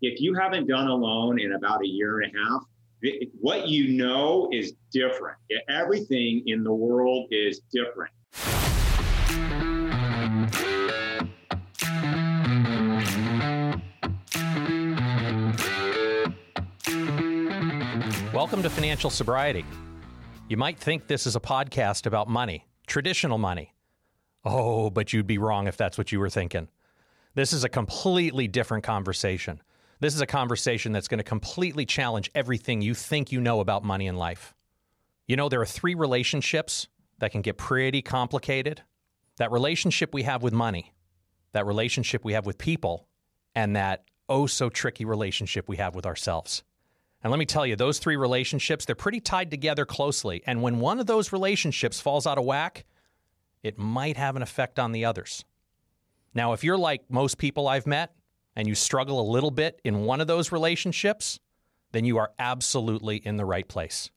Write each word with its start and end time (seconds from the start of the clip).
If 0.00 0.20
you 0.20 0.32
haven't 0.32 0.68
done 0.68 0.86
a 0.86 0.94
loan 0.94 1.40
in 1.40 1.54
about 1.54 1.82
a 1.82 1.88
year 1.88 2.20
and 2.20 2.32
a 2.32 2.38
half, 2.38 2.62
what 3.40 3.66
you 3.66 3.98
know 3.98 4.48
is 4.52 4.74
different. 4.92 5.38
Everything 5.68 6.44
in 6.46 6.62
the 6.62 6.72
world 6.72 7.26
is 7.32 7.62
different. 7.72 8.12
Welcome 18.32 18.62
to 18.62 18.70
Financial 18.70 19.10
Sobriety. 19.10 19.64
You 20.48 20.56
might 20.56 20.78
think 20.78 21.08
this 21.08 21.26
is 21.26 21.34
a 21.34 21.40
podcast 21.40 22.06
about 22.06 22.28
money, 22.28 22.68
traditional 22.86 23.36
money. 23.36 23.74
Oh, 24.44 24.90
but 24.90 25.12
you'd 25.12 25.26
be 25.26 25.38
wrong 25.38 25.66
if 25.66 25.76
that's 25.76 25.98
what 25.98 26.12
you 26.12 26.20
were 26.20 26.30
thinking. 26.30 26.68
This 27.34 27.52
is 27.52 27.64
a 27.64 27.68
completely 27.68 28.46
different 28.46 28.84
conversation. 28.84 29.60
This 30.00 30.14
is 30.14 30.20
a 30.20 30.26
conversation 30.26 30.92
that's 30.92 31.08
going 31.08 31.18
to 31.18 31.24
completely 31.24 31.84
challenge 31.84 32.30
everything 32.34 32.80
you 32.80 32.94
think 32.94 33.32
you 33.32 33.40
know 33.40 33.60
about 33.60 33.82
money 33.82 34.06
and 34.06 34.16
life. 34.16 34.54
You 35.26 35.36
know, 35.36 35.48
there 35.48 35.60
are 35.60 35.66
three 35.66 35.94
relationships 35.94 36.86
that 37.18 37.32
can 37.32 37.42
get 37.42 37.58
pretty 37.58 38.02
complicated 38.02 38.82
that 39.38 39.52
relationship 39.52 40.12
we 40.12 40.24
have 40.24 40.42
with 40.42 40.52
money, 40.52 40.92
that 41.52 41.64
relationship 41.64 42.24
we 42.24 42.32
have 42.32 42.44
with 42.44 42.58
people, 42.58 43.06
and 43.54 43.76
that 43.76 44.04
oh 44.28 44.46
so 44.46 44.68
tricky 44.68 45.04
relationship 45.04 45.68
we 45.68 45.76
have 45.76 45.94
with 45.94 46.06
ourselves. 46.06 46.64
And 47.22 47.30
let 47.30 47.38
me 47.38 47.46
tell 47.46 47.66
you, 47.66 47.74
those 47.74 47.98
three 47.98 48.16
relationships, 48.16 48.84
they're 48.84 48.94
pretty 48.94 49.20
tied 49.20 49.50
together 49.50 49.84
closely. 49.84 50.42
And 50.46 50.62
when 50.62 50.78
one 50.78 51.00
of 51.00 51.06
those 51.06 51.32
relationships 51.32 52.00
falls 52.00 52.26
out 52.26 52.38
of 52.38 52.44
whack, 52.44 52.84
it 53.62 53.78
might 53.78 54.16
have 54.16 54.36
an 54.36 54.42
effect 54.42 54.78
on 54.78 54.92
the 54.92 55.04
others. 55.04 55.44
Now, 56.34 56.52
if 56.52 56.62
you're 56.62 56.78
like 56.78 57.02
most 57.10 57.38
people 57.38 57.66
I've 57.66 57.86
met 57.86 58.12
and 58.58 58.66
you 58.66 58.74
struggle 58.74 59.20
a 59.20 59.32
little 59.32 59.52
bit 59.52 59.80
in 59.84 60.00
one 60.00 60.20
of 60.20 60.26
those 60.26 60.50
relationships, 60.50 61.38
then 61.92 62.04
you 62.04 62.18
are 62.18 62.32
absolutely 62.40 63.16
in 63.18 63.36
the 63.36 63.44
right 63.44 63.68
place. 63.68 64.10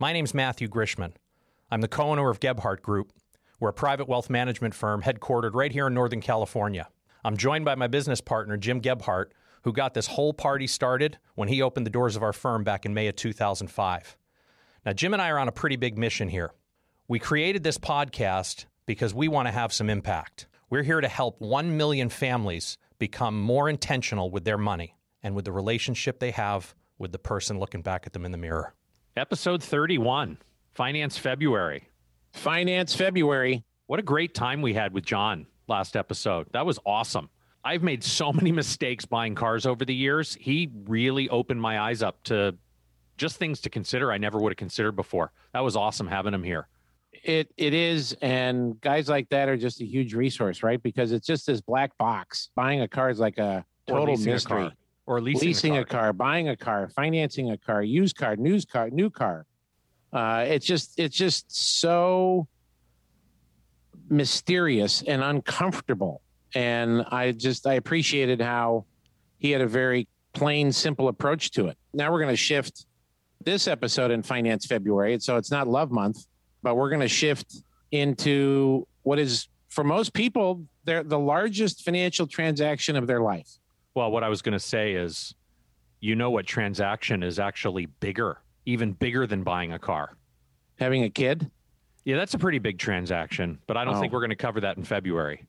My 0.00 0.12
name's 0.12 0.34
Matthew 0.34 0.66
Grishman. 0.66 1.12
I'm 1.70 1.80
the 1.80 1.88
co 1.88 2.10
owner 2.10 2.28
of 2.28 2.40
Gebhardt 2.40 2.82
Group. 2.82 3.12
We're 3.60 3.68
a 3.68 3.72
private 3.72 4.08
wealth 4.08 4.28
management 4.28 4.74
firm 4.74 5.02
headquartered 5.02 5.54
right 5.54 5.70
here 5.70 5.86
in 5.86 5.94
Northern 5.94 6.20
California. 6.20 6.88
I'm 7.24 7.36
joined 7.36 7.64
by 7.64 7.76
my 7.76 7.86
business 7.86 8.20
partner, 8.20 8.56
Jim 8.56 8.80
Gebhardt, 8.80 9.32
who 9.62 9.72
got 9.72 9.94
this 9.94 10.08
whole 10.08 10.34
party 10.34 10.66
started 10.66 11.18
when 11.36 11.46
he 11.46 11.62
opened 11.62 11.86
the 11.86 11.90
doors 11.90 12.16
of 12.16 12.24
our 12.24 12.32
firm 12.32 12.64
back 12.64 12.86
in 12.86 12.92
May 12.92 13.06
of 13.06 13.14
2005. 13.14 14.16
Now, 14.84 14.92
Jim 14.94 15.12
and 15.12 15.22
I 15.22 15.30
are 15.30 15.38
on 15.38 15.48
a 15.48 15.52
pretty 15.52 15.76
big 15.76 15.96
mission 15.96 16.28
here. 16.28 16.50
We 17.06 17.20
created 17.20 17.62
this 17.62 17.78
podcast 17.78 18.66
because 18.84 19.14
we 19.14 19.28
want 19.28 19.46
to 19.46 19.52
have 19.52 19.72
some 19.72 19.88
impact. 19.88 20.48
We're 20.70 20.82
here 20.82 21.00
to 21.00 21.08
help 21.08 21.40
1 21.40 21.76
million 21.76 22.08
families 22.08 22.78
become 22.98 23.40
more 23.40 23.68
intentional 23.68 24.30
with 24.30 24.44
their 24.44 24.58
money 24.58 24.96
and 25.22 25.34
with 25.34 25.44
the 25.44 25.52
relationship 25.52 26.18
they 26.18 26.30
have 26.30 26.74
with 26.98 27.12
the 27.12 27.18
person 27.18 27.58
looking 27.58 27.82
back 27.82 28.06
at 28.06 28.12
them 28.12 28.24
in 28.24 28.32
the 28.32 28.38
mirror. 28.38 28.74
Episode 29.16 29.62
31, 29.62 30.38
Finance 30.74 31.18
February. 31.18 31.88
Finance 32.32 32.94
February. 32.94 33.64
What 33.86 33.98
a 33.98 34.02
great 34.02 34.34
time 34.34 34.62
we 34.62 34.74
had 34.74 34.92
with 34.92 35.04
John 35.04 35.46
last 35.68 35.96
episode. 35.96 36.48
That 36.52 36.66
was 36.66 36.78
awesome. 36.84 37.30
I've 37.64 37.82
made 37.82 38.04
so 38.04 38.32
many 38.34 38.52
mistakes 38.52 39.04
buying 39.04 39.34
cars 39.34 39.66
over 39.66 39.84
the 39.84 39.94
years. 39.94 40.36
He 40.40 40.70
really 40.86 41.28
opened 41.28 41.60
my 41.60 41.80
eyes 41.80 42.02
up 42.02 42.22
to 42.24 42.56
just 43.16 43.36
things 43.36 43.60
to 43.62 43.70
consider 43.70 44.12
I 44.12 44.18
never 44.18 44.38
would 44.38 44.52
have 44.52 44.58
considered 44.58 44.92
before. 44.92 45.32
That 45.52 45.60
was 45.60 45.76
awesome 45.76 46.06
having 46.06 46.34
him 46.34 46.42
here. 46.44 46.68
It 47.26 47.52
it 47.56 47.74
is, 47.74 48.16
and 48.22 48.80
guys 48.80 49.08
like 49.08 49.28
that 49.30 49.48
are 49.48 49.56
just 49.56 49.80
a 49.80 49.84
huge 49.84 50.14
resource, 50.14 50.62
right? 50.62 50.80
Because 50.80 51.12
it's 51.12 51.26
just 51.26 51.46
this 51.46 51.60
black 51.60 51.96
box. 51.98 52.50
Buying 52.54 52.82
a 52.82 52.88
car 52.88 53.10
is 53.10 53.18
like 53.18 53.38
a 53.38 53.64
total 53.88 54.16
mystery. 54.16 54.66
A 54.66 54.72
or 55.08 55.20
leasing, 55.20 55.48
leasing 55.48 55.76
a, 55.76 55.84
car. 55.84 56.00
a, 56.00 56.02
car. 56.04 56.12
buying 56.12 56.48
a 56.48 56.56
car, 56.56 56.88
financing 56.94 57.50
a 57.50 57.58
car, 57.58 57.82
used 57.82 58.16
car, 58.16 58.36
news 58.36 58.64
car, 58.64 58.90
new 58.90 59.10
car. 59.10 59.46
Uh, 60.12 60.44
it's 60.46 60.66
just 60.66 60.98
it's 60.98 61.16
just 61.16 61.50
so 61.78 62.46
mysterious 64.08 65.02
and 65.02 65.22
uncomfortable 65.22 66.22
and 66.54 67.04
I 67.10 67.32
just 67.32 67.66
I 67.66 67.74
appreciated 67.74 68.40
how 68.40 68.86
he 69.38 69.50
had 69.50 69.60
a 69.60 69.66
very 69.66 70.08
plain, 70.32 70.72
simple 70.72 71.08
approach 71.08 71.50
to 71.52 71.68
it. 71.68 71.76
Now 71.92 72.10
we're 72.10 72.20
going 72.20 72.32
to 72.32 72.36
shift 72.36 72.86
this 73.42 73.68
episode 73.68 74.10
in 74.10 74.22
Finance 74.22 74.66
February, 74.66 75.18
so 75.20 75.36
it's 75.36 75.50
not 75.50 75.68
Love 75.68 75.90
Month, 75.90 76.26
but 76.62 76.76
we're 76.76 76.88
going 76.88 77.00
to 77.00 77.08
shift 77.08 77.62
into 77.90 78.86
what 79.02 79.18
is 79.18 79.48
for 79.68 79.84
most 79.84 80.12
people 80.12 80.66
they're 80.86 81.02
the 81.02 81.18
largest 81.18 81.84
financial 81.84 82.26
transaction 82.26 82.96
of 82.96 83.06
their 83.06 83.20
life. 83.20 83.58
Well, 83.94 84.10
what 84.10 84.24
I 84.24 84.28
was 84.28 84.40
going 84.40 84.52
to 84.52 84.60
say 84.60 84.92
is, 84.92 85.34
you 86.00 86.16
know, 86.16 86.30
what 86.30 86.46
transaction 86.46 87.22
is 87.22 87.38
actually 87.38 87.86
bigger, 87.86 88.38
even 88.64 88.92
bigger 88.92 89.26
than 89.26 89.42
buying 89.42 89.72
a 89.72 89.78
car? 89.78 90.16
Having 90.78 91.04
a 91.04 91.10
kid. 91.10 91.50
Yeah, 92.04 92.16
that's 92.16 92.34
a 92.34 92.38
pretty 92.38 92.60
big 92.60 92.78
transaction, 92.78 93.58
but 93.66 93.76
I 93.76 93.84
don't 93.84 93.96
oh. 93.96 94.00
think 94.00 94.12
we're 94.12 94.20
going 94.20 94.30
to 94.30 94.36
cover 94.36 94.60
that 94.60 94.76
in 94.76 94.84
February. 94.84 95.46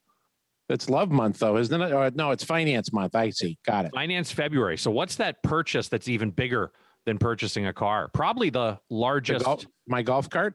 It's 0.68 0.90
love 0.90 1.10
month 1.10 1.38
though, 1.38 1.56
isn't 1.56 1.80
it? 1.80 1.92
Or, 1.92 2.10
no, 2.14 2.30
it's 2.32 2.44
finance 2.44 2.92
month. 2.92 3.14
I 3.14 3.30
see. 3.30 3.58
Got 3.64 3.86
it. 3.86 3.92
Finance 3.94 4.32
February. 4.32 4.76
So 4.76 4.90
what's 4.90 5.16
that 5.16 5.42
purchase 5.42 5.88
that's 5.88 6.08
even 6.08 6.30
bigger 6.30 6.72
than 7.06 7.18
purchasing 7.18 7.66
a 7.66 7.72
car? 7.72 8.08
Probably 8.12 8.50
the 8.50 8.78
largest. 8.90 9.40
The 9.40 9.44
golf, 9.44 9.66
my 9.86 10.02
golf 10.02 10.28
cart. 10.28 10.54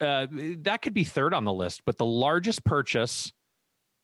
Uh, 0.00 0.26
that 0.30 0.82
could 0.82 0.94
be 0.94 1.04
third 1.04 1.32
on 1.32 1.44
the 1.44 1.52
list, 1.52 1.82
but 1.86 1.96
the 1.96 2.04
largest 2.04 2.64
purchase 2.64 3.32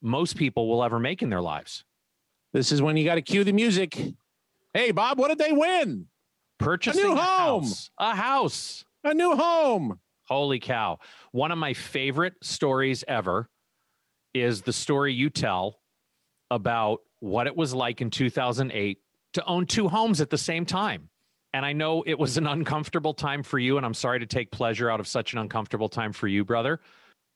most 0.01 0.37
people 0.37 0.69
will 0.69 0.83
ever 0.83 0.99
make 0.99 1.23
in 1.23 1.31
their 1.31 1.43
lives. 1.43 1.85
This 2.53 2.73
is 2.73 2.83
when 2.83 2.97
you 2.97 3.05
got 3.05 3.17
to 3.17 3.23
cue 3.23 3.45
the 3.45 3.53
music. 3.53 3.99
Hey, 4.75 4.91
Bob, 4.91 5.19
what 5.19 5.29
did 5.29 5.39
they 5.39 5.53
win? 5.53 6.07
Purchasing 6.59 7.05
a 7.05 7.09
new 7.09 7.17
home, 7.17 7.65
house. 7.65 7.91
a 7.99 8.15
house, 8.15 8.85
a 9.05 9.15
new 9.15 9.37
home. 9.37 9.99
Holy 10.29 10.61
cow! 10.61 10.99
One 11.33 11.51
of 11.51 11.59
my 11.59 11.75
favorite 11.75 12.35
stories 12.43 13.05
ever 13.09 13.51
is 14.33 14.63
the 14.63 14.73
story 14.73 15.13
you 15.13 15.29
tell 15.29 15.81
about 16.51 17.01
what 17.21 17.47
it 17.47 17.57
was 17.57 17.75
like 17.75 18.01
in 18.01 18.11
2008 18.11 18.99
to 19.35 19.45
own 19.45 19.67
two 19.67 19.89
homes 19.89 20.21
at 20.21 20.31
the 20.31 20.39
same 20.39 20.65
time. 20.65 21.09
And 21.55 21.67
I 21.67 21.73
know 21.73 22.03
it 22.07 22.19
was 22.19 22.39
an 22.39 22.47
uncomfortable 22.47 23.13
time 23.13 23.43
for 23.43 23.59
you, 23.59 23.77
and 23.77 23.85
I'm 23.85 23.95
sorry 23.95 24.21
to 24.21 24.27
take 24.27 24.51
pleasure 24.51 24.91
out 24.91 25.01
of 25.01 25.07
such 25.07 25.35
an 25.35 25.39
uncomfortable 25.39 25.89
time 25.89 26.13
for 26.13 26.27
you, 26.27 26.45
brother. 26.45 26.81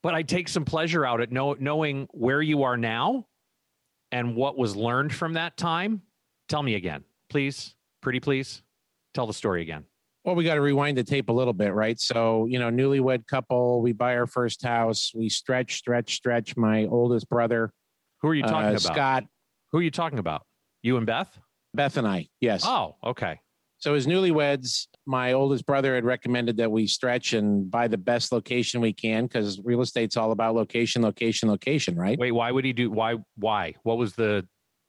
But 0.01 0.15
I 0.15 0.23
take 0.23 0.47
some 0.47 0.65
pleasure 0.65 1.05
out 1.05 1.21
at 1.21 1.31
know, 1.31 1.55
knowing 1.59 2.07
where 2.11 2.41
you 2.41 2.63
are 2.63 2.77
now 2.77 3.27
and 4.11 4.35
what 4.35 4.57
was 4.57 4.75
learned 4.75 5.13
from 5.13 5.33
that 5.33 5.57
time. 5.57 6.01
Tell 6.49 6.63
me 6.63 6.75
again, 6.75 7.03
please, 7.29 7.75
pretty 8.01 8.19
please. 8.19 8.63
Tell 9.13 9.27
the 9.27 9.33
story 9.33 9.61
again. 9.61 9.85
Well, 10.23 10.35
we 10.35 10.43
got 10.43 10.55
to 10.55 10.61
rewind 10.61 10.97
the 10.97 11.03
tape 11.03 11.29
a 11.29 11.33
little 11.33 11.53
bit, 11.53 11.73
right? 11.73 11.99
So, 11.99 12.47
you 12.47 12.59
know, 12.59 12.69
newlywed 12.69 13.25
couple, 13.27 13.81
we 13.81 13.93
buy 13.93 14.17
our 14.17 14.27
first 14.27 14.61
house, 14.61 15.11
we 15.15 15.29
stretch, 15.29 15.77
stretch, 15.77 16.15
stretch. 16.15 16.57
My 16.57 16.85
oldest 16.85 17.29
brother, 17.29 17.71
who 18.21 18.29
are 18.29 18.35
you 18.35 18.43
talking 18.43 18.67
uh, 18.67 18.69
about? 18.71 18.81
Scott. 18.81 19.23
Who 19.71 19.79
are 19.79 19.81
you 19.81 19.91
talking 19.91 20.19
about? 20.19 20.45
You 20.81 20.97
and 20.97 21.05
Beth? 21.05 21.37
Beth 21.73 21.97
and 21.97 22.07
I, 22.07 22.27
yes. 22.41 22.63
Oh, 22.65 22.95
okay. 23.03 23.39
So, 23.79 23.93
as 23.93 24.07
newlyweds, 24.07 24.87
my 25.05 25.33
oldest 25.33 25.65
brother 25.65 25.93
had 25.95 26.03
recommended 26.03 26.57
that 26.57 26.71
we 26.71 26.87
stretch 26.87 27.33
and 27.33 27.69
buy 27.69 27.87
the 27.87 27.97
best 27.97 28.31
location 28.31 28.81
we 28.81 28.93
can 28.93 29.25
because 29.25 29.59
real 29.63 29.81
estate's 29.81 30.17
all 30.17 30.31
about 30.31 30.55
location, 30.55 31.01
location, 31.03 31.47
location, 31.47 31.95
right? 31.95 32.17
Wait, 32.17 32.31
why 32.31 32.51
would 32.51 32.65
he 32.65 32.73
do? 32.73 32.89
Why? 32.89 33.15
Why? 33.35 33.75
What 33.83 33.97
was 33.97 34.13
the 34.13 34.47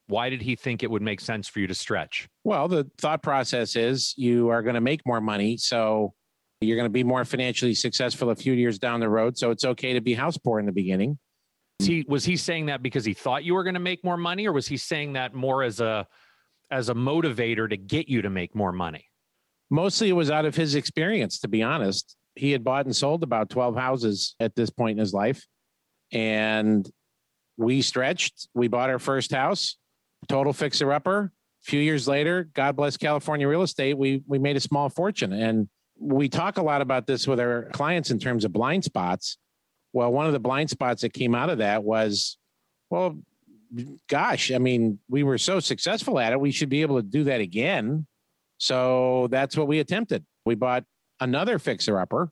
why 0.08 0.30
did 0.30 0.40
he 0.40 0.56
think 0.56 0.82
it 0.82 0.90
would 0.90 1.02
make 1.02 1.20
sense 1.20 1.48
for 1.48 1.60
you 1.60 1.66
to 1.66 1.74
stretch? 1.74 2.28
Well, 2.44 2.66
the 2.66 2.90
thought 2.98 3.22
process 3.22 3.76
is 3.76 4.14
you 4.16 4.48
are 4.48 4.62
going 4.62 4.74
to 4.74 4.80
make 4.80 5.02
more 5.06 5.20
money. 5.20 5.58
So 5.58 6.14
you're 6.60 6.76
going 6.76 6.86
to 6.86 6.92
be 6.92 7.04
more 7.04 7.24
financially 7.24 7.74
successful 7.74 8.30
a 8.30 8.34
few 8.34 8.54
years 8.54 8.78
down 8.78 9.00
the 9.00 9.08
road. 9.08 9.36
So 9.36 9.50
it's 9.50 9.64
okay 9.64 9.92
to 9.92 10.00
be 10.00 10.14
house 10.14 10.38
poor 10.38 10.58
in 10.58 10.66
the 10.66 10.72
beginning. 10.72 11.18
He, 11.78 12.04
was 12.08 12.24
he 12.24 12.36
saying 12.36 12.66
that 12.66 12.82
because 12.82 13.04
he 13.04 13.14
thought 13.14 13.44
you 13.44 13.54
were 13.54 13.62
going 13.62 13.74
to 13.74 13.80
make 13.80 14.02
more 14.02 14.16
money, 14.16 14.48
or 14.48 14.52
was 14.52 14.66
he 14.66 14.76
saying 14.76 15.12
that 15.12 15.34
more 15.34 15.62
as 15.62 15.78
a 15.78 16.06
as 16.70 16.88
a 16.88 16.94
motivator 16.94 17.68
to 17.68 17.76
get 17.76 18.08
you 18.08 18.22
to 18.22 18.30
make 18.30 18.54
more 18.54 18.72
money? 18.72 19.06
Mostly 19.70 20.08
it 20.08 20.14
was 20.14 20.30
out 20.30 20.44
of 20.44 20.56
his 20.56 20.74
experience, 20.74 21.38
to 21.40 21.48
be 21.48 21.62
honest. 21.62 22.16
He 22.34 22.52
had 22.52 22.64
bought 22.64 22.86
and 22.86 22.94
sold 22.94 23.22
about 23.22 23.50
12 23.50 23.76
houses 23.76 24.34
at 24.40 24.54
this 24.54 24.70
point 24.70 24.98
in 24.98 25.00
his 25.00 25.12
life. 25.12 25.46
And 26.12 26.88
we 27.56 27.82
stretched. 27.82 28.48
We 28.54 28.68
bought 28.68 28.90
our 28.90 28.98
first 28.98 29.32
house 29.32 29.76
total 30.26 30.52
fixer 30.52 30.92
upper. 30.92 31.32
A 31.62 31.70
few 31.70 31.80
years 31.80 32.08
later, 32.08 32.48
God 32.54 32.76
bless 32.76 32.96
California 32.96 33.46
real 33.46 33.62
estate, 33.62 33.96
we 33.96 34.22
we 34.26 34.38
made 34.38 34.56
a 34.56 34.60
small 34.60 34.88
fortune. 34.88 35.32
And 35.32 35.68
we 36.00 36.28
talk 36.28 36.58
a 36.58 36.62
lot 36.62 36.80
about 36.80 37.06
this 37.06 37.26
with 37.26 37.40
our 37.40 37.64
clients 37.72 38.10
in 38.10 38.18
terms 38.18 38.44
of 38.44 38.52
blind 38.52 38.84
spots. 38.84 39.36
Well, 39.92 40.12
one 40.12 40.26
of 40.26 40.32
the 40.32 40.40
blind 40.40 40.70
spots 40.70 41.02
that 41.02 41.12
came 41.12 41.34
out 41.34 41.50
of 41.50 41.58
that 41.58 41.82
was, 41.82 42.38
well, 42.90 43.18
gosh, 44.08 44.50
I 44.52 44.58
mean, 44.58 44.98
we 45.08 45.22
were 45.22 45.38
so 45.38 45.60
successful 45.60 46.18
at 46.18 46.32
it, 46.32 46.40
we 46.40 46.50
should 46.50 46.68
be 46.68 46.82
able 46.82 46.96
to 46.96 47.06
do 47.06 47.24
that 47.24 47.40
again. 47.40 48.06
So 48.58 49.28
that's 49.30 49.56
what 49.56 49.68
we 49.68 49.78
attempted. 49.78 50.24
We 50.44 50.54
bought 50.54 50.84
another 51.20 51.58
fixer 51.58 51.98
upper 51.98 52.30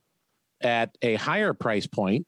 at 0.61 0.97
a 1.03 1.15
higher 1.15 1.53
price 1.53 1.87
point, 1.87 2.27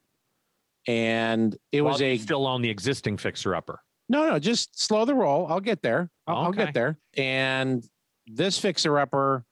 and 0.87 1.57
it 1.73 1.83
While 1.83 1.95
was 1.95 2.03
a 2.03 2.19
still 2.19 2.47
on 2.47 2.63
the 2.63 2.71
existing 2.71 3.17
fixer 3.17 3.55
upper 3.55 3.81
No, 4.09 4.29
no, 4.29 4.39
just 4.39 4.81
slow 4.81 5.05
the 5.05 5.15
roll. 5.15 5.47
I'll 5.49 5.61
get 5.61 5.83
there. 5.83 6.11
I'll, 6.27 6.37
I'll 6.37 6.53
get 6.53 6.75
there. 6.75 6.99
And 7.17 7.85
this 8.27 8.59
fixer 8.59 8.99
upper, 8.99 9.45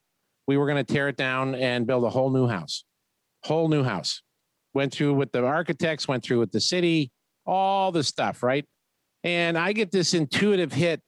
we 0.47 0.57
were 0.57 0.67
going 0.67 0.85
to 0.85 0.93
tear 0.93 1.09
it 1.09 1.17
down 1.17 1.55
and 1.55 1.87
build 1.87 2.05
a 2.05 2.11
whole 2.11 2.31
new 2.31 2.47
house. 2.47 2.85
Whole 3.43 3.69
new 3.69 3.83
house. 3.83 4.23
Went 4.75 4.93
through 4.93 5.15
with 5.15 5.33
the 5.33 5.45
architects, 5.45 6.07
went 6.07 6.23
through 6.23 6.41
with 6.41 6.53
the 6.53 6.61
city, 6.61 7.11
all 7.47 7.91
the 7.93 8.05
stuff, 8.05 8.43
right? 8.43 8.67
And 9.27 9.59
I 9.59 9.73
get 9.73 9.91
this 9.91 10.15
intuitive 10.15 10.73
hit 10.73 11.03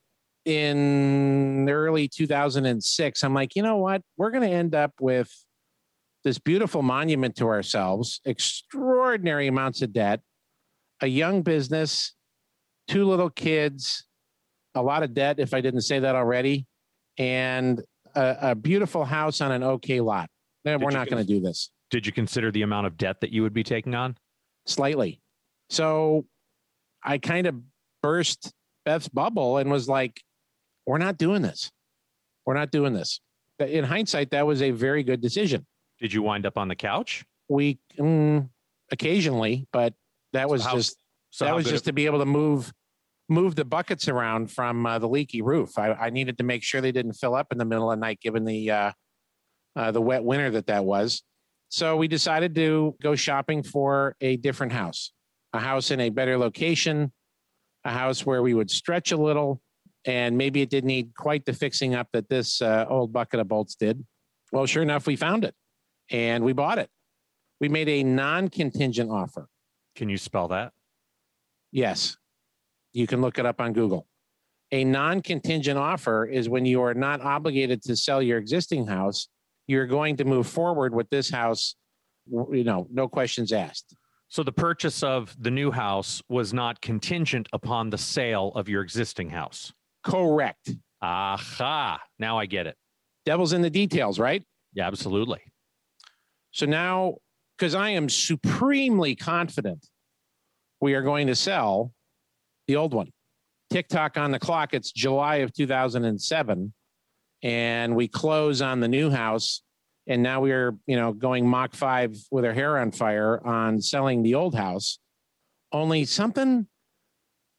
in 0.44 1.68
early 1.70 2.08
2006. 2.08 3.22
I'm 3.22 3.32
like, 3.32 3.54
you 3.54 3.62
know 3.62 3.76
what? 3.76 4.02
We're 4.16 4.32
going 4.32 4.42
to 4.42 4.52
end 4.52 4.74
up 4.74 4.92
with 5.00 5.30
this 6.24 6.40
beautiful 6.40 6.82
monument 6.82 7.36
to 7.36 7.46
ourselves, 7.46 8.20
extraordinary 8.24 9.46
amounts 9.46 9.82
of 9.82 9.92
debt, 9.92 10.20
a 11.00 11.06
young 11.06 11.42
business, 11.42 12.16
two 12.88 13.04
little 13.04 13.30
kids, 13.30 14.04
a 14.74 14.82
lot 14.82 15.04
of 15.04 15.14
debt, 15.14 15.38
if 15.38 15.54
I 15.54 15.60
didn't 15.60 15.82
say 15.82 16.00
that 16.00 16.16
already, 16.16 16.66
and 17.18 17.80
a, 18.16 18.36
a 18.40 18.54
beautiful 18.56 19.04
house 19.04 19.40
on 19.40 19.52
an 19.52 19.62
okay 19.62 20.00
lot. 20.00 20.28
Did 20.64 20.82
we're 20.82 20.90
not 20.90 21.08
going 21.08 21.24
to 21.24 21.32
do 21.32 21.40
this 21.40 21.70
Did 21.92 22.04
you 22.04 22.12
consider 22.12 22.50
the 22.50 22.62
amount 22.62 22.88
of 22.88 22.96
debt 22.96 23.20
that 23.20 23.30
you 23.30 23.42
would 23.42 23.54
be 23.54 23.62
taking 23.62 23.94
on? 23.94 24.16
slightly. 24.66 25.22
So 25.70 26.26
I 27.02 27.18
kind 27.18 27.46
of 27.46 27.54
burst 28.02 28.52
Beth's 28.84 29.08
bubble 29.08 29.58
and 29.58 29.70
was 29.70 29.88
like, 29.88 30.22
we're 30.86 30.98
not 30.98 31.18
doing 31.18 31.42
this. 31.42 31.70
We're 32.46 32.54
not 32.54 32.70
doing 32.70 32.94
this. 32.94 33.20
In 33.58 33.84
hindsight, 33.84 34.30
that 34.30 34.46
was 34.46 34.62
a 34.62 34.70
very 34.70 35.02
good 35.02 35.20
decision. 35.20 35.66
Did 36.00 36.12
you 36.12 36.22
wind 36.22 36.46
up 36.46 36.56
on 36.56 36.68
the 36.68 36.76
couch? 36.76 37.24
We 37.48 37.78
mm, 37.98 38.48
occasionally, 38.90 39.66
but 39.72 39.94
that 40.32 40.48
was 40.48 40.64
how- 40.64 40.76
just 40.76 40.96
So 41.30 41.44
that 41.44 41.54
was 41.54 41.66
just 41.66 41.84
to 41.86 41.92
be 41.92 42.06
able 42.06 42.20
to 42.20 42.26
move 42.26 42.72
move 43.28 43.54
the 43.54 43.64
buckets 43.64 44.08
around 44.08 44.50
from 44.50 44.86
uh, 44.86 44.98
the 44.98 45.08
leaky 45.08 45.42
roof. 45.42 45.78
I, 45.78 45.92
I 45.92 46.10
needed 46.10 46.38
to 46.38 46.44
make 46.44 46.62
sure 46.62 46.80
they 46.80 46.92
didn't 46.92 47.12
fill 47.12 47.34
up 47.34 47.52
in 47.52 47.58
the 47.58 47.64
middle 47.66 47.90
of 47.90 47.98
the 47.98 48.00
night, 48.00 48.20
given 48.20 48.44
the 48.44 48.70
uh, 48.70 48.92
uh, 49.76 49.90
the 49.90 50.00
wet 50.00 50.24
winter 50.24 50.50
that 50.52 50.66
that 50.68 50.84
was. 50.84 51.22
So 51.68 51.96
we 51.96 52.08
decided 52.08 52.54
to 52.54 52.96
go 53.02 53.14
shopping 53.14 53.62
for 53.62 54.16
a 54.20 54.36
different 54.36 54.72
house, 54.72 55.12
a 55.52 55.58
house 55.58 55.90
in 55.90 56.00
a 56.00 56.08
better 56.08 56.38
location, 56.38 57.12
a 57.88 57.92
house 57.92 58.24
where 58.24 58.42
we 58.42 58.54
would 58.54 58.70
stretch 58.70 59.12
a 59.12 59.16
little, 59.16 59.60
and 60.04 60.36
maybe 60.36 60.62
it 60.62 60.70
didn't 60.70 60.88
need 60.88 61.14
quite 61.16 61.44
the 61.44 61.52
fixing 61.52 61.94
up 61.94 62.08
that 62.12 62.28
this 62.28 62.62
uh, 62.62 62.86
old 62.88 63.12
bucket 63.12 63.40
of 63.40 63.48
bolts 63.48 63.74
did. 63.74 64.04
Well, 64.52 64.66
sure 64.66 64.82
enough, 64.82 65.06
we 65.06 65.16
found 65.16 65.44
it, 65.44 65.54
and 66.10 66.44
we 66.44 66.52
bought 66.52 66.78
it. 66.78 66.90
We 67.60 67.68
made 67.68 67.88
a 67.88 68.02
non-contingent 68.02 69.10
offer. 69.10 69.48
Can 69.96 70.08
you 70.08 70.16
spell 70.16 70.48
that? 70.48 70.72
Yes. 71.72 72.16
You 72.92 73.06
can 73.06 73.20
look 73.20 73.38
it 73.38 73.46
up 73.46 73.60
on 73.60 73.72
Google. 73.72 74.06
A 74.70 74.84
non 74.84 75.22
contingent 75.22 75.78
offer 75.78 76.26
is 76.26 76.48
when 76.48 76.66
you 76.66 76.82
are 76.82 76.94
not 76.94 77.20
obligated 77.20 77.82
to 77.84 77.96
sell 77.96 78.22
your 78.22 78.38
existing 78.38 78.86
house. 78.86 79.28
You're 79.66 79.86
going 79.86 80.16
to 80.18 80.24
move 80.24 80.46
forward 80.46 80.94
with 80.94 81.10
this 81.10 81.30
house, 81.30 81.74
you 82.30 82.64
know, 82.64 82.86
no 82.90 83.08
questions 83.08 83.52
asked. 83.52 83.94
So 84.28 84.42
the 84.42 84.52
purchase 84.52 85.02
of 85.02 85.34
the 85.40 85.50
new 85.50 85.70
house 85.70 86.22
was 86.28 86.52
not 86.52 86.80
contingent 86.80 87.48
upon 87.52 87.90
the 87.90 87.98
sale 87.98 88.52
of 88.54 88.68
your 88.68 88.82
existing 88.82 89.30
house. 89.30 89.72
Correct. 90.04 90.70
Aha. 91.00 92.00
Now 92.18 92.38
I 92.38 92.46
get 92.46 92.66
it. 92.66 92.76
Devil's 93.24 93.52
in 93.52 93.62
the 93.62 93.70
details, 93.70 94.18
right? 94.18 94.44
Yeah, 94.74 94.86
absolutely. 94.86 95.40
So 96.50 96.66
now, 96.66 97.16
because 97.56 97.74
I 97.74 97.90
am 97.90 98.08
supremely 98.08 99.14
confident 99.14 99.86
we 100.80 100.94
are 100.94 101.02
going 101.02 101.26
to 101.26 101.34
sell 101.34 101.92
the 102.66 102.76
old 102.76 102.94
one. 102.94 103.10
TikTok 103.70 104.16
on 104.16 104.30
the 104.30 104.38
clock. 104.38 104.74
It's 104.74 104.92
July 104.92 105.36
of 105.36 105.52
2007. 105.52 106.72
And 107.42 107.96
we 107.96 108.08
close 108.08 108.62
on 108.62 108.80
the 108.80 108.88
new 108.88 109.10
house. 109.10 109.62
And 110.08 110.22
now 110.22 110.40
we 110.40 110.52
are, 110.52 110.74
you 110.86 110.96
know, 110.96 111.12
going 111.12 111.46
Mach 111.46 111.74
5 111.74 112.16
with 112.30 112.44
our 112.44 112.54
hair 112.54 112.78
on 112.78 112.90
fire 112.90 113.46
on 113.46 113.80
selling 113.80 114.22
the 114.22 114.34
old 114.34 114.54
house. 114.54 114.98
Only 115.70 116.06
something, 116.06 116.66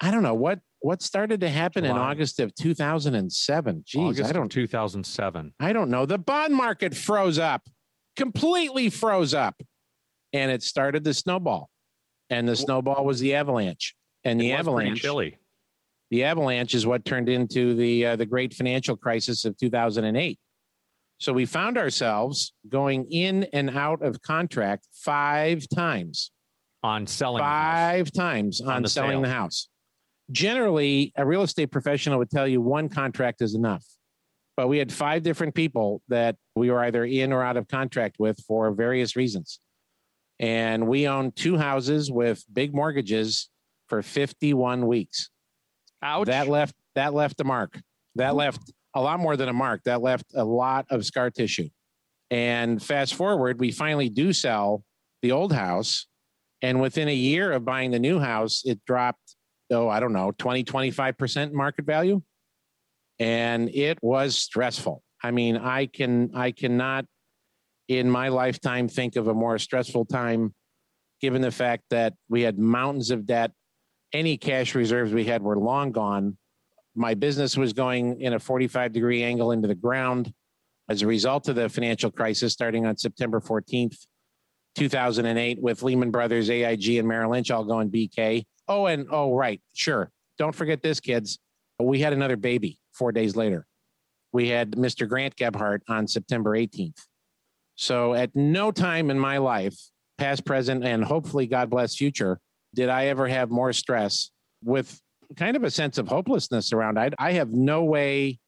I 0.01 0.09
don't 0.11 0.23
know 0.23 0.33
what 0.33 0.59
what 0.81 1.01
started 1.01 1.41
to 1.41 1.49
happen 1.49 1.83
in 1.83 1.91
August 1.91 2.39
of 2.39 2.55
2007. 2.55 3.83
Jeez, 3.85 3.99
August 3.99 4.29
I 4.29 4.33
don't 4.33 4.49
2007. 4.49 5.53
I 5.59 5.73
don't 5.73 5.89
know. 5.89 6.05
The 6.05 6.17
bond 6.17 6.55
market 6.55 6.95
froze 6.95 7.37
up, 7.37 7.67
completely 8.15 8.89
froze 8.89 9.33
up, 9.33 9.61
and 10.31 10.49
it 10.49 10.63
started 10.63 11.03
the 11.03 11.13
snowball. 11.13 11.69
And 12.29 12.47
the 12.47 12.55
snowball 12.55 13.05
was 13.05 13.19
the 13.19 13.35
avalanche, 13.35 13.93
and 14.23 14.39
the 14.39 14.51
It 14.51 14.55
pretty 14.55 14.59
avalanche, 14.59 15.01
chilly. 15.01 15.37
the 16.11 16.23
avalanche 16.23 16.73
is 16.73 16.87
what 16.87 17.03
turned 17.05 17.27
into 17.27 17.75
the 17.75 18.05
uh, 18.07 18.15
the 18.15 18.25
great 18.25 18.53
financial 18.53 18.95
crisis 18.95 19.45
of 19.45 19.57
2008. 19.57 20.39
So 21.19 21.33
we 21.33 21.45
found 21.45 21.77
ourselves 21.77 22.54
going 22.69 23.06
in 23.12 23.44
and 23.51 23.69
out 23.69 24.01
of 24.01 24.21
contract 24.21 24.88
five 24.94 25.66
times 25.74 26.31
on 26.81 27.06
selling. 27.07 27.42
the 27.42 27.44
house. 27.44 27.74
five 27.75 28.12
times 28.13 28.62
on, 28.62 28.69
On 28.69 28.81
the 28.83 28.89
selling 28.89 29.12
sale. 29.12 29.21
the 29.24 29.30
house. 29.30 29.68
Generally, 30.31 31.12
a 31.18 31.25
real 31.25 31.42
estate 31.42 31.71
professional 31.71 32.19
would 32.19 32.30
tell 32.30 32.48
you 32.48 32.62
one 32.62 32.88
contract 32.88 33.42
is 33.42 33.54
enough. 33.54 33.86
But 34.56 34.68
we 34.69 34.77
had 34.77 34.92
five 34.92 35.24
different 35.24 35.56
people 35.56 36.01
that 36.07 36.36
we 36.56 36.69
were 36.69 36.83
either 36.83 37.04
in 37.04 37.33
or 37.33 37.44
out 37.44 37.57
of 37.57 37.68
contract 37.68 38.16
with 38.19 38.39
for 38.48 38.71
various 38.71 39.16
reasons. 39.16 39.60
And 40.39 40.88
we 40.88 41.07
owned 41.07 41.36
two 41.36 41.57
houses 41.57 42.10
with 42.10 42.44
big 42.51 42.74
mortgages 42.74 43.50
for 43.88 44.01
51 44.01 44.88
weeks. 44.88 45.30
Ouch. 46.01 46.27
That 46.27 46.48
left 46.48 46.75
that 46.95 47.13
left 47.13 47.42
a 47.42 47.44
mark. 47.44 47.77
That 48.16 48.36
left 48.36 48.71
a 48.95 49.01
lot 49.01 49.19
more 49.19 49.38
than 49.38 49.50
a 49.50 49.53
mark. 49.53 49.83
That 49.83 50.01
left 50.01 50.25
a 50.36 50.44
lot 50.44 50.86
of 50.89 51.06
scar 51.06 51.30
tissue. 51.30 51.69
And 52.31 52.81
fast 52.81 53.15
forward, 53.15 53.59
we 53.59 53.71
finally 53.71 54.09
do 54.09 54.33
sell 54.33 54.83
the 55.21 55.31
old 55.31 55.53
house. 55.53 56.07
And 56.62 56.81
within 56.81 57.07
a 57.07 57.15
year 57.15 57.51
of 57.51 57.65
buying 57.65 57.91
the 57.91 58.00
new 58.00 58.19
house, 58.19 58.63
it 58.65 58.83
dropped, 58.86 59.36
oh, 59.71 59.88
I 59.88 60.00
don't 60.00 60.13
know, 60.13 60.31
20, 60.38 60.63
25% 60.63 61.53
market 61.53 61.86
value. 61.86 62.21
And 63.18 63.69
it 63.69 63.97
was 64.01 64.36
stressful. 64.36 65.01
I 65.24 65.31
mean, 65.31 65.57
I 65.57 65.85
can 65.88 66.31
I 66.33 66.51
cannot 66.51 67.06
in 67.88 68.09
my 68.09 68.30
lifetime 68.30 68.88
think 68.88 69.15
of 69.15 69.27
a 69.27 69.33
more 69.33 69.57
stressful 69.57 70.06
time 70.06 70.53
given 71.19 71.42
the 71.42 71.51
fact 71.51 71.83
that 71.89 72.13
we 72.30 72.44
had 72.44 72.57
mountains 72.57 73.12
of 73.12 73.25
debt 73.25 73.51
any 74.13 74.38
cash 74.38 74.75
reserves 74.75 75.13
we 75.13 75.25
had 75.25 75.42
were 75.42 75.57
long 75.57 75.92
gone. 75.92 76.38
My 76.99 77.13
business 77.13 77.55
was 77.55 77.71
going 77.71 78.19
in 78.19 78.33
a 78.33 78.39
45 78.39 78.91
degree 78.91 79.23
angle 79.23 79.53
into 79.53 79.69
the 79.69 79.73
ground 79.75 80.33
as 80.89 81.01
a 81.01 81.07
result 81.07 81.47
of 81.47 81.55
the 81.55 81.69
financial 81.69 82.11
crisis 82.11 82.51
starting 82.51 82.85
on 82.85 82.97
September 82.97 83.39
14th, 83.39 83.95
2008, 84.75 85.61
with 85.61 85.81
Lehman 85.81 86.11
Brothers, 86.11 86.49
AIG, 86.49 86.97
and 86.97 87.07
Merrill 87.07 87.31
Lynch 87.31 87.51
all 87.51 87.63
going 87.63 87.89
BK. 87.89 88.44
Oh, 88.68 88.87
and 88.87 89.07
oh, 89.11 89.33
right. 89.33 89.61
Sure. 89.73 90.11
Don't 90.37 90.53
forget 90.53 90.83
this, 90.83 90.99
kids. 90.99 91.39
We 91.81 92.01
had 92.01 92.11
another 92.11 92.35
baby 92.35 92.79
four 92.91 93.13
days 93.13 93.33
later. 93.37 93.65
We 94.33 94.49
had 94.49 94.71
Mr. 94.71 95.07
Grant 95.07 95.37
Gebhardt 95.37 95.83
on 95.87 96.06
September 96.06 96.51
18th. 96.51 96.99
So 97.75 98.13
at 98.13 98.35
no 98.35 98.71
time 98.71 99.09
in 99.09 99.18
my 99.18 99.37
life, 99.37 99.79
past, 100.18 100.44
present, 100.44 100.83
and 100.83 101.06
hopefully, 101.06 101.47
God 101.47 101.69
bless 101.69 101.95
future, 101.95 102.41
did 102.75 102.89
I 102.89 103.06
ever 103.06 103.29
have 103.29 103.49
more 103.49 103.71
stress 103.71 104.31
with 104.61 104.99
kind 105.38 105.56
of 105.56 105.64
a 105.64 105.71
sense 105.71 105.98
of 105.98 106.07
hopelessness 106.07 106.74
around? 106.74 106.98
I, 107.00 107.12
I 107.18 107.33
have 107.33 107.52
no 107.52 107.83
way 107.83 108.40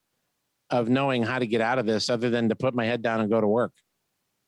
of 0.70 0.90
knowing 0.90 1.24
how 1.24 1.40
to 1.40 1.46
get 1.46 1.62
out 1.62 1.80
of 1.80 1.86
this 1.86 2.10
other 2.10 2.30
than 2.30 2.50
to 2.50 2.56
put 2.56 2.74
my 2.74 2.86
head 2.86 3.02
down 3.02 3.22
and 3.22 3.30
go 3.30 3.42
to 3.42 3.48
work. 3.48 3.74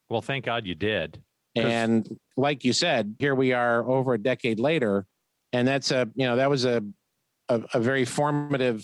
well, 0.09 0.21
thank 0.21 0.45
God 0.45 0.65
you 0.65 0.75
did. 0.75 1.21
And 1.55 2.07
like 2.35 2.63
you 2.63 2.73
said, 2.73 3.15
here 3.19 3.35
we 3.35 3.53
are 3.53 3.87
over 3.87 4.13
a 4.13 4.17
decade 4.17 4.59
later. 4.59 5.05
And 5.51 5.67
that's 5.67 5.91
a, 5.91 6.09
you 6.15 6.25
know, 6.25 6.37
that 6.37 6.49
was 6.49 6.65
a, 6.65 6.81
a, 7.49 7.61
a 7.75 7.79
very 7.79 8.05
formative 8.05 8.83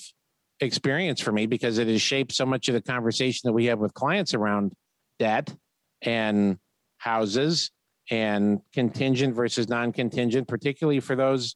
experience 0.60 1.20
for 1.22 1.32
me 1.32 1.48
because 1.48 1.78
it 1.78 1.88
has 1.88 2.02
shaped 2.02 2.34
so 2.34 2.46
much 2.46 2.68
of 2.68 2.74
the 2.74 2.82
conversation 2.82 3.42
that 3.46 3.54
we 3.54 3.66
have 3.66 3.80
with 3.80 3.94
clients 3.94 4.34
around 4.34 4.74
debt 5.18 5.54
and 6.02 6.58
houses 6.98 7.72
and 8.12 8.60
contingent 8.74 9.36
versus 9.36 9.70
non-contingent, 9.70 10.48
particularly 10.48 11.00
for 11.00 11.16
those 11.16 11.56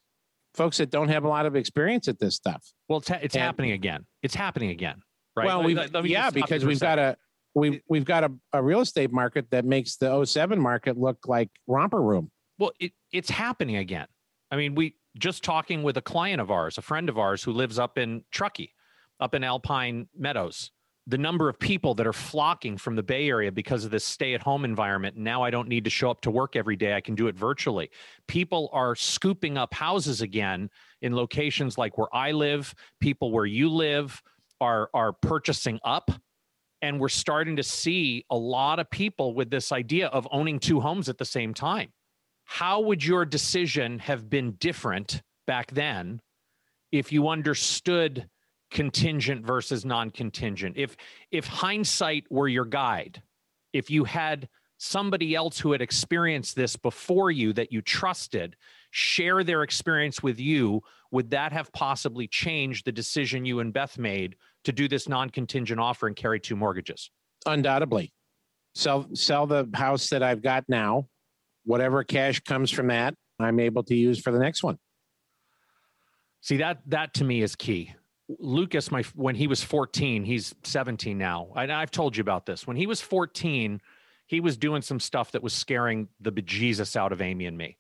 folks 0.54 0.78
that 0.78 0.90
don't 0.90 1.10
have 1.10 1.24
a 1.24 1.28
lot 1.28 1.46
of 1.46 1.56
experience 1.56 2.08
at 2.08 2.20
this 2.20 2.36
stuff. 2.36 2.64
Well, 2.88 3.00
it's, 3.00 3.10
it's 3.10 3.36
And- 3.36 3.44
happening 3.44 3.72
again. 3.72 4.06
It's 4.22 4.36
happening 4.36 4.70
again. 4.70 5.02
Right. 5.36 5.48
Well, 5.48 5.64
let 5.64 5.70
yeah, 5.70 5.76
just 5.76 5.90
stop 5.90 6.36
you 6.36 6.42
because 6.44 6.66
we've 6.66 6.80
got 6.80 7.00
a 7.00 7.18
we've 7.56 7.82
we've 7.90 8.06
got 8.06 8.24
a, 8.24 8.32
a 8.54 8.62
real 8.62 8.82
estate 8.82 9.12
market 9.12 9.50
that 9.50 9.66
makes 9.66 9.98
the 9.98 10.24
07 10.24 10.60
market 10.60 10.98
look 10.98 11.18
like 11.28 11.50
romper 11.68 12.02
room. 12.02 12.30
Well, 12.60 12.72
it, 12.80 12.92
it's 13.12 13.32
happening 13.32 13.78
again. 13.78 14.08
I 14.52 14.58
mean, 14.58 14.76
we 14.76 14.96
just 15.18 15.44
talking 15.44 15.82
with 15.82 15.98
a 15.98 16.02
client 16.02 16.40
of 16.40 16.52
ours, 16.52 16.78
a 16.78 16.82
friend 16.84 17.10
of 17.10 17.18
ours 17.18 17.44
who 17.44 17.52
lives 17.52 17.80
up 17.80 17.98
in 17.98 18.24
Truckee, 18.32 18.74
up 19.20 19.34
in 19.34 19.44
Alpine 19.44 20.08
Meadows. 20.16 20.72
The 21.08 21.18
number 21.18 21.50
of 21.50 21.60
people 21.60 21.94
that 21.96 22.08
are 22.08 22.14
flocking 22.14 22.78
from 22.78 22.96
the 22.96 23.04
Bay 23.04 23.28
Area 23.28 23.52
because 23.52 23.84
of 23.84 23.92
this 23.92 24.06
stay 24.06 24.34
at 24.34 24.42
home 24.42 24.64
environment. 24.64 25.18
Now 25.18 25.44
I 25.44 25.50
don't 25.50 25.68
need 25.68 25.84
to 25.84 25.90
show 25.90 26.10
up 26.10 26.22
to 26.22 26.32
work 26.32 26.56
every 26.56 26.78
day. 26.78 26.94
I 26.94 27.02
can 27.02 27.14
do 27.14 27.28
it 27.28 27.36
virtually. 27.36 27.90
People 28.28 28.70
are 28.72 28.96
scooping 28.96 29.58
up 29.58 29.74
houses 29.74 30.22
again 30.22 30.70
in 31.02 31.14
locations 31.14 31.78
like 31.78 31.98
where 31.98 32.14
I 32.14 32.32
live, 32.32 32.74
people 33.02 33.32
where 33.32 33.46
you 33.46 33.70
live 33.70 34.22
are, 34.62 34.90
are 34.94 35.12
purchasing 35.12 35.80
up. 35.84 36.10
And 36.82 37.00
we're 37.00 37.10
starting 37.10 37.58
to 37.58 37.64
see 37.64 38.26
a 38.30 38.38
lot 38.38 38.80
of 38.80 38.90
people 38.90 39.34
with 39.36 39.50
this 39.50 39.72
idea 39.72 40.08
of 40.08 40.28
owning 40.32 40.60
two 40.60 40.80
homes 40.80 41.10
at 41.10 41.18
the 41.18 41.26
same 41.26 41.54
time. 41.54 41.92
How 42.46 42.82
would 42.82 43.04
your 43.04 43.26
decision 43.26 44.00
have 44.00 44.30
been 44.30 44.52
different 44.54 45.22
back 45.48 45.72
then 45.72 46.22
if 46.92 47.12
you 47.12 47.30
understood 47.30 48.28
contingent 48.74 49.46
versus 49.46 49.86
non-contingent. 49.86 50.76
If 50.76 50.98
if 51.32 51.46
hindsight 51.48 52.26
were 52.30 52.50
your 52.50 52.66
guide 52.66 53.22
if 53.72 53.90
you 53.90 54.04
had 54.04 54.50
somebody 54.78 55.36
else 55.36 55.60
who 55.60 55.72
had 55.72 55.82
experienced 55.82 56.56
this 56.56 56.76
before 56.76 57.32
you 57.32 57.54
that 57.54 57.72
you 57.72 57.82
trusted 57.82 58.56
share 58.92 59.44
their 59.44 59.64
experience 59.64 60.22
with 60.22 60.40
you 60.40 60.82
would 61.12 61.30
that 61.30 61.54
have 61.54 61.72
possibly 61.72 62.28
changed 62.28 62.86
the 62.86 62.92
decision 62.92 63.46
you 63.46 63.60
and 63.60 63.74
beth 63.74 63.98
made 63.98 64.36
to 64.64 64.72
do 64.72 64.88
this 64.88 65.08
non-contingent 65.08 65.80
offer 65.80 66.08
and 66.08 66.16
carry 66.16 66.40
two 66.40 66.56
mortgages? 66.56 67.12
Undoubtedly. 67.46 68.12
Sell 68.76 69.08
sell 69.14 69.46
the 69.46 69.70
house 69.76 70.10
that 70.10 70.24
i've 70.24 70.42
got 70.42 70.66
now. 70.68 71.08
Whatever 71.64 72.04
cash 72.04 72.40
comes 72.40 72.72
from 72.72 72.88
that 72.88 73.14
i'm 73.40 73.60
able 73.60 73.84
to 73.84 73.96
use 73.96 74.20
for 74.20 74.32
the 74.32 74.40
next 74.40 74.64
one. 74.64 74.80
See 76.42 76.58
that 76.58 76.82
that 76.88 77.14
to 77.16 77.24
me 77.24 77.44
is 77.44 77.56
key 77.56 77.94
Lucas, 78.30 78.90
my 78.90 79.04
when 79.16 79.36
he 79.36 79.48
was 79.48 79.64
14, 79.64 80.24
he's 80.24 80.56
17 80.64 81.18
now. 81.18 81.50
I, 81.56 81.72
I've 81.72 81.92
told 81.92 82.16
you 82.16 82.22
about 82.22 82.46
this. 82.46 82.66
When 82.66 82.78
he 82.78 82.88
was 82.88 83.02
14, 83.02 83.82
he 84.28 84.40
was 84.40 84.58
doing 84.58 84.82
some 84.82 85.00
stuff 85.00 85.32
that 85.34 85.44
was 85.44 85.54
scaring 85.54 86.08
the 86.22 86.32
bejesus 86.32 86.96
out 86.96 87.12
of 87.12 87.22
Amy 87.22 87.46
and 87.46 87.58
me. 87.58 87.78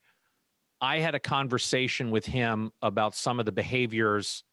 I 0.81 1.00
had 1.00 1.15
a 1.15 1.19
conversation 1.19 2.12
with 2.12 2.25
him 2.25 2.71
about 2.81 3.15
some 3.15 3.39
of 3.39 3.45
the 3.45 3.53
behaviors 3.53 4.43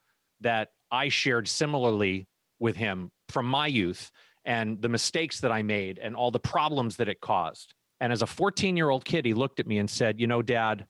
that 0.40 0.68
I 0.90 1.09
shared 1.09 1.49
similarly 1.49 2.28
with 2.61 2.76
him 2.76 3.11
from 3.28 3.47
my 3.47 3.66
youth 3.66 4.12
and 4.44 4.80
the 4.80 4.88
mistakes 4.88 5.40
that 5.40 5.50
I 5.50 5.62
made 5.62 5.99
and 5.99 6.14
all 6.14 6.30
the 6.30 6.38
problems 6.38 6.97
that 6.97 7.09
it 7.09 7.20
caused. 7.20 7.75
And 8.00 8.12
as 8.12 8.23
a 8.23 8.26
14 8.26 8.76
year 8.76 8.90
old 8.90 9.04
kid, 9.04 9.25
he 9.26 9.35
looked 9.35 9.59
at 9.61 9.66
me 9.66 9.78
and 9.78 9.90
said, 9.90 10.20
You 10.20 10.28
know, 10.28 10.40
dad, 10.40 10.87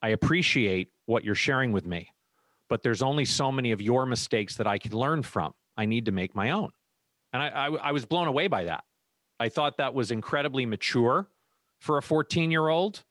I 0.00 0.08
appreciate 0.08 0.88
what 1.04 1.22
you're 1.22 1.34
sharing 1.34 1.72
with 1.72 1.86
me 1.86 2.10
but 2.72 2.82
there's 2.82 3.02
only 3.02 3.26
so 3.26 3.52
many 3.52 3.72
of 3.72 3.82
your 3.82 4.06
mistakes 4.06 4.56
that 4.56 4.66
I 4.66 4.78
can 4.78 4.92
learn 4.92 5.22
from. 5.22 5.52
I 5.76 5.84
need 5.84 6.06
to 6.06 6.10
make 6.10 6.34
my 6.34 6.52
own. 6.52 6.70
And 7.34 7.42
I, 7.42 7.48
I, 7.48 7.66
I 7.66 7.92
was 7.92 8.06
blown 8.06 8.28
away 8.28 8.46
by 8.46 8.64
that. 8.64 8.82
I 9.38 9.50
thought 9.50 9.76
that 9.76 9.92
was 9.92 10.10
incredibly 10.10 10.64
mature 10.64 11.28
for 11.80 11.98
a 11.98 12.02
14 12.02 12.50
year 12.50 12.68
old, 12.68 13.04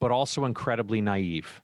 but 0.00 0.12
also 0.12 0.44
incredibly 0.44 1.00
naive. 1.00 1.60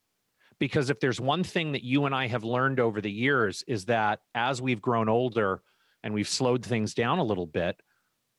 Because 0.59 0.91
if 0.91 0.99
there's 0.99 1.21
one 1.21 1.45
thing 1.45 1.71
that 1.71 1.85
you 1.85 2.05
and 2.07 2.13
I 2.17 2.27
have 2.27 2.43
learned 2.43 2.81
over 2.81 3.01
the 3.01 3.13
years 3.13 3.63
is 3.69 3.85
that 3.85 4.23
as 4.35 4.61
we've 4.61 4.83
grown 4.83 5.09
older 5.09 5.63
and 6.03 6.13
we've 6.13 6.27
slowed 6.29 6.65
things 6.65 6.95
down 6.95 7.21
a 7.21 7.25
little 7.25 7.47
bit, 7.47 7.81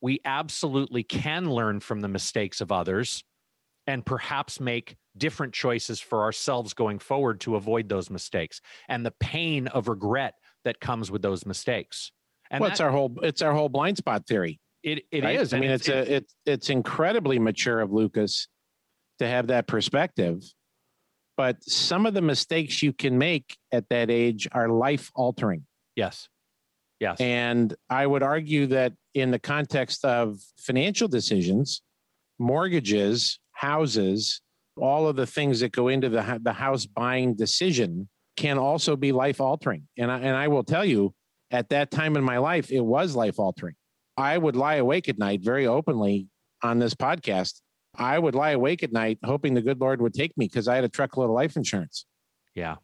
we 0.01 0.19
absolutely 0.25 1.03
can 1.03 1.49
learn 1.49 1.79
from 1.79 2.01
the 2.01 2.09
mistakes 2.09 2.59
of 2.59 2.73
others 2.73 3.23
and 3.87 4.05
perhaps 4.05 4.59
make 4.59 4.97
different 5.17 5.53
choices 5.53 5.99
for 5.99 6.23
ourselves 6.23 6.73
going 6.73 6.99
forward 6.99 7.39
to 7.41 7.55
avoid 7.55 7.89
those 7.89 8.09
mistakes 8.09 8.61
and 8.87 9.05
the 9.05 9.13
pain 9.19 9.67
of 9.67 9.87
regret 9.87 10.35
that 10.65 10.79
comes 10.79 11.09
with 11.11 11.21
those 11.21 11.45
mistakes. 11.45 12.11
And 12.49 12.61
well, 12.61 12.69
that, 12.69 12.73
it's 12.73 12.81
our 12.81 12.91
whole 12.91 13.13
it's 13.23 13.41
our 13.41 13.53
whole 13.53 13.69
blind 13.69 13.97
spot 13.97 14.27
theory. 14.27 14.59
It 14.83 15.03
it 15.11 15.23
right? 15.23 15.39
is. 15.39 15.53
I 15.53 15.59
mean, 15.59 15.71
it's, 15.71 15.87
it's 15.87 16.09
a 16.09 16.15
it's 16.15 16.35
it's 16.45 16.69
incredibly 16.69 17.39
mature 17.39 17.79
of 17.81 17.91
Lucas 17.91 18.47
to 19.19 19.27
have 19.27 19.47
that 19.47 19.67
perspective. 19.67 20.43
But 21.35 21.63
some 21.63 22.05
of 22.05 22.13
the 22.13 22.21
mistakes 22.21 22.81
you 22.81 22.93
can 22.93 23.17
make 23.17 23.57
at 23.71 23.89
that 23.89 24.09
age 24.09 24.47
are 24.51 24.69
life 24.69 25.11
altering. 25.13 25.65
Yes. 25.95 26.29
Yes. 26.99 27.21
And 27.21 27.75
I 27.89 28.07
would 28.07 28.23
argue 28.23 28.67
that 28.67 28.93
in 29.13 29.29
the 29.29 29.37
context 29.37 30.03
of 30.03 30.39
financial 30.57 31.07
decisions, 31.07 31.83
mortgages, 32.39 33.39
houses, 33.51 34.41
all 34.77 35.07
of 35.07 35.15
the 35.15 35.27
things 35.27 35.59
that 35.59 35.71
go 35.71 35.87
into 35.87 36.09
the, 36.09 36.39
the 36.43 36.53
house 36.53 36.85
buying 36.85 37.35
decision 37.35 38.09
can 38.35 38.57
also 38.57 38.95
be 38.95 39.11
life 39.11 39.41
altering. 39.41 39.87
And 39.97 40.11
I, 40.11 40.19
and 40.19 40.35
I 40.35 40.47
will 40.47 40.63
tell 40.63 40.85
you, 40.85 41.13
at 41.51 41.69
that 41.69 41.91
time 41.91 42.17
in 42.17 42.23
my 42.23 42.37
life, 42.37 42.71
it 42.71 42.81
was 42.81 43.15
life 43.15 43.39
altering. 43.39 43.75
I 44.17 44.37
would 44.37 44.55
lie 44.55 44.75
awake 44.75 45.09
at 45.09 45.17
night 45.17 45.41
very 45.41 45.67
openly 45.67 46.27
on 46.61 46.79
this 46.79 46.93
podcast. 46.93 47.61
I 47.95 48.19
would 48.19 48.35
lie 48.35 48.51
awake 48.51 48.83
at 48.83 48.91
night 48.91 49.19
hoping 49.23 49.53
the 49.53 49.61
good 49.61 49.79
Lord 49.79 50.01
would 50.01 50.13
take 50.13 50.37
me 50.37 50.45
because 50.45 50.67
I 50.67 50.75
had 50.75 50.83
a 50.83 50.89
truckload 50.89 51.29
of 51.29 51.35
life 51.35 51.55
insurance. 51.55 52.05
Yeah. 52.53 52.75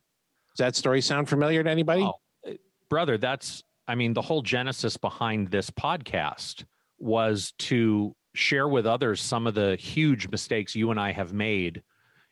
Does 0.56 0.66
that 0.66 0.76
story 0.76 1.02
sound 1.02 1.30
familiar 1.30 1.64
to 1.64 1.70
anybody? 1.70 2.04
Oh, 2.04 2.14
uh, 2.48 2.54
brother, 2.90 3.18
that's, 3.18 3.64
I 3.88 3.96
mean, 3.96 4.14
the 4.14 4.22
whole 4.22 4.42
genesis 4.42 4.98
behind 4.98 5.50
this 5.52 5.70
podcast 5.70 6.64
was 7.00 7.54
to 7.60 8.16
share 8.34 8.68
with 8.68 8.86
others 8.86 9.22
some 9.22 9.48
of 9.48 9.54
the 9.54 9.76
huge 9.76 10.28
mistakes 10.30 10.76
you 10.76 10.92
and 10.92 11.00
I 11.00 11.12
have 11.12 11.34
made 11.34 11.84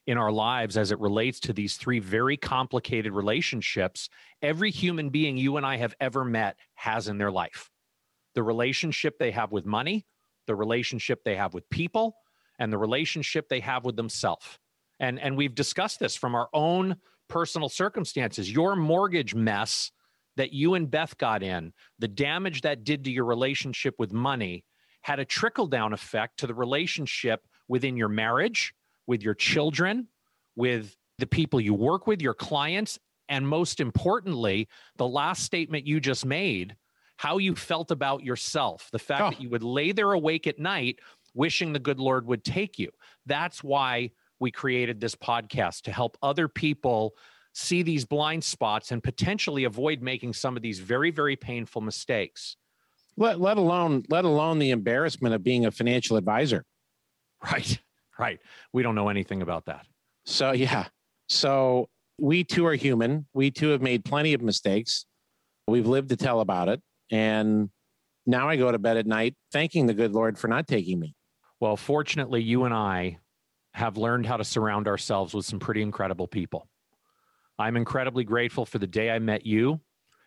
in 0.07 0.17
our 0.17 0.31
lives 0.31 0.77
as 0.77 0.91
it 0.91 0.99
relates 0.99 1.39
to 1.41 1.53
these 1.53 1.77
three 1.77 1.99
very 1.99 2.35
complicated 2.35 3.13
relationships 3.13 4.09
every 4.41 4.71
human 4.71 5.09
being 5.09 5.37
you 5.37 5.57
and 5.57 5.65
I 5.65 5.77
have 5.77 5.95
ever 5.99 6.25
met 6.25 6.57
has 6.73 7.07
in 7.07 7.17
their 7.17 7.31
life 7.31 7.69
the 8.33 8.43
relationship 8.43 9.19
they 9.19 9.31
have 9.31 9.51
with 9.51 9.65
money, 9.65 10.05
the 10.47 10.55
relationship 10.55 11.19
they 11.23 11.35
have 11.35 11.53
with 11.53 11.69
people, 11.69 12.15
and 12.59 12.71
the 12.71 12.77
relationship 12.77 13.49
they 13.49 13.59
have 13.59 13.83
with 13.83 13.95
themselves. 13.95 14.57
And, 14.99 15.19
and 15.19 15.35
we've 15.35 15.53
discussed 15.53 15.99
this 15.99 16.15
from 16.15 16.33
our 16.35 16.47
own 16.53 16.95
personal 17.27 17.69
circumstances. 17.69 18.49
Your 18.51 18.75
mortgage 18.75 19.35
mess 19.35 19.91
that 20.37 20.53
you 20.53 20.75
and 20.75 20.89
Beth 20.89 21.17
got 21.17 21.43
in, 21.43 21.73
the 21.99 22.07
damage 22.07 22.61
that 22.61 22.83
did 22.83 23.03
to 23.03 23.11
your 23.11 23.25
relationship 23.25 23.95
with 23.97 24.13
money 24.13 24.63
had 25.01 25.19
a 25.19 25.25
trickle 25.25 25.67
down 25.67 25.93
effect 25.93 26.39
to 26.39 26.47
the 26.47 26.53
relationship 26.53 27.45
within 27.67 27.97
your 27.97 28.09
marriage, 28.09 28.73
with 29.07 29.23
your 29.23 29.33
children, 29.33 30.07
with 30.55 30.95
the 31.17 31.27
people 31.27 31.59
you 31.59 31.73
work 31.73 32.07
with, 32.07 32.21
your 32.21 32.33
clients, 32.33 32.99
and 33.29 33.47
most 33.47 33.79
importantly, 33.79 34.67
the 34.97 35.07
last 35.07 35.43
statement 35.43 35.87
you 35.87 35.99
just 35.99 36.25
made, 36.25 36.75
how 37.17 37.37
you 37.37 37.55
felt 37.55 37.91
about 37.91 38.23
yourself, 38.23 38.89
the 38.91 38.99
fact 38.99 39.21
oh. 39.21 39.29
that 39.29 39.41
you 39.41 39.49
would 39.49 39.63
lay 39.63 39.91
there 39.91 40.11
awake 40.11 40.47
at 40.47 40.59
night 40.59 40.99
wishing 41.33 41.71
the 41.71 41.79
good 41.79 41.99
Lord 41.99 42.27
would 42.27 42.43
take 42.43 42.77
you. 42.77 42.89
That's 43.25 43.63
why 43.63 44.11
we 44.39 44.51
created 44.51 44.99
this 44.99 45.15
podcast 45.15 45.83
to 45.83 45.91
help 45.91 46.17
other 46.21 46.47
people 46.47 47.15
see 47.53 47.83
these 47.83 48.05
blind 48.05 48.43
spots 48.43 48.91
and 48.91 49.03
potentially 49.03 49.65
avoid 49.65 50.01
making 50.01 50.33
some 50.33 50.55
of 50.55 50.63
these 50.63 50.79
very, 50.79 51.11
very 51.11 51.35
painful 51.35 51.81
mistakes 51.81 52.57
let, 53.17 53.39
let 53.39 53.57
alone 53.57 54.03
let 54.09 54.25
alone 54.25 54.59
the 54.59 54.71
embarrassment 54.71 55.35
of 55.35 55.43
being 55.43 55.65
a 55.65 55.71
financial 55.71 56.17
advisor. 56.17 56.63
Right 57.43 57.79
right. 58.21 58.39
We 58.71 58.83
don't 58.83 58.95
know 58.95 59.09
anything 59.09 59.41
about 59.41 59.65
that. 59.65 59.85
So 60.25 60.51
yeah. 60.51 60.85
So 61.27 61.89
we 62.17 62.43
too 62.43 62.65
are 62.67 62.75
human. 62.75 63.25
We 63.33 63.51
too 63.51 63.69
have 63.69 63.81
made 63.81 64.05
plenty 64.05 64.33
of 64.33 64.41
mistakes. 64.41 65.05
We've 65.67 65.87
lived 65.87 66.09
to 66.09 66.15
tell 66.15 66.39
about 66.39 66.69
it. 66.69 66.81
And 67.11 67.69
now 68.27 68.47
i 68.47 68.55
go 68.55 68.71
to 68.71 68.77
bed 68.77 68.97
at 68.97 69.07
night 69.07 69.35
thanking 69.51 69.87
the 69.87 69.95
good 69.95 70.13
lord 70.13 70.37
for 70.37 70.47
not 70.47 70.67
taking 70.67 70.99
me. 70.99 71.15
Well 71.59 71.75
fortunately 71.75 72.41
you 72.41 72.63
and 72.65 72.73
i 72.73 73.17
have 73.73 73.97
learned 73.97 74.25
how 74.25 74.37
to 74.37 74.43
surround 74.43 74.87
ourselves 74.87 75.33
with 75.33 75.45
some 75.45 75.59
pretty 75.59 75.81
incredible 75.81 76.27
people. 76.27 76.67
I'm 77.57 77.77
incredibly 77.77 78.23
grateful 78.23 78.65
for 78.65 78.77
the 78.77 78.87
day 78.87 79.09
i 79.09 79.19
met 79.19 79.45
you 79.45 79.81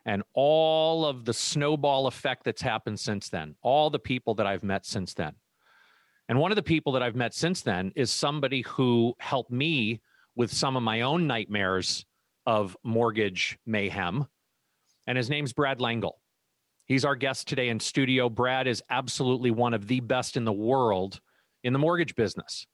and 0.06 0.22
all 0.34 1.06
of 1.06 1.24
the 1.24 1.32
snowball 1.32 2.06
effect 2.06 2.44
that's 2.44 2.62
happened 2.62 3.00
since 3.00 3.28
then, 3.28 3.54
all 3.62 3.90
the 3.90 3.98
people 3.98 4.34
that 4.34 4.46
I've 4.46 4.62
met 4.62 4.84
since 4.84 5.14
then. 5.14 5.34
And 6.28 6.38
one 6.38 6.52
of 6.52 6.56
the 6.56 6.62
people 6.62 6.92
that 6.92 7.02
I've 7.02 7.16
met 7.16 7.34
since 7.34 7.60
then 7.62 7.92
is 7.96 8.10
somebody 8.10 8.62
who 8.62 9.14
helped 9.18 9.50
me 9.50 10.00
with 10.36 10.52
some 10.52 10.76
of 10.76 10.82
my 10.82 11.02
own 11.02 11.26
nightmares 11.26 12.04
of 12.46 12.76
mortgage 12.82 13.58
mayhem. 13.66 14.26
And 15.06 15.16
his 15.16 15.30
name's 15.30 15.52
Brad 15.52 15.80
Langle. 15.80 16.18
He's 16.86 17.04
our 17.04 17.16
guest 17.16 17.48
today 17.48 17.68
in 17.68 17.80
studio. 17.80 18.28
Brad 18.28 18.66
is 18.66 18.82
absolutely 18.90 19.50
one 19.50 19.74
of 19.74 19.86
the 19.86 20.00
best 20.00 20.36
in 20.36 20.44
the 20.44 20.52
world 20.52 21.20
in 21.62 21.72
the 21.72 21.78
mortgage 21.78 22.14
business. 22.14 22.66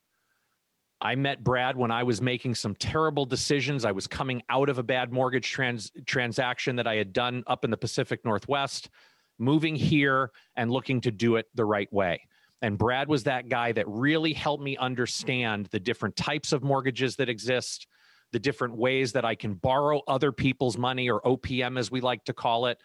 I 1.03 1.15
met 1.15 1.43
Brad 1.43 1.77
when 1.77 1.91
I 1.91 2.03
was 2.03 2.21
making 2.21 2.55
some 2.57 2.75
terrible 2.75 3.25
decisions. 3.25 3.85
I 3.85 3.93
was 3.93 4.07
coming 4.07 4.43
out 4.51 4.69
of 4.69 4.79
a 4.79 4.83
bad 4.83 5.13
mortgage 5.13 5.51
trans- 5.51 5.91
transaction 6.07 6.77
that 6.77 6.87
I 6.87 6.97
had 6.97 7.13
done 7.13 7.43
up 7.47 7.65
in 7.65 7.71
the 7.71 7.77
Pacific 7.77 8.25
Northwest, 8.25 8.91
moving 9.39 9.75
here 9.75 10.31
and 10.57 10.71
looking 10.71 11.01
to 11.03 11.11
do 11.11 11.37
it 11.37 11.47
the 11.55 11.65
right 11.65 11.91
way. 11.93 12.21
And 12.63 12.77
Brad 12.77 13.09
was 13.09 13.25
that 13.25 13.49
guy 13.49 13.73
that 13.73 13.89
really 13.89 14.35
helped 14.35 14.63
me 14.63 14.77
understand 14.77 15.67
the 15.67 15.81
different 15.81 16.17
types 16.17 16.53
of 16.53 16.63
mortgages 16.63 17.17
that 17.17 17.31
exist, 17.31 17.87
the 18.33 18.39
different 18.39 18.77
ways 18.77 19.13
that 19.13 19.25
I 19.25 19.35
can 19.35 19.55
borrow 19.55 20.03
other 20.07 20.33
people's 20.33 20.77
money 20.77 21.09
or 21.09 21.23
OPM, 21.23 21.79
as 21.79 21.91
we 21.91 22.03
like 22.03 22.25
to 22.25 22.35
call 22.35 22.67
it, 22.67 22.79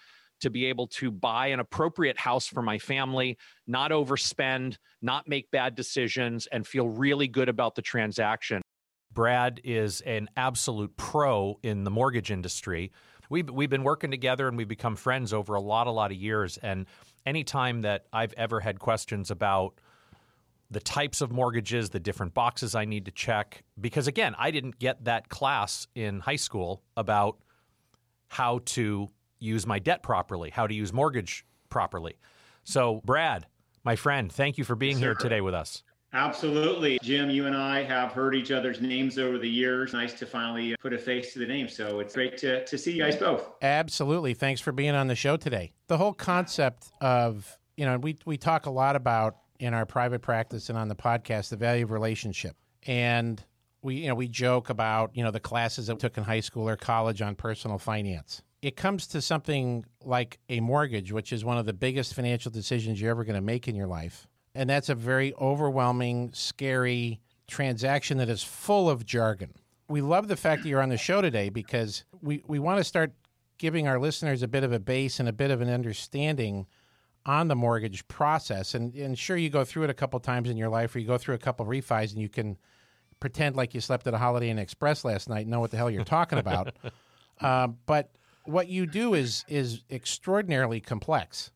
to 0.46 0.52
be 0.52 0.66
able 0.66 0.86
to 0.86 1.10
buy 1.10 1.48
an 1.48 1.60
appropriate 1.60 2.20
house 2.20 2.46
for 2.46 2.62
my 2.62 2.78
family, 2.78 3.36
not 3.66 3.90
overspend, 3.90 4.78
not 5.02 5.28
make 5.28 5.50
bad 5.50 5.74
decisions, 5.74 6.48
and 6.52 6.68
feel 6.68 6.88
really 6.88 7.28
good 7.28 7.50
about 7.50 7.74
the 7.74 7.82
transaction. 7.82 8.62
Brad 9.12 9.60
is 9.64 10.02
an 10.02 10.30
absolute 10.38 10.96
pro 10.98 11.58
in 11.64 11.84
the 11.84 11.90
mortgage 11.90 12.30
industry. 12.30 12.92
We've, 13.28 13.50
we've 13.50 13.72
been 13.72 13.82
working 13.82 14.12
together 14.12 14.48
and 14.48 14.56
we've 14.56 14.68
become 14.68 14.96
friends 14.96 15.34
over 15.34 15.56
a 15.56 15.60
lot, 15.60 15.88
a 15.88 15.92
lot 15.92 16.12
of 16.12 16.18
years. 16.18 16.58
And 16.58 16.86
anytime 17.26 17.82
that 17.82 18.06
I've 18.14 18.34
ever 18.34 18.60
had 18.60 18.78
questions 18.78 19.32
about 19.32 19.80
the 20.70 20.80
types 20.80 21.22
of 21.22 21.32
mortgages, 21.32 21.90
the 21.90 22.00
different 22.00 22.36
boxes 22.36 22.76
I 22.76 22.86
need 22.86 23.06
to 23.06 23.12
check, 23.12 23.64
because 23.82 24.06
again, 24.06 24.36
I 24.38 24.52
didn't 24.52 24.78
get 24.78 25.06
that 25.06 25.28
class 25.28 25.88
in 25.96 26.20
high 26.20 26.36
school 26.36 26.84
about 26.96 27.40
how 28.28 28.60
to 28.66 29.10
use 29.40 29.66
my 29.66 29.80
debt 29.80 30.04
properly, 30.04 30.50
how 30.50 30.68
to 30.68 30.74
use 30.74 30.94
mortgage 30.94 31.46
properly. 31.70 32.18
So, 32.64 33.02
Brad, 33.06 33.46
my 33.84 33.96
friend, 33.96 34.32
thank 34.32 34.58
you 34.58 34.64
for 34.64 34.76
being 34.76 34.98
here 34.98 35.16
today 35.16 35.42
with 35.42 35.54
us. 35.54 35.84
Absolutely. 36.14 36.98
Jim, 37.04 37.30
you 37.30 37.46
and 37.46 37.56
I 37.56 37.84
have 37.84 38.14
heard 38.14 38.36
each 38.36 38.50
other's 38.50 38.80
names 38.80 39.20
over 39.20 39.38
the 39.38 39.50
years. 39.50 39.92
Nice 39.92 40.14
to 40.14 40.26
finally 40.26 40.74
put 40.80 40.94
a 40.94 40.98
face 40.98 41.34
to 41.34 41.40
the 41.40 41.46
name. 41.46 41.68
So 41.68 42.00
it's 42.00 42.16
great 42.16 42.38
to, 42.38 42.64
to 42.64 42.78
see 42.78 42.94
you 42.94 43.04
guys 43.04 43.18
both. 43.18 43.46
Absolutely. 43.62 44.34
Thanks 44.34 44.62
for 44.62 44.72
being 44.72 44.96
on 44.96 45.08
the 45.08 45.16
show 45.16 45.36
today. 45.36 45.74
The 45.88 45.98
whole 45.98 46.14
concept 46.14 46.88
of, 47.02 47.60
you 47.76 47.86
know, 47.86 47.98
we, 47.98 48.18
we 48.26 48.38
talk 48.38 48.66
a 48.66 48.72
lot 48.72 48.96
about 48.96 49.36
in 49.60 49.74
our 49.74 49.86
private 49.86 50.22
practice 50.22 50.70
and 50.70 50.78
on 50.78 50.88
the 50.88 50.96
podcast 50.96 51.50
the 51.50 51.58
value 51.58 51.84
of 51.84 51.92
relationship. 51.92 52.56
And 52.88 53.44
we, 53.82 53.96
you 53.96 54.08
know, 54.08 54.16
we 54.16 54.30
joke 54.30 54.70
about, 54.70 55.12
you 55.16 55.24
know, 55.24 55.32
the 55.32 55.42
classes 55.42 55.88
that 55.88 55.96
we 55.96 56.00
took 56.00 56.18
in 56.18 56.24
high 56.24 56.40
school 56.40 56.70
or 56.70 56.78
college 56.78 57.22
on 57.22 57.36
personal 57.36 57.78
finance. 57.78 58.42
It 58.66 58.76
comes 58.76 59.08
to 59.08 59.22
something 59.22 59.86
like 60.04 60.40
a 60.50 60.60
mortgage, 60.60 61.12
which 61.12 61.32
is 61.32 61.46
one 61.46 61.58
of 61.58 61.66
the 61.66 61.74
biggest 61.74 62.14
financial 62.14 62.52
decisions 62.52 63.00
you're 63.00 63.12
ever 63.12 63.24
going 63.24 63.36
to 63.36 63.42
make 63.42 63.68
in 63.68 63.76
your 63.76 63.88
life 63.88 64.28
and 64.56 64.70
that's 64.70 64.90
a 64.90 64.96
very 64.96 65.34
overwhelming, 65.36 66.32
scary 66.34 67.20
transaction 67.48 68.18
that 68.18 68.30
is 68.30 68.42
full 68.42 68.90
of 68.90 69.06
jargon. 69.06 69.54
We 69.90 70.02
love 70.02 70.30
the 70.30 70.38
fact 70.38 70.64
that 70.64 70.70
you're 70.70 70.82
on 70.82 70.90
the 70.90 70.98
show 70.98 71.22
today 71.22 71.50
because 71.50 72.06
we, 72.22 72.42
we 72.48 72.58
want 72.58 72.80
to 72.80 72.84
start 72.84 73.14
giving 73.58 73.88
our 73.88 74.00
listeners 74.00 74.42
a 74.42 74.48
bit 74.48 74.64
of 74.64 74.72
a 74.72 74.80
base 74.80 75.20
and 75.20 75.30
a 75.30 75.34
bit 75.34 75.52
of 75.52 75.62
an 75.62 75.70
understanding 75.70 76.66
on 77.26 77.50
the 77.50 77.56
mortgage 77.56 78.08
process. 78.08 78.74
And, 78.74 78.96
and 78.96 79.20
sure, 79.20 79.38
you 79.38 79.50
go 79.50 79.66
through 79.66 79.84
it 79.84 79.90
a 79.90 79.94
couple 79.94 80.20
times 80.20 80.50
in 80.50 80.58
your 80.58 80.70
life, 80.70 80.96
or 80.96 81.00
you 81.00 81.08
go 81.08 81.18
through 81.18 81.36
a 81.36 81.40
couple 81.40 81.66
refis, 81.66 82.14
and 82.14 82.22
you 82.22 82.30
can 82.30 82.58
pretend 83.20 83.56
like 83.56 83.74
you 83.74 83.82
slept 83.82 84.08
at 84.08 84.14
a 84.14 84.18
Holiday 84.18 84.50
Inn 84.50 84.58
Express 84.58 85.04
last 85.04 85.28
night, 85.30 85.42
and 85.42 85.50
know 85.50 85.60
what 85.60 85.72
the 85.72 85.78
hell 85.78 85.92
you're 85.92 86.04
talking 86.04 86.40
about. 86.40 86.76
uh, 87.42 87.68
but 87.86 88.12
what 88.46 88.68
you 88.68 88.86
do 88.86 89.14
is 89.14 89.46
is 89.48 89.84
extraordinarily 89.90 90.80
complex. 90.80 91.52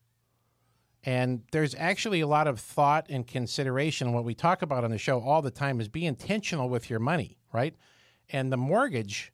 And 1.02 1.42
there's 1.50 1.74
actually 1.76 2.20
a 2.20 2.26
lot 2.26 2.46
of 2.46 2.60
thought 2.60 3.06
and 3.08 3.26
consideration. 3.26 4.12
What 4.12 4.24
we 4.24 4.34
talk 4.34 4.60
about 4.60 4.84
on 4.84 4.90
the 4.90 4.98
show 4.98 5.20
all 5.20 5.40
the 5.40 5.50
time 5.50 5.80
is 5.80 5.88
be 5.88 6.04
intentional 6.04 6.68
with 6.68 6.90
your 6.90 6.98
money, 6.98 7.38
right? 7.52 7.74
And 8.28 8.52
the 8.52 8.58
mortgage 8.58 9.32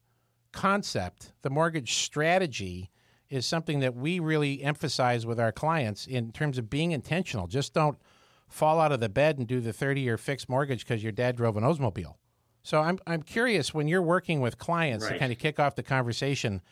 concept, 0.53 1.33
the 1.43 1.51
mortgage 1.51 1.95
strategy 1.95 2.91
is 3.29 3.45
something 3.45 3.81
that 3.81 3.97
we 3.97 4.21
really 4.21 4.63
emphasize 4.63 5.27
with 5.27 5.41
our 5.41 5.51
clients 5.51 6.07
in 6.07 6.31
terms 6.31 6.59
of 6.59 6.71
being 6.71 6.93
intentional. 6.93 7.49
Just 7.49 7.75
don't 7.75 7.99
fall 8.49 8.81
out 8.81 8.93
of 8.93 9.01
the 9.01 9.09
bed 9.09 9.39
and 9.39 9.47
do 9.47 9.61
the 9.61 9.73
30 9.73 10.01
year 10.01 10.17
fixed 10.17 10.49
mortgage 10.49 10.87
because 10.87 11.03
your 11.03 11.13
dad 11.13 11.37
drove 11.37 11.57
an 11.57 11.65
Oldsmobile. 11.65 12.15
So 12.63 12.81
I'm, 12.81 12.99
I'm 13.07 13.23
curious 13.23 13.75
when 13.75 13.87
you're 13.89 14.03
working 14.03 14.41
with 14.41 14.59
clients 14.59 15.05
right. 15.05 15.15
to 15.15 15.19
kind 15.19 15.33
of 15.33 15.39
kick 15.39 15.61
off 15.61 15.75
the 15.75 15.83
conversation, 15.83 16.63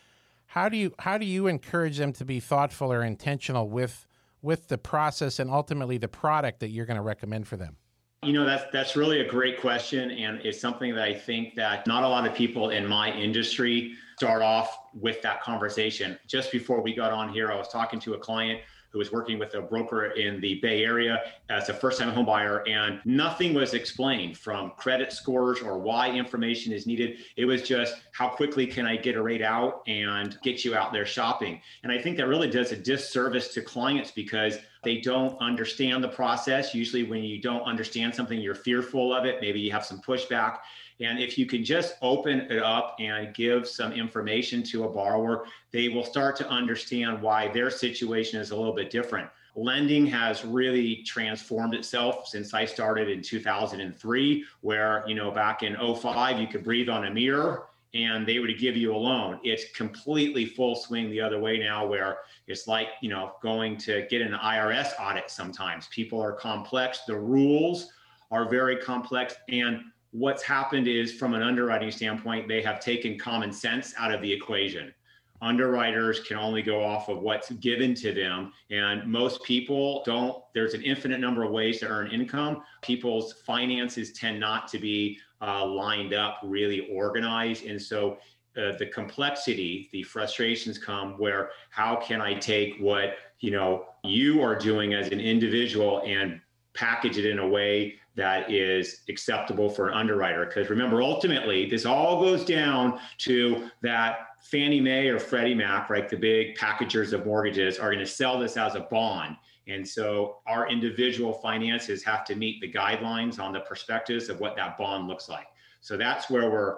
how 0.55 0.69
do 0.69 0.77
you 0.77 0.93
how 0.99 1.17
do 1.17 1.25
you 1.25 1.47
encourage 1.47 1.97
them 1.97 2.13
to 2.13 2.23
be 2.23 2.39
thoughtful 2.39 2.91
or 2.91 3.03
intentional 3.03 3.69
with 3.69 4.07
with 4.41 4.69
the 4.69 4.77
process 4.77 5.37
and 5.37 5.51
ultimately 5.51 5.97
the 5.97 6.07
product 6.07 6.61
that 6.61 6.69
you're 6.69 6.85
going 6.85 6.95
to 6.95 7.03
recommend 7.03 7.45
for 7.45 7.57
them? 7.57 7.75
You 8.23 8.31
know, 8.31 8.45
that's 8.45 8.63
that's 8.71 8.95
really 8.95 9.19
a 9.19 9.29
great 9.29 9.59
question, 9.59 10.11
and 10.11 10.39
it's 10.45 10.59
something 10.59 10.95
that 10.95 11.03
I 11.03 11.13
think 11.13 11.55
that 11.55 11.85
not 11.85 12.03
a 12.03 12.07
lot 12.07 12.25
of 12.25 12.33
people 12.33 12.69
in 12.69 12.87
my 12.87 13.11
industry 13.11 13.95
start 14.17 14.41
off 14.41 14.79
with 14.93 15.21
that 15.23 15.43
conversation. 15.43 16.17
Just 16.25 16.53
before 16.53 16.79
we 16.79 16.95
got 16.95 17.11
on 17.11 17.27
here, 17.27 17.51
I 17.51 17.57
was 17.57 17.67
talking 17.67 17.99
to 17.99 18.13
a 18.13 18.17
client 18.17 18.61
who 18.95 18.99
was 18.99 19.11
working 19.11 19.37
with 19.37 19.53
a 19.55 19.61
broker 19.61 20.05
in 20.11 20.39
the 20.39 20.55
Bay 20.61 20.85
Area 20.85 21.19
as 21.49 21.67
a 21.67 21.73
first 21.73 21.99
time 21.99 22.07
home 22.11 22.25
buyer, 22.25 22.65
and 22.65 23.01
nothing 23.03 23.53
was 23.53 23.73
explained 23.73 24.37
from 24.37 24.71
credit 24.77 25.11
scores 25.11 25.59
or 25.59 25.77
why 25.77 26.09
information 26.09 26.71
is 26.71 26.87
needed. 26.87 27.17
It 27.35 27.43
was 27.43 27.61
just 27.61 27.93
how 28.13 28.29
quickly 28.29 28.65
can 28.65 28.85
I 28.85 28.95
get 28.95 29.17
a 29.17 29.21
rate 29.21 29.41
out 29.41 29.83
and 29.85 30.39
get 30.43 30.63
you 30.63 30.75
out 30.75 30.93
there 30.93 31.05
shopping. 31.05 31.59
And 31.83 31.91
I 31.91 32.01
think 32.01 32.15
that 32.15 32.27
really 32.27 32.49
does 32.49 32.71
a 32.71 32.77
disservice 32.77 33.49
to 33.55 33.61
clients 33.61 34.11
because 34.11 34.59
they 34.85 35.01
don't 35.01 35.37
understand 35.41 36.01
the 36.01 36.07
process. 36.07 36.73
Usually, 36.73 37.03
when 37.03 37.21
you 37.21 37.41
don't 37.41 37.63
understand 37.63 38.15
something, 38.15 38.39
you're 38.39 38.55
fearful 38.55 39.13
of 39.13 39.25
it. 39.25 39.41
Maybe 39.41 39.59
you 39.59 39.73
have 39.73 39.85
some 39.85 39.99
pushback. 39.99 40.59
And 41.01 41.19
if 41.19 41.37
you 41.37 41.45
can 41.45 41.63
just 41.63 41.95
open 42.01 42.41
it 42.41 42.63
up 42.63 42.95
and 42.99 43.33
give 43.33 43.67
some 43.67 43.91
information 43.91 44.63
to 44.63 44.85
a 44.85 44.89
borrower, 44.89 45.45
they 45.71 45.89
will 45.89 46.05
start 46.05 46.35
to 46.37 46.49
understand 46.49 47.21
why 47.21 47.49
their 47.49 47.69
situation 47.69 48.39
is 48.39 48.51
a 48.51 48.55
little 48.55 48.73
bit 48.73 48.89
different. 48.89 49.29
Lending 49.57 50.05
has 50.07 50.43
really 50.43 51.03
transformed 51.03 51.73
itself 51.73 52.27
since 52.27 52.53
I 52.53 52.65
started 52.65 53.09
in 53.09 53.21
2003, 53.21 54.45
where, 54.61 55.03
you 55.07 55.15
know, 55.15 55.31
back 55.31 55.63
in 55.63 55.75
05, 55.75 56.39
you 56.39 56.47
could 56.47 56.63
breathe 56.63 56.89
on 56.89 57.05
a 57.05 57.11
mirror 57.11 57.67
and 57.93 58.27
they 58.27 58.39
would 58.39 58.57
give 58.59 58.75
you 58.75 58.93
a 58.93 58.97
loan. 58.97 59.39
It's 59.43 59.71
completely 59.71 60.45
full 60.45 60.75
swing 60.75 61.09
the 61.09 61.21
other 61.21 61.39
way 61.39 61.57
now, 61.57 61.85
where 61.85 62.17
it's 62.47 62.67
like, 62.67 62.89
you 63.01 63.09
know, 63.09 63.33
going 63.41 63.77
to 63.77 64.05
get 64.09 64.21
an 64.21 64.33
IRS 64.33 64.91
audit 64.99 65.29
sometimes. 65.31 65.87
People 65.87 66.21
are 66.21 66.33
complex, 66.33 67.01
the 67.07 67.15
rules 67.15 67.93
are 68.31 68.49
very 68.49 68.75
complex. 68.75 69.35
And 69.47 69.81
what's 70.17 70.43
happened 70.43 70.87
is 70.87 71.11
from 71.11 71.33
an 71.33 71.43
underwriting 71.43 71.91
standpoint, 71.91 72.47
they 72.47 72.61
have 72.61 72.79
taken 72.79 73.19
common 73.19 73.51
sense 73.51 73.93
out 73.97 74.13
of 74.13 74.21
the 74.21 74.31
equation. 74.31 74.93
Underwriters 75.41 76.21
can 76.21 76.37
only 76.37 76.61
go 76.61 76.81
off 76.81 77.09
of 77.09 77.19
what's 77.19 77.51
given 77.51 77.93
to 77.95 78.13
them. 78.13 78.53
And 78.71 79.05
most 79.05 79.43
people 79.43 80.03
don't, 80.05 80.41
there's 80.53 80.73
an 80.73 80.81
infinite 80.83 81.19
number 81.19 81.43
of 81.43 81.51
ways 81.51 81.81
to 81.81 81.87
earn 81.87 82.09
income. 82.11 82.63
People's 82.81 83.33
finances 83.45 84.13
tend 84.13 84.39
not 84.39 84.69
to 84.69 84.79
be 84.79 85.19
uh, 85.41 85.65
lined 85.65 86.13
up, 86.13 86.39
really 86.43 86.87
organized. 86.89 87.65
And 87.65 87.81
so 87.81 88.17
uh, 88.55 88.71
the 88.79 88.85
complexity, 88.85 89.89
the 89.91 90.03
frustrations 90.03 90.77
come 90.77 91.17
where 91.17 91.49
how 91.71 91.97
can 91.97 92.21
I 92.21 92.35
take 92.35 92.77
what, 92.79 93.15
you 93.41 93.51
know, 93.51 93.87
you 94.05 94.41
are 94.41 94.55
doing 94.55 94.93
as 94.93 95.09
an 95.09 95.19
individual 95.19 96.01
and 96.05 96.39
package 96.75 97.17
it 97.17 97.25
in 97.25 97.39
a 97.39 97.47
way 97.47 97.95
that 98.15 98.51
is 98.51 99.01
acceptable 99.09 99.69
for 99.69 99.89
an 99.89 99.93
underwriter. 99.93 100.45
Because 100.45 100.69
remember, 100.69 101.01
ultimately, 101.01 101.69
this 101.69 101.85
all 101.85 102.21
goes 102.21 102.45
down 102.45 102.99
to 103.19 103.69
that 103.81 104.27
Fannie 104.41 104.79
Mae 104.79 105.07
or 105.07 105.19
Freddie 105.19 105.55
Mac, 105.55 105.89
right? 105.89 106.07
The 106.07 106.17
big 106.17 106.55
packagers 106.55 107.13
of 107.13 107.25
mortgages 107.25 107.79
are 107.79 107.89
going 107.89 107.99
to 107.99 108.05
sell 108.05 108.39
this 108.39 108.57
as 108.57 108.75
a 108.75 108.81
bond. 108.81 109.35
And 109.67 109.87
so 109.87 110.37
our 110.45 110.69
individual 110.69 111.33
finances 111.33 112.03
have 112.03 112.23
to 112.25 112.35
meet 112.35 112.61
the 112.61 112.71
guidelines 112.71 113.39
on 113.39 113.51
the 113.51 113.61
perspectives 113.61 114.29
of 114.29 114.39
what 114.39 114.55
that 114.55 114.77
bond 114.77 115.07
looks 115.07 115.27
like. 115.27 115.47
So 115.81 115.97
that's 115.97 116.29
where 116.29 116.49
we're 116.49 116.77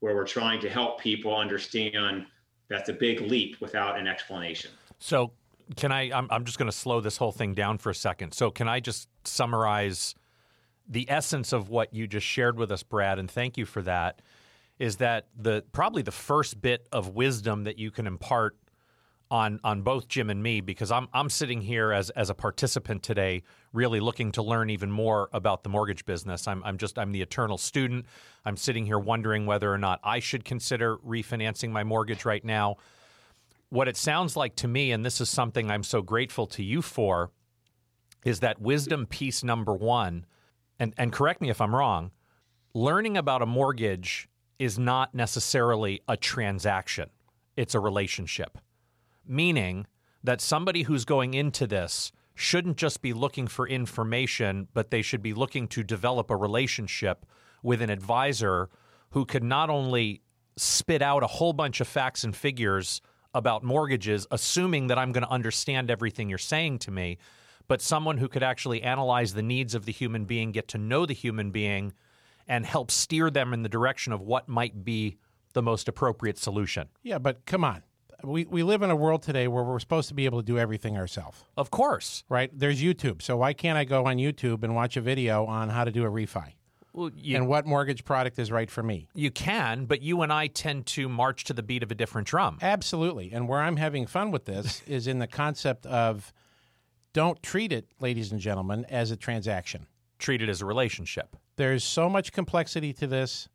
where 0.00 0.14
we're 0.14 0.26
trying 0.26 0.60
to 0.60 0.70
help 0.70 1.00
people 1.00 1.36
understand 1.36 2.24
that's 2.68 2.88
a 2.88 2.92
big 2.92 3.20
leap 3.20 3.60
without 3.60 3.98
an 3.98 4.06
explanation. 4.06 4.70
So 5.00 5.32
can 5.76 5.90
I 5.90 6.12
I'm, 6.12 6.28
I'm 6.30 6.44
just 6.44 6.58
going 6.58 6.70
to 6.70 6.76
slow 6.76 7.00
this 7.00 7.16
whole 7.16 7.32
thing 7.32 7.54
down 7.54 7.78
for 7.78 7.90
a 7.90 7.94
second. 7.94 8.32
So 8.32 8.52
can 8.52 8.68
I 8.68 8.78
just 8.78 9.08
summarize 9.28 10.14
the 10.88 11.08
essence 11.10 11.52
of 11.52 11.68
what 11.68 11.92
you 11.92 12.06
just 12.06 12.26
shared 12.26 12.58
with 12.58 12.72
us, 12.72 12.82
Brad, 12.82 13.18
and 13.18 13.30
thank 13.30 13.58
you 13.58 13.66
for 13.66 13.82
that, 13.82 14.22
is 14.78 14.96
that 14.96 15.26
the 15.36 15.64
probably 15.72 16.02
the 16.02 16.10
first 16.10 16.60
bit 16.60 16.86
of 16.92 17.14
wisdom 17.14 17.64
that 17.64 17.78
you 17.78 17.90
can 17.90 18.06
impart 18.06 18.56
on 19.30 19.60
on 19.62 19.82
both 19.82 20.08
Jim 20.08 20.30
and 20.30 20.42
me, 20.42 20.62
because 20.62 20.90
I'm 20.90 21.08
I'm 21.12 21.28
sitting 21.28 21.60
here 21.60 21.92
as 21.92 22.08
as 22.10 22.30
a 22.30 22.34
participant 22.34 23.02
today, 23.02 23.42
really 23.74 24.00
looking 24.00 24.32
to 24.32 24.42
learn 24.42 24.70
even 24.70 24.90
more 24.90 25.28
about 25.34 25.62
the 25.62 25.68
mortgage 25.68 26.06
business. 26.06 26.48
I'm 26.48 26.62
I'm 26.64 26.78
just 26.78 26.98
I'm 26.98 27.12
the 27.12 27.20
eternal 27.20 27.58
student. 27.58 28.06
I'm 28.46 28.56
sitting 28.56 28.86
here 28.86 28.98
wondering 28.98 29.44
whether 29.44 29.70
or 29.70 29.76
not 29.76 30.00
I 30.02 30.20
should 30.20 30.46
consider 30.46 30.96
refinancing 30.98 31.70
my 31.70 31.84
mortgage 31.84 32.24
right 32.24 32.44
now. 32.44 32.76
What 33.68 33.86
it 33.86 33.98
sounds 33.98 34.34
like 34.34 34.56
to 34.56 34.68
me, 34.68 34.92
and 34.92 35.04
this 35.04 35.20
is 35.20 35.28
something 35.28 35.70
I'm 35.70 35.82
so 35.82 36.00
grateful 36.00 36.46
to 36.46 36.62
you 36.62 36.80
for, 36.80 37.30
is 38.28 38.40
that 38.40 38.60
wisdom 38.60 39.06
piece 39.06 39.42
number 39.42 39.72
one 39.74 40.26
and, 40.78 40.92
and 40.98 41.12
correct 41.12 41.40
me 41.40 41.48
if 41.48 41.60
I'm 41.62 41.74
wrong, 41.74 42.10
learning 42.74 43.16
about 43.16 43.42
a 43.42 43.46
mortgage 43.46 44.28
is 44.58 44.78
not 44.78 45.14
necessarily 45.14 46.02
a 46.06 46.16
transaction, 46.16 47.08
it's 47.56 47.74
a 47.74 47.80
relationship. 47.80 48.58
Meaning 49.26 49.86
that 50.22 50.40
somebody 50.40 50.82
who's 50.82 51.04
going 51.04 51.32
into 51.32 51.66
this 51.66 52.12
shouldn't 52.34 52.76
just 52.76 53.00
be 53.00 53.12
looking 53.12 53.46
for 53.46 53.66
information, 53.66 54.68
but 54.74 54.90
they 54.90 55.02
should 55.02 55.22
be 55.22 55.32
looking 55.32 55.66
to 55.68 55.82
develop 55.82 56.30
a 56.30 56.36
relationship 56.36 57.24
with 57.62 57.80
an 57.80 57.90
advisor 57.90 58.68
who 59.10 59.24
could 59.24 59.42
not 59.42 59.70
only 59.70 60.20
spit 60.56 61.00
out 61.00 61.22
a 61.22 61.26
whole 61.26 61.52
bunch 61.52 61.80
of 61.80 61.88
facts 61.88 62.24
and 62.24 62.36
figures 62.36 63.00
about 63.34 63.64
mortgages, 63.64 64.26
assuming 64.30 64.88
that 64.88 64.98
I'm 64.98 65.12
going 65.12 65.24
to 65.24 65.30
understand 65.30 65.90
everything 65.90 66.28
you're 66.28 66.38
saying 66.38 66.80
to 66.80 66.90
me, 66.90 67.18
but 67.68 67.80
someone 67.82 68.18
who 68.18 68.28
could 68.28 68.42
actually 68.42 68.82
analyze 68.82 69.34
the 69.34 69.42
needs 69.42 69.74
of 69.74 69.84
the 69.84 69.92
human 69.92 70.24
being, 70.24 70.50
get 70.52 70.66
to 70.68 70.78
know 70.78 71.06
the 71.06 71.14
human 71.14 71.50
being, 71.50 71.92
and 72.48 72.64
help 72.66 72.90
steer 72.90 73.30
them 73.30 73.52
in 73.52 73.62
the 73.62 73.68
direction 73.68 74.12
of 74.12 74.20
what 74.22 74.48
might 74.48 74.84
be 74.84 75.18
the 75.52 75.62
most 75.62 75.86
appropriate 75.86 76.38
solution. 76.38 76.88
Yeah, 77.02 77.18
but 77.18 77.44
come 77.46 77.62
on. 77.64 77.82
We, 78.24 78.46
we 78.46 78.62
live 78.64 78.82
in 78.82 78.90
a 78.90 78.96
world 78.96 79.22
today 79.22 79.46
where 79.46 79.62
we're 79.62 79.78
supposed 79.78 80.08
to 80.08 80.14
be 80.14 80.24
able 80.24 80.40
to 80.40 80.44
do 80.46 80.58
everything 80.58 80.96
ourselves, 80.96 81.44
Of 81.56 81.70
course. 81.70 82.24
right? 82.28 82.50
There's 82.52 82.82
YouTube. 82.82 83.22
So 83.22 83.36
why 83.36 83.52
can't 83.52 83.78
I 83.78 83.84
go 83.84 84.06
on 84.06 84.16
YouTube 84.16 84.64
and 84.64 84.74
watch 84.74 84.96
a 84.96 85.00
video 85.00 85.44
on 85.46 85.68
how 85.68 85.84
to 85.84 85.92
do 85.92 86.04
a 86.04 86.10
refi 86.10 86.54
Well, 86.92 87.10
you, 87.14 87.36
and 87.36 87.46
what 87.46 87.64
mortgage 87.64 88.04
product 88.04 88.38
is 88.40 88.50
right 88.50 88.68
for 88.68 88.82
me? 88.82 89.08
you 89.14 89.30
can, 89.30 89.84
but 89.84 90.02
you 90.02 90.22
and 90.22 90.32
I 90.32 90.48
tend 90.48 90.86
to 90.86 91.08
march 91.08 91.44
to 91.44 91.52
the 91.52 91.62
beat 91.62 91.84
of 91.84 91.92
a 91.92 91.94
different 91.94 92.26
drum. 92.26 92.58
Absolutely. 92.60 93.30
And 93.32 93.46
where 93.48 93.60
I'm 93.60 93.76
having 93.76 94.04
fun 94.06 94.32
with 94.32 94.46
this 94.46 94.82
is 94.88 95.06
in 95.06 95.20
the 95.20 95.28
concept 95.28 95.86
of 95.86 96.32
don't 97.12 97.42
treat 97.42 97.72
it, 97.72 97.86
ladies 98.00 98.32
and 98.32 98.40
gentlemen, 98.40 98.84
as 98.88 99.10
a 99.10 99.16
transaction. 99.16 99.86
Treat 100.18 100.42
it 100.42 100.48
as 100.48 100.60
a 100.62 100.66
relationship. 100.66 101.36
There's 101.56 101.84
so 101.84 102.08
much 102.08 102.32
complexity 102.32 102.92
to 102.94 103.06
this. 103.06 103.48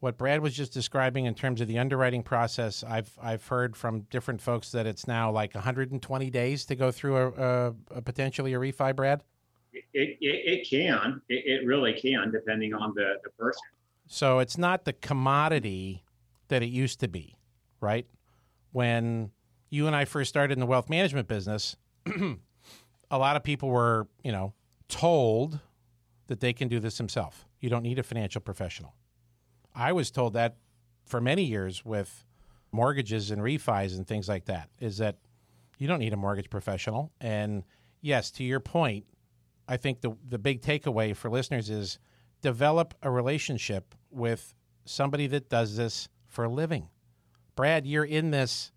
What 0.00 0.18
Brad 0.18 0.40
was 0.40 0.54
just 0.54 0.72
describing 0.72 1.24
in 1.24 1.34
terms 1.34 1.60
of 1.60 1.68
the 1.68 1.78
underwriting 1.78 2.22
process, 2.22 2.84
I've 2.86 3.10
I've 3.22 3.46
heard 3.46 3.76
from 3.76 4.02
different 4.10 4.40
folks 4.42 4.70
that 4.72 4.86
it's 4.86 5.06
now 5.06 5.30
like 5.30 5.54
120 5.54 6.30
days 6.30 6.64
to 6.66 6.74
go 6.76 6.90
through 6.90 7.16
a, 7.16 7.28
a, 7.30 7.74
a 7.96 8.02
potentially 8.02 8.52
a 8.52 8.58
refi. 8.58 8.94
Brad, 8.94 9.22
It, 9.72 9.84
it, 9.92 10.18
it 10.20 10.68
can, 10.68 11.22
it, 11.28 11.60
it 11.62 11.66
really 11.66 11.94
can, 11.94 12.30
depending 12.30 12.74
on 12.74 12.92
the, 12.94 13.14
the 13.24 13.30
person. 13.30 13.62
so 14.06 14.40
it's 14.40 14.58
not 14.58 14.84
the 14.84 14.92
commodity 14.92 16.04
that 16.48 16.62
it 16.62 16.68
used 16.68 17.00
to 17.00 17.08
be, 17.08 17.36
right? 17.80 18.06
When 18.72 19.30
you 19.70 19.86
and 19.86 19.96
I 19.96 20.04
first 20.04 20.28
started 20.28 20.52
in 20.52 20.60
the 20.60 20.66
wealth 20.66 20.90
management 20.90 21.28
business, 21.28 21.76
a 23.14 23.18
lot 23.18 23.36
of 23.36 23.44
people 23.44 23.68
were, 23.68 24.08
you 24.24 24.32
know, 24.32 24.52
told 24.88 25.60
that 26.26 26.40
they 26.40 26.52
can 26.52 26.66
do 26.66 26.80
this 26.80 26.98
themselves. 26.98 27.44
You 27.60 27.70
don't 27.70 27.84
need 27.84 28.00
a 28.00 28.02
financial 28.02 28.40
professional. 28.40 28.92
I 29.72 29.92
was 29.92 30.10
told 30.10 30.32
that 30.32 30.56
for 31.06 31.20
many 31.20 31.44
years 31.44 31.84
with 31.84 32.24
mortgages 32.72 33.30
and 33.30 33.40
refis 33.40 33.96
and 33.96 34.04
things 34.04 34.28
like 34.28 34.46
that 34.46 34.68
is 34.80 34.98
that 34.98 35.18
you 35.78 35.86
don't 35.86 36.00
need 36.00 36.12
a 36.12 36.16
mortgage 36.16 36.50
professional. 36.50 37.12
And 37.20 37.62
yes, 38.00 38.32
to 38.32 38.44
your 38.44 38.58
point, 38.58 39.04
I 39.68 39.76
think 39.76 40.00
the 40.00 40.16
the 40.28 40.38
big 40.38 40.60
takeaway 40.60 41.14
for 41.14 41.30
listeners 41.30 41.70
is 41.70 42.00
develop 42.42 42.94
a 43.00 43.10
relationship 43.10 43.94
with 44.10 44.54
somebody 44.86 45.28
that 45.28 45.48
does 45.48 45.76
this 45.76 46.08
for 46.26 46.44
a 46.44 46.48
living. 46.48 46.88
Brad, 47.54 47.86
you're 47.86 48.04
in 48.04 48.32
this 48.32 48.72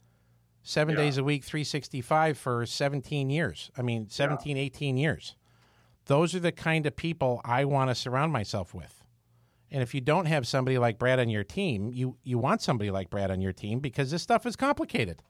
7 0.67 0.95
Yeah. 0.95 1.01
days 1.03 1.17
a 1.17 1.23
week, 1.23 1.45
365 1.45 2.37
for 2.37 2.65
17 2.65 3.29
years. 3.29 3.71
I 3.77 3.81
mean, 3.81 4.09
17, 4.09 4.57
18 4.57 4.97
years. 4.97 5.35
Those 6.07 6.35
are 6.35 6.41
the 6.41 6.51
kind 6.51 6.85
of 6.85 6.95
people 6.95 7.39
I 7.45 7.63
want 7.63 7.89
to 7.89 7.95
surround 7.95 8.33
myself 8.33 8.73
with. 8.73 9.05
And 9.71 9.81
if 9.81 9.93
you 9.93 10.01
don't 10.01 10.25
have 10.25 10.45
somebody 10.45 10.77
like 10.77 10.97
Brad 10.99 11.19
on 11.19 11.29
your 11.29 11.43
team, 11.45 11.89
you 11.93 12.17
you 12.23 12.37
want 12.37 12.61
somebody 12.61 12.91
like 12.91 13.09
Brad 13.09 13.31
on 13.31 13.39
your 13.41 13.53
team 13.53 13.79
because 13.79 14.11
this 14.11 14.21
stuff 14.21 14.45
is 14.45 14.55
complicated. 14.57 15.21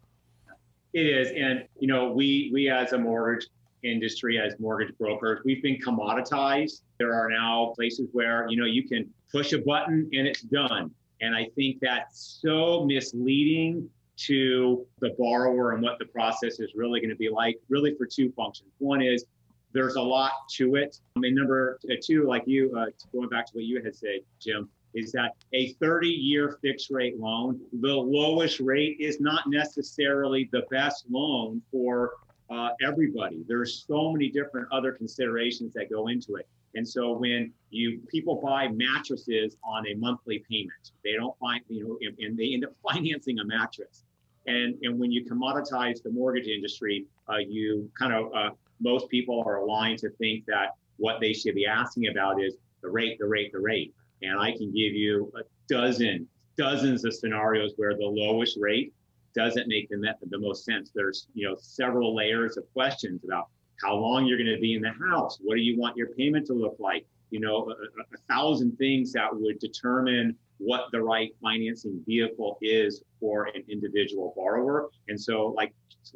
It 0.93 1.05
is, 1.05 1.29
and 1.35 1.67
you 1.79 1.87
know, 1.87 2.11
we 2.11 2.49
we 2.53 2.69
as 2.69 2.93
a 2.93 2.97
mortgage 2.97 3.47
industry, 3.83 4.39
as 4.39 4.59
mortgage 4.59 4.95
brokers, 4.97 5.39
we've 5.45 5.61
been 5.61 5.77
commoditized. 5.77 6.81
There 6.97 7.13
are 7.13 7.29
now 7.29 7.73
places 7.75 8.09
where 8.11 8.47
you 8.49 8.57
know 8.57 8.65
you 8.65 8.87
can 8.87 9.11
push 9.31 9.53
a 9.53 9.59
button 9.59 10.09
and 10.13 10.27
it's 10.27 10.41
done, 10.41 10.91
and 11.21 11.35
I 11.35 11.45
think 11.55 11.77
that's 11.81 12.39
so 12.41 12.85
misleading 12.85 13.87
to 14.17 14.85
the 14.99 15.15
borrower 15.17 15.71
and 15.71 15.81
what 15.81 15.99
the 15.99 16.05
process 16.05 16.59
is 16.59 16.71
really 16.75 16.99
going 16.99 17.09
to 17.09 17.15
be 17.15 17.29
like. 17.29 17.57
Really, 17.69 17.95
for 17.95 18.05
two 18.05 18.31
functions. 18.31 18.69
One 18.79 19.01
is 19.01 19.25
there's 19.73 19.95
a 19.95 20.01
lot 20.01 20.31
to 20.55 20.75
it. 20.75 20.99
I 21.15 21.19
mean, 21.19 21.35
number 21.35 21.79
two, 22.01 22.27
like 22.27 22.43
you, 22.45 22.75
uh, 22.77 22.85
going 23.11 23.29
back 23.29 23.45
to 23.47 23.51
what 23.53 23.65
you 23.65 23.81
had 23.83 23.95
said, 23.95 24.19
Jim, 24.39 24.69
is 24.93 25.11
that 25.11 25.33
a 25.53 25.73
30 25.73 26.07
year 26.07 26.57
fixed 26.61 26.89
rate 26.89 27.19
loan, 27.19 27.59
the 27.81 27.93
lowest 27.93 28.59
rate 28.59 28.97
is 28.99 29.19
not 29.19 29.43
necessarily 29.47 30.49
the 30.51 30.63
best 30.71 31.05
loan 31.09 31.61
for 31.71 32.13
uh, 32.49 32.69
everybody. 32.81 33.43
There's 33.47 33.85
so 33.87 34.11
many 34.11 34.29
different 34.29 34.67
other 34.71 34.91
considerations 34.91 35.73
that 35.73 35.89
go 35.89 36.07
into 36.07 36.35
it. 36.35 36.47
And 36.75 36.87
so 36.87 37.13
when 37.13 37.51
you 37.69 38.01
people 38.07 38.41
buy 38.43 38.67
mattresses 38.69 39.57
on 39.63 39.87
a 39.87 39.95
monthly 39.95 40.43
payment, 40.49 40.91
they 41.03 41.13
don't 41.13 41.37
find, 41.39 41.61
you 41.67 41.83
know, 41.83 41.97
and 42.19 42.37
they 42.37 42.53
end 42.53 42.65
up 42.65 42.71
financing 42.93 43.39
a 43.39 43.45
mattress. 43.45 44.03
And, 44.47 44.75
and 44.81 44.97
when 44.97 45.11
you 45.11 45.25
commoditize 45.25 46.01
the 46.01 46.09
mortgage 46.09 46.47
industry, 46.47 47.05
uh, 47.29 47.37
you 47.37 47.89
kind 47.99 48.13
of, 48.13 48.33
uh, 48.33 48.49
most 48.79 49.09
people 49.09 49.43
are 49.45 49.57
aligned 49.57 49.99
to 49.99 50.09
think 50.11 50.45
that 50.45 50.69
what 50.97 51.19
they 51.19 51.33
should 51.33 51.55
be 51.55 51.65
asking 51.65 52.07
about 52.07 52.41
is 52.41 52.55
the 52.81 52.89
rate, 52.89 53.17
the 53.19 53.25
rate, 53.25 53.51
the 53.51 53.59
rate. 53.59 53.93
And 54.21 54.39
I 54.39 54.51
can 54.51 54.67
give 54.67 54.93
you 54.93 55.31
a 55.37 55.41
dozen, 55.67 56.27
dozens 56.57 57.05
of 57.05 57.13
scenarios 57.13 57.73
where 57.75 57.95
the 57.95 58.05
lowest 58.05 58.57
rate 58.59 58.93
doesn't 59.35 59.67
make 59.67 59.89
the, 59.89 59.97
met- 59.97 60.17
the 60.29 60.39
most 60.39 60.65
sense. 60.65 60.91
There's, 60.95 61.27
you 61.33 61.47
know, 61.47 61.55
several 61.59 62.15
layers 62.15 62.57
of 62.57 62.63
questions 62.73 63.23
about 63.23 63.49
how 63.83 63.95
long 63.95 64.25
you're 64.25 64.37
going 64.37 64.55
to 64.55 64.59
be 64.59 64.73
in 64.73 64.81
the 64.81 64.93
house. 65.11 65.37
What 65.41 65.55
do 65.55 65.61
you 65.61 65.77
want 65.77 65.97
your 65.97 66.07
payment 66.15 66.47
to 66.47 66.53
look 66.53 66.77
like? 66.79 67.05
You 67.29 67.41
know, 67.41 67.69
a- 67.69 68.15
a 68.15 68.33
thousand 68.33 68.77
things 68.77 69.11
that 69.13 69.29
would 69.31 69.59
determine 69.59 70.35
what 70.59 70.85
the 70.91 71.01
right 71.01 71.31
financing 71.41 72.01
vehicle 72.05 72.57
is 72.61 73.03
for 73.19 73.45
an 73.45 73.63
individual 73.69 74.33
borrower. 74.35 74.89
And 75.07 75.19
so, 75.19 75.47
like, 75.47 75.73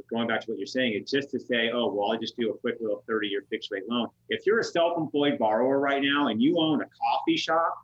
going 0.09 0.27
back 0.27 0.41
to 0.41 0.51
what 0.51 0.57
you're 0.57 0.67
saying, 0.67 0.93
it's 0.95 1.11
just 1.11 1.29
to 1.31 1.39
say, 1.39 1.69
oh, 1.73 1.93
well, 1.93 2.11
I'll 2.11 2.19
just 2.19 2.37
do 2.37 2.51
a 2.51 2.57
quick 2.57 2.77
little 2.79 3.03
30 3.07 3.27
year 3.27 3.43
fixed 3.49 3.71
rate 3.71 3.83
loan. 3.89 4.07
If 4.29 4.45
you're 4.45 4.59
a 4.59 4.63
self 4.63 4.97
employed 4.97 5.37
borrower 5.37 5.79
right 5.79 6.01
now 6.01 6.27
and 6.27 6.41
you 6.41 6.59
own 6.59 6.81
a 6.81 6.85
coffee 6.85 7.37
shop, 7.37 7.75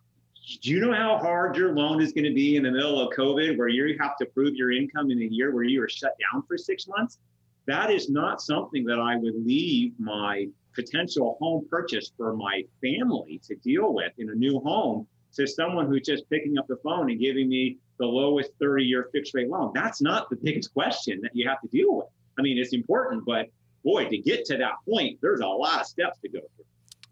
do 0.62 0.72
you 0.72 0.80
know 0.80 0.94
how 0.94 1.18
hard 1.18 1.58
your 1.58 1.74
loan 1.74 2.02
is 2.02 2.14
going 2.14 2.24
to 2.24 2.34
be 2.34 2.56
in 2.56 2.64
the 2.64 2.72
middle 2.72 3.02
of 3.02 3.14
COVID 3.16 3.58
where 3.58 3.68
you 3.68 3.98
have 4.00 4.16
to 4.18 4.26
prove 4.28 4.56
your 4.56 4.72
income 4.72 5.12
in 5.12 5.22
a 5.22 5.26
year 5.26 5.54
where 5.54 5.64
you 5.64 5.84
are 5.84 5.90
shut 5.90 6.14
down 6.32 6.44
for 6.48 6.58
six 6.58 6.88
months? 6.88 7.20
That 7.66 7.92
is 7.92 8.10
not 8.10 8.42
something 8.42 8.86
that 8.86 8.98
I 8.98 9.18
would 9.18 9.36
leave 9.46 9.92
my 10.00 10.48
potential 10.74 11.38
home 11.42 11.68
purchase 11.70 12.12
for 12.16 12.34
my 12.36 12.64
family 12.82 13.42
to 13.44 13.56
deal 13.56 13.94
with 13.94 14.14
in 14.20 14.30
a 14.30 14.36
new 14.36 14.60
home 14.62 15.06
to 15.36 15.48
someone 15.48 15.88
who's 15.88 16.06
just 16.06 16.30
picking 16.30 16.58
up 16.58 16.68
the 16.68 16.78
phone 16.84 17.10
and 17.12 17.20
giving 17.20 17.50
me 17.50 17.78
the 18.00 18.06
lowest 18.06 18.52
30 18.60 18.84
year 18.84 19.10
fixed 19.12 19.34
rate 19.34 19.50
loan. 19.50 19.72
That's 19.74 20.02
not 20.02 20.30
the 20.30 20.36
biggest 20.36 20.74
question 20.74 21.20
that 21.24 21.32
you 21.34 21.48
have 21.48 21.62
to 21.62 21.68
deal 21.68 21.96
with. 21.98 22.08
I 22.38 22.42
mean, 22.42 22.58
it's 22.58 22.74
important, 22.74 23.24
but 23.26 23.48
boy, 23.84 24.08
to 24.10 24.18
get 24.18 24.46
to 24.46 24.58
that 24.58 24.74
point, 24.88 25.18
there's 25.22 25.40
a 25.42 25.48
lot 25.48 25.82
of 25.82 25.88
steps 25.88 26.20
to 26.20 26.30
go 26.30 26.40
through. 26.40 26.66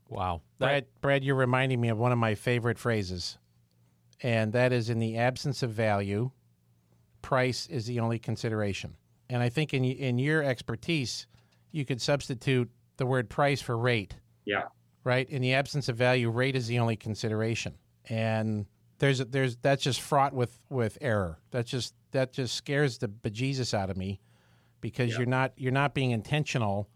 Wow. 0.10 0.42
That- 0.60 0.66
Brad, 0.66 0.86
Brad, 1.02 1.24
you're 1.24 1.36
reminding 1.36 1.82
me 1.82 1.90
of 1.90 1.98
one 1.98 2.12
of 2.12 2.18
my 2.18 2.36
favorite 2.36 2.78
phrases, 2.78 3.38
and 4.22 4.54
that 4.54 4.72
is 4.72 4.90
in 4.90 5.00
the 5.00 5.18
absence 5.18 5.64
of 5.64 5.72
value, 5.72 6.32
price 7.22 7.68
is 7.68 7.86
the 7.88 8.00
only 8.00 8.20
consideration. 8.20 8.96
And 9.30 9.42
I 9.42 9.50
think 9.50 9.74
in 9.74 9.84
in 9.84 10.20
your 10.20 10.44
expertise, 10.44 11.26
you 11.72 11.84
could 11.86 12.00
substitute 12.02 12.70
the 12.98 13.06
word 13.08 13.30
price 13.30 13.62
for 13.62 13.76
rate, 13.78 14.16
Yeah. 14.46 14.64
right? 15.04 15.28
In 15.30 15.42
the 15.42 15.54
absence 15.54 15.90
of 15.90 15.98
value, 15.98 16.30
rate 16.30 16.56
is 16.56 16.68
the 16.68 16.78
only 16.78 16.96
consideration, 16.96 17.76
and 18.10 18.66
there's 19.00 19.20
there's 19.20 19.56
that's 19.58 19.84
just 19.84 20.02
fraught 20.02 20.34
with 20.34 20.60
with 20.70 20.98
error. 21.02 21.40
That 21.52 21.66
just 21.66 21.94
that 22.12 22.32
just 22.34 22.56
scares 22.56 22.98
the 22.98 23.08
bejesus 23.08 23.74
out 23.74 23.90
of 23.90 23.98
me 23.98 24.20
because 24.82 25.12
Yeah. 25.12 25.18
you're 25.20 25.28
not 25.28 25.52
you're 25.58 25.72
not 25.72 25.94
being 25.94 26.12
intentional 26.12 26.90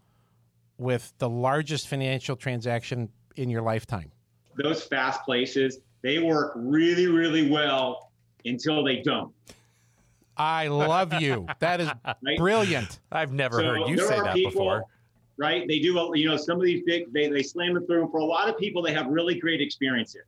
with 0.78 1.12
the 1.18 1.28
largest 1.28 1.88
financial 1.88 2.36
transaction 2.36 3.10
in 3.36 3.50
your 3.50 3.62
lifetime. 3.62 4.10
Those 4.56 4.82
fast 4.82 5.22
places, 5.24 5.78
they 6.02 6.18
work 6.18 6.52
really, 6.56 7.06
really 7.06 7.50
well 7.50 8.10
until 8.44 8.82
they 8.82 9.02
don't. 9.02 9.32
I 10.36 10.68
love 10.68 11.12
you. 11.20 11.46
That 11.58 11.80
is 11.82 11.90
Right? 12.22 12.38
brilliant. 12.38 13.00
I've 13.12 13.32
never 13.32 13.58
So 13.58 13.64
heard 13.64 13.88
you 13.88 13.98
say 13.98 14.20
that 14.20 14.34
people, 14.34 14.50
before. 14.52 14.84
Right? 15.36 15.68
They 15.68 15.78
do, 15.80 16.10
you 16.14 16.28
know, 16.28 16.36
some 16.38 16.56
of 16.58 16.64
these 16.64 16.82
big, 16.86 17.12
they, 17.12 17.28
they 17.28 17.42
slam 17.42 17.76
it 17.76 17.86
through. 17.86 18.08
For 18.10 18.18
a 18.18 18.24
lot 18.24 18.48
of 18.48 18.56
people, 18.58 18.80
they 18.82 18.92
have 18.94 19.06
really 19.06 19.38
great 19.38 19.60
experiences. 19.60 20.22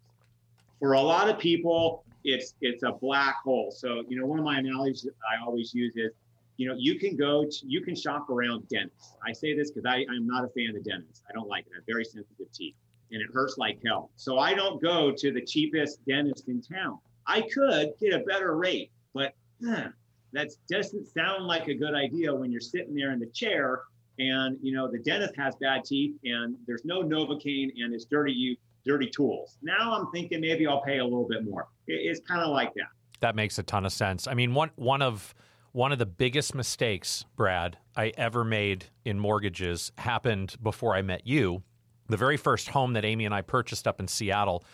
For 0.83 0.95
a 0.95 1.01
lot 1.01 1.29
of 1.31 1.39
people, 1.39 2.03
it's 2.25 2.55
it's 2.61 2.83
a 2.83 2.91
black 2.91 3.37
hole. 3.45 3.71
So, 3.71 4.03
you 4.09 4.19
know, 4.19 4.27
one 4.27 4.41
of 4.41 4.45
my 4.45 4.59
analogies 4.59 5.09
I 5.23 5.41
always 5.41 5.73
use 5.73 5.95
is, 5.95 6.11
you 6.57 6.69
know, 6.69 6.75
you 6.77 6.99
can 6.99 7.17
go, 7.17 7.45
to, 7.45 7.57
you 7.69 7.83
can 7.83 7.95
shop 7.95 8.29
around 8.29 8.67
dentists. 8.67 9.15
I 9.25 9.33
say 9.33 9.55
this 9.57 9.71
because 9.71 9.87
I'm 9.87 10.27
not 10.27 10.45
a 10.45 10.49
fan 10.49 10.71
of 10.71 10.83
the 10.83 10.91
dentists. 10.91 11.23
I 11.31 11.33
don't 11.35 11.49
like 11.49 11.67
it. 11.67 11.73
I 11.73 11.77
have 11.77 11.87
very 11.87 12.05
sensitive 12.05 12.51
teeth 12.53 12.75
and 13.13 13.23
it 13.23 13.29
hurts 13.33 13.59
like 13.59 13.79
hell. 13.87 14.11
So 14.17 14.41
I 14.41 14.55
don't 14.55 14.83
go 14.83 15.13
to 15.13 15.33
the 15.33 15.41
cheapest 15.41 16.05
dentist 16.05 16.49
in 16.49 16.61
town. 16.61 16.99
I 17.29 17.43
could 17.43 17.93
get 18.01 18.13
a 18.13 18.25
better 18.25 18.57
rate, 18.57 18.91
but 19.15 19.37
huh, 19.65 19.91
that 20.33 20.51
doesn't 20.69 21.07
sound 21.07 21.47
like 21.47 21.69
a 21.69 21.75
good 21.75 21.95
idea 21.95 22.35
when 22.35 22.51
you're 22.51 22.61
sitting 22.61 22.97
there 22.97 23.13
in 23.13 23.21
the 23.21 23.27
chair 23.27 23.83
and 24.19 24.59
you 24.61 24.75
know 24.75 24.91
the 24.91 24.99
dentist 24.99 25.37
has 25.37 25.55
bad 25.57 25.85
teeth 25.85 26.17
and 26.25 26.57
there's 26.67 26.85
no 26.85 27.03
novocaine 27.03 27.71
and 27.79 27.95
it's 27.95 28.05
dirty 28.05 28.33
you 28.33 28.57
dirty 28.85 29.09
tools 29.09 29.59
now 29.63 29.95
i'm 29.95 30.11
thinking 30.11 30.41
maybe 30.41 30.67
i'll 30.67 30.83
pay 30.83 30.99
a 30.99 31.05
little 31.05 31.27
bit 31.29 31.45
more 31.45 31.69
it's 31.87 32.21
kind 32.27 32.41
of 32.43 32.51
like 32.51 32.73
that 32.75 32.89
That 33.21 33.37
makes 33.37 33.59
a 33.59 33.63
ton 33.63 33.87
of 33.87 33.93
sense. 33.93 34.27
I 34.27 34.35
mean, 34.35 34.53
one 34.55 34.71
one 34.77 35.01
of 35.03 35.35
One 35.73 35.93
of 35.93 35.99
the 35.99 36.07
biggest 36.07 36.55
mistakes, 36.55 37.25
Brad, 37.37 37.79
I 37.97 38.13
ever 38.19 38.45
made 38.45 38.87
in 39.05 39.19
mortgages 39.19 39.91
happened 39.97 40.57
before 40.63 40.95
I 40.95 41.03
met 41.03 41.27
you. 41.27 41.63
The 42.09 42.17
very 42.17 42.37
first 42.37 42.69
home 42.71 42.93
that 42.93 43.05
Amy 43.05 43.25
and 43.25 43.35
I 43.35 43.41
purchased 43.43 43.87
up 43.89 43.99
in 44.01 44.07
Seattle, 44.09 44.65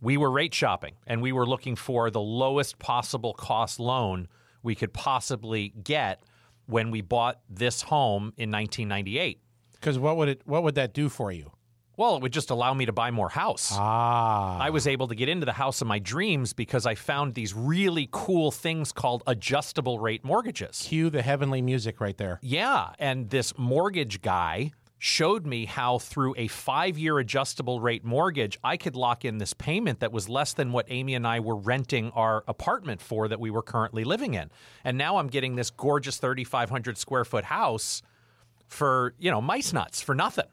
we 0.00 0.16
were 0.16 0.30
rate 0.30 0.54
shopping 0.54 0.94
and 1.06 1.20
we 1.20 1.32
were 1.32 1.46
looking 1.46 1.76
for 1.76 2.10
the 2.10 2.20
lowest 2.20 2.78
possible 2.78 3.34
cost 3.34 3.78
loan 3.80 4.28
we 4.62 4.74
could 4.74 4.92
possibly 4.94 5.74
get 5.82 6.22
when 6.66 6.90
we 6.90 7.00
bought 7.02 7.40
this 7.50 7.82
home 7.82 8.32
in 8.36 8.50
1998. 8.50 9.40
Because 9.72 9.98
what 9.98 10.16
would 10.16 10.28
it? 10.28 10.42
What 10.46 10.62
would 10.62 10.76
that 10.76 10.94
do 10.94 11.08
for 11.08 11.30
you? 11.32 11.50
Well, 11.96 12.16
it 12.16 12.22
would 12.22 12.32
just 12.32 12.50
allow 12.50 12.74
me 12.74 12.84
to 12.86 12.92
buy 12.92 13.10
more 13.10 13.30
house. 13.30 13.70
Ah, 13.72 14.58
I 14.58 14.68
was 14.68 14.86
able 14.86 15.08
to 15.08 15.14
get 15.14 15.30
into 15.30 15.46
the 15.46 15.52
house 15.52 15.80
of 15.80 15.86
my 15.86 15.98
dreams 15.98 16.52
because 16.52 16.84
I 16.84 16.94
found 16.94 17.34
these 17.34 17.54
really 17.54 18.08
cool 18.10 18.50
things 18.50 18.92
called 18.92 19.22
adjustable 19.26 19.98
rate 19.98 20.22
mortgages. 20.22 20.82
cue 20.86 21.08
the 21.08 21.22
heavenly 21.22 21.62
music 21.62 22.00
right 22.00 22.16
there. 22.18 22.38
Yeah. 22.42 22.90
And 22.98 23.30
this 23.30 23.56
mortgage 23.56 24.20
guy 24.20 24.72
showed 24.98 25.46
me 25.46 25.66
how 25.66 25.98
through 25.98 26.34
a 26.36 26.48
five 26.48 26.98
year 26.98 27.18
adjustable 27.18 27.80
rate 27.80 28.04
mortgage, 28.04 28.58
I 28.62 28.76
could 28.76 28.96
lock 28.96 29.24
in 29.24 29.38
this 29.38 29.54
payment 29.54 30.00
that 30.00 30.12
was 30.12 30.28
less 30.28 30.52
than 30.52 30.72
what 30.72 30.86
Amy 30.88 31.14
and 31.14 31.26
I 31.26 31.40
were 31.40 31.56
renting 31.56 32.10
our 32.12 32.44
apartment 32.46 33.00
for 33.00 33.28
that 33.28 33.40
we 33.40 33.50
were 33.50 33.62
currently 33.62 34.04
living 34.04 34.34
in. 34.34 34.50
And 34.84 34.98
now 34.98 35.16
I'm 35.16 35.28
getting 35.28 35.56
this 35.56 35.70
gorgeous 35.70 36.18
3,500 36.18 36.98
square 36.98 37.24
foot 37.24 37.44
house 37.44 38.02
for, 38.68 39.14
you 39.18 39.30
know, 39.30 39.40
mice 39.40 39.72
nuts 39.72 40.02
for 40.02 40.14
nothing. 40.14 40.46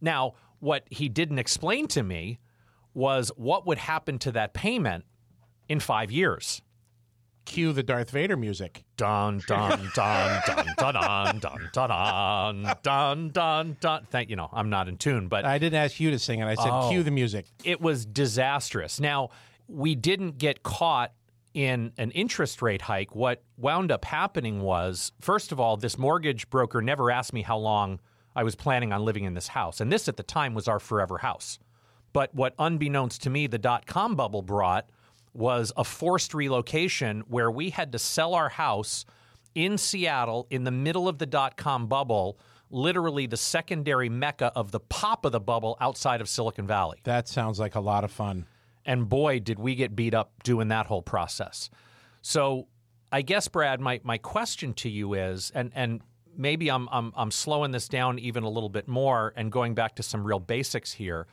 Now, 0.00 0.34
what 0.64 0.84
he 0.90 1.08
didn't 1.08 1.38
explain 1.38 1.86
to 1.88 2.02
me 2.02 2.38
was 2.94 3.30
what 3.36 3.66
would 3.66 3.78
happen 3.78 4.18
to 4.20 4.32
that 4.32 4.54
payment 4.54 5.04
in 5.68 5.78
five 5.80 6.10
years. 6.10 6.62
Cue 7.44 7.74
the 7.74 7.82
Darth 7.82 8.10
Vader 8.10 8.36
music. 8.38 8.84
Dun 8.96 9.42
dun 9.46 9.90
dun 9.94 10.40
dun 10.46 10.66
dun 10.78 10.94
dun 10.96 11.68
dun 11.74 11.88
dun 12.72 12.76
dun 12.82 13.30
dun 13.32 13.76
dun. 13.78 14.06
Thank 14.10 14.30
you 14.30 14.36
know 14.36 14.48
I'm 14.52 14.70
not 14.70 14.88
in 14.88 14.96
tune, 14.96 15.28
but 15.28 15.44
I 15.44 15.58
didn't 15.58 15.78
ask 15.78 16.00
you 16.00 16.10
to 16.12 16.18
sing 16.18 16.40
it. 16.40 16.46
I 16.46 16.54
said 16.54 16.70
Oh. 16.72 16.88
cue 16.90 17.02
the 17.02 17.10
music. 17.10 17.44
it 17.62 17.82
was 17.82 18.06
disastrous. 18.06 18.98
Now 18.98 19.28
we 19.68 19.94
didn't 19.94 20.38
get 20.38 20.62
caught 20.62 21.12
in 21.52 21.92
an 21.98 22.10
interest 22.12 22.62
rate 22.62 22.80
hike. 22.82 23.14
What 23.14 23.42
wound 23.58 23.92
up 23.92 24.06
happening 24.06 24.62
was, 24.62 25.12
first 25.20 25.52
of 25.52 25.60
all, 25.60 25.76
this 25.76 25.98
mortgage 25.98 26.48
broker 26.48 26.80
never 26.80 27.10
asked 27.10 27.32
me 27.34 27.42
how 27.42 27.58
long 27.58 28.00
I 28.36 28.42
was 28.42 28.54
planning 28.54 28.92
on 28.92 29.04
living 29.04 29.24
in 29.24 29.34
this 29.34 29.48
house, 29.48 29.80
and 29.80 29.92
this 29.92 30.08
at 30.08 30.16
the 30.16 30.22
time 30.22 30.54
was 30.54 30.68
our 30.68 30.80
forever 30.80 31.18
house. 31.18 31.58
But 32.12 32.34
what, 32.34 32.54
unbeknownst 32.58 33.22
to 33.22 33.30
me, 33.30 33.46
the 33.46 33.58
dot 33.58 33.86
com 33.86 34.14
bubble 34.16 34.42
brought 34.42 34.88
was 35.32 35.72
a 35.76 35.84
forced 35.84 36.34
relocation 36.34 37.22
where 37.28 37.50
we 37.50 37.70
had 37.70 37.92
to 37.92 37.98
sell 37.98 38.34
our 38.34 38.48
house 38.48 39.04
in 39.54 39.78
Seattle 39.78 40.46
in 40.50 40.64
the 40.64 40.70
middle 40.70 41.08
of 41.08 41.18
the 41.18 41.26
dot 41.26 41.56
com 41.56 41.86
bubble, 41.86 42.38
literally 42.70 43.26
the 43.26 43.36
secondary 43.36 44.08
mecca 44.08 44.52
of 44.54 44.70
the 44.70 44.80
pop 44.80 45.24
of 45.24 45.32
the 45.32 45.40
bubble 45.40 45.76
outside 45.80 46.20
of 46.20 46.28
Silicon 46.28 46.66
Valley. 46.66 47.00
That 47.04 47.28
sounds 47.28 47.58
like 47.60 47.74
a 47.74 47.80
lot 47.80 48.04
of 48.04 48.10
fun. 48.10 48.46
And 48.84 49.08
boy, 49.08 49.40
did 49.40 49.58
we 49.58 49.74
get 49.74 49.96
beat 49.96 50.14
up 50.14 50.32
doing 50.42 50.68
that 50.68 50.86
whole 50.86 51.02
process. 51.02 51.70
So 52.22 52.68
I 53.10 53.22
guess, 53.22 53.48
Brad, 53.48 53.80
my, 53.80 54.00
my 54.02 54.18
question 54.18 54.74
to 54.74 54.88
you 54.88 55.14
is, 55.14 55.52
and, 55.54 55.70
and 55.74 56.00
maybe 56.36 56.70
I'm, 56.70 56.88
I'm, 56.90 57.12
I'm 57.16 57.30
slowing 57.30 57.70
this 57.70 57.88
down 57.88 58.18
even 58.18 58.42
a 58.42 58.48
little 58.48 58.68
bit 58.68 58.88
more 58.88 59.32
and 59.36 59.50
going 59.50 59.74
back 59.74 59.96
to 59.96 60.02
some 60.02 60.24
real 60.24 60.40
basics 60.40 60.92
here. 60.92 61.26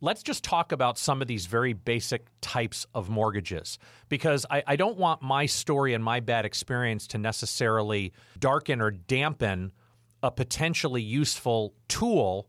Let's 0.00 0.22
just 0.22 0.42
talk 0.42 0.72
about 0.72 0.98
some 0.98 1.22
of 1.22 1.28
these 1.28 1.46
very 1.46 1.74
basic 1.74 2.26
types 2.40 2.86
of 2.92 3.08
mortgages 3.08 3.78
because 4.08 4.44
I, 4.50 4.62
I 4.66 4.76
don't 4.76 4.96
want 4.96 5.22
my 5.22 5.46
story 5.46 5.94
and 5.94 6.02
my 6.02 6.18
bad 6.18 6.44
experience 6.44 7.06
to 7.08 7.18
necessarily 7.18 8.12
darken 8.38 8.80
or 8.80 8.90
dampen 8.90 9.72
a 10.22 10.30
potentially 10.30 11.02
useful 11.02 11.74
tool 11.86 12.48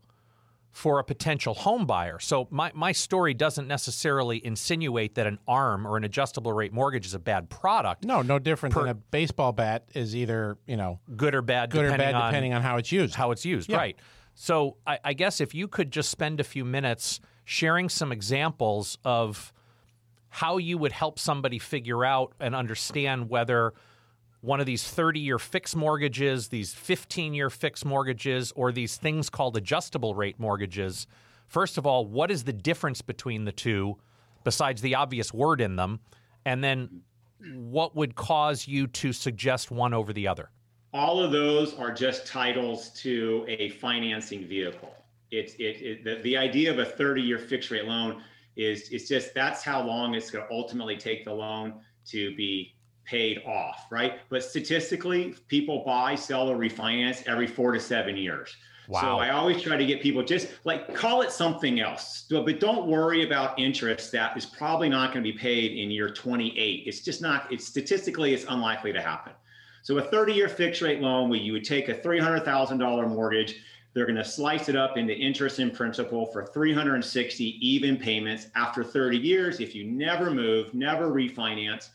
for 0.74 0.98
a 0.98 1.04
potential 1.04 1.54
home 1.54 1.86
buyer. 1.86 2.18
So 2.18 2.48
my, 2.50 2.72
my 2.74 2.90
story 2.90 3.32
doesn't 3.32 3.68
necessarily 3.68 4.44
insinuate 4.44 5.14
that 5.14 5.24
an 5.24 5.38
ARM 5.46 5.86
or 5.86 5.96
an 5.96 6.02
adjustable 6.02 6.52
rate 6.52 6.72
mortgage 6.72 7.06
is 7.06 7.14
a 7.14 7.20
bad 7.20 7.48
product, 7.48 8.04
No, 8.04 8.22
no 8.22 8.40
different 8.40 8.74
Per- 8.74 8.80
than 8.80 8.88
a 8.90 8.94
baseball 8.94 9.52
bat 9.52 9.84
is 9.94 10.16
either 10.16 10.58
you 10.66 10.76
know 10.76 10.98
good 11.16 11.32
or 11.36 11.42
bad, 11.42 11.70
good 11.70 11.84
or 11.84 11.96
bad 11.96 12.16
on 12.16 12.32
depending 12.32 12.54
on 12.54 12.62
how 12.62 12.76
it's 12.76 12.90
used. 12.90 13.14
how 13.14 13.30
it's 13.30 13.44
used. 13.46 13.70
Yeah. 13.70 13.76
Right. 13.76 13.96
So 14.34 14.76
I, 14.84 14.98
I 15.04 15.12
guess 15.12 15.40
if 15.40 15.54
you 15.54 15.68
could 15.68 15.92
just 15.92 16.10
spend 16.10 16.40
a 16.40 16.44
few 16.44 16.64
minutes 16.64 17.20
sharing 17.44 17.88
some 17.88 18.10
examples 18.10 18.98
of 19.04 19.52
how 20.30 20.56
you 20.58 20.76
would 20.76 20.90
help 20.90 21.20
somebody 21.20 21.60
figure 21.60 22.04
out 22.04 22.32
and 22.40 22.52
understand 22.56 23.30
whether 23.30 23.74
one 24.44 24.60
of 24.60 24.66
these 24.66 24.84
30 24.84 25.20
year 25.20 25.38
fixed 25.38 25.74
mortgages, 25.76 26.48
these 26.48 26.74
15 26.74 27.34
year 27.34 27.50
fixed 27.50 27.84
mortgages, 27.84 28.52
or 28.52 28.72
these 28.72 28.96
things 28.96 29.30
called 29.30 29.56
adjustable 29.56 30.14
rate 30.14 30.38
mortgages. 30.38 31.06
First 31.46 31.78
of 31.78 31.86
all, 31.86 32.06
what 32.06 32.30
is 32.30 32.44
the 32.44 32.52
difference 32.52 33.02
between 33.02 33.44
the 33.44 33.52
two, 33.52 33.96
besides 34.44 34.82
the 34.82 34.94
obvious 34.94 35.32
word 35.32 35.60
in 35.60 35.76
them? 35.76 36.00
And 36.44 36.62
then 36.62 37.02
what 37.54 37.94
would 37.94 38.14
cause 38.14 38.66
you 38.66 38.86
to 38.86 39.12
suggest 39.12 39.70
one 39.70 39.94
over 39.94 40.12
the 40.12 40.28
other? 40.28 40.50
all 40.94 41.20
of 41.20 41.32
those 41.32 41.74
are 41.74 41.92
just 41.92 42.24
titles 42.24 42.90
to 42.90 43.44
a 43.48 43.70
financing 43.70 44.46
vehicle. 44.46 44.94
It's 45.32 45.54
it, 45.54 45.82
it 45.82 46.04
the, 46.04 46.22
the 46.22 46.36
idea 46.36 46.70
of 46.70 46.78
a 46.78 46.84
30-year 46.84 47.38
fixed 47.38 47.70
rate 47.72 47.84
loan 47.84 48.22
is 48.56 48.88
it's 48.90 49.08
just 49.08 49.34
that's 49.34 49.64
how 49.64 49.84
long 49.84 50.14
it's 50.14 50.30
going 50.30 50.46
to 50.46 50.54
ultimately 50.54 50.96
take 50.96 51.24
the 51.24 51.32
loan 51.32 51.80
to 52.06 52.34
be 52.36 52.73
paid 53.04 53.42
off, 53.46 53.86
right? 53.90 54.20
But 54.28 54.42
statistically, 54.42 55.34
people 55.48 55.82
buy, 55.84 56.14
sell, 56.14 56.48
or 56.48 56.56
refinance 56.56 57.26
every 57.26 57.46
four 57.46 57.72
to 57.72 57.80
seven 57.80 58.16
years. 58.16 58.56
Wow. 58.88 59.00
So 59.00 59.06
I 59.18 59.30
always 59.30 59.62
try 59.62 59.76
to 59.76 59.86
get 59.86 60.02
people 60.02 60.22
just 60.22 60.48
like 60.64 60.94
call 60.94 61.22
it 61.22 61.32
something 61.32 61.80
else, 61.80 62.26
but 62.28 62.60
don't 62.60 62.86
worry 62.86 63.24
about 63.24 63.58
interest 63.58 64.12
that 64.12 64.36
is 64.36 64.44
probably 64.44 64.90
not 64.90 65.12
going 65.12 65.24
to 65.24 65.32
be 65.32 65.36
paid 65.36 65.72
in 65.72 65.90
year 65.90 66.10
28. 66.10 66.82
It's 66.86 67.00
just 67.00 67.22
not. 67.22 67.50
It's 67.50 67.66
statistically, 67.66 68.34
it's 68.34 68.44
unlikely 68.48 68.92
to 68.92 69.00
happen. 69.00 69.32
So 69.82 69.98
a 69.98 70.02
30-year 70.02 70.48
fixed 70.48 70.82
rate 70.82 71.00
loan 71.00 71.28
where 71.28 71.38
you 71.38 71.52
would 71.52 71.64
take 71.64 71.88
a 71.88 71.94
$300,000 71.94 73.08
mortgage, 73.08 73.56
they're 73.92 74.06
going 74.06 74.16
to 74.16 74.24
slice 74.24 74.68
it 74.68 74.76
up 74.76 74.96
into 74.96 75.14
interest 75.14 75.58
and 75.58 75.72
principal 75.72 76.26
for 76.26 76.46
360 76.46 77.44
even 77.66 77.96
payments 77.96 78.48
after 78.56 78.82
30 78.82 79.18
years. 79.18 79.60
If 79.60 79.74
you 79.74 79.84
never 79.84 80.30
move, 80.30 80.74
never 80.74 81.10
refinance, 81.10 81.90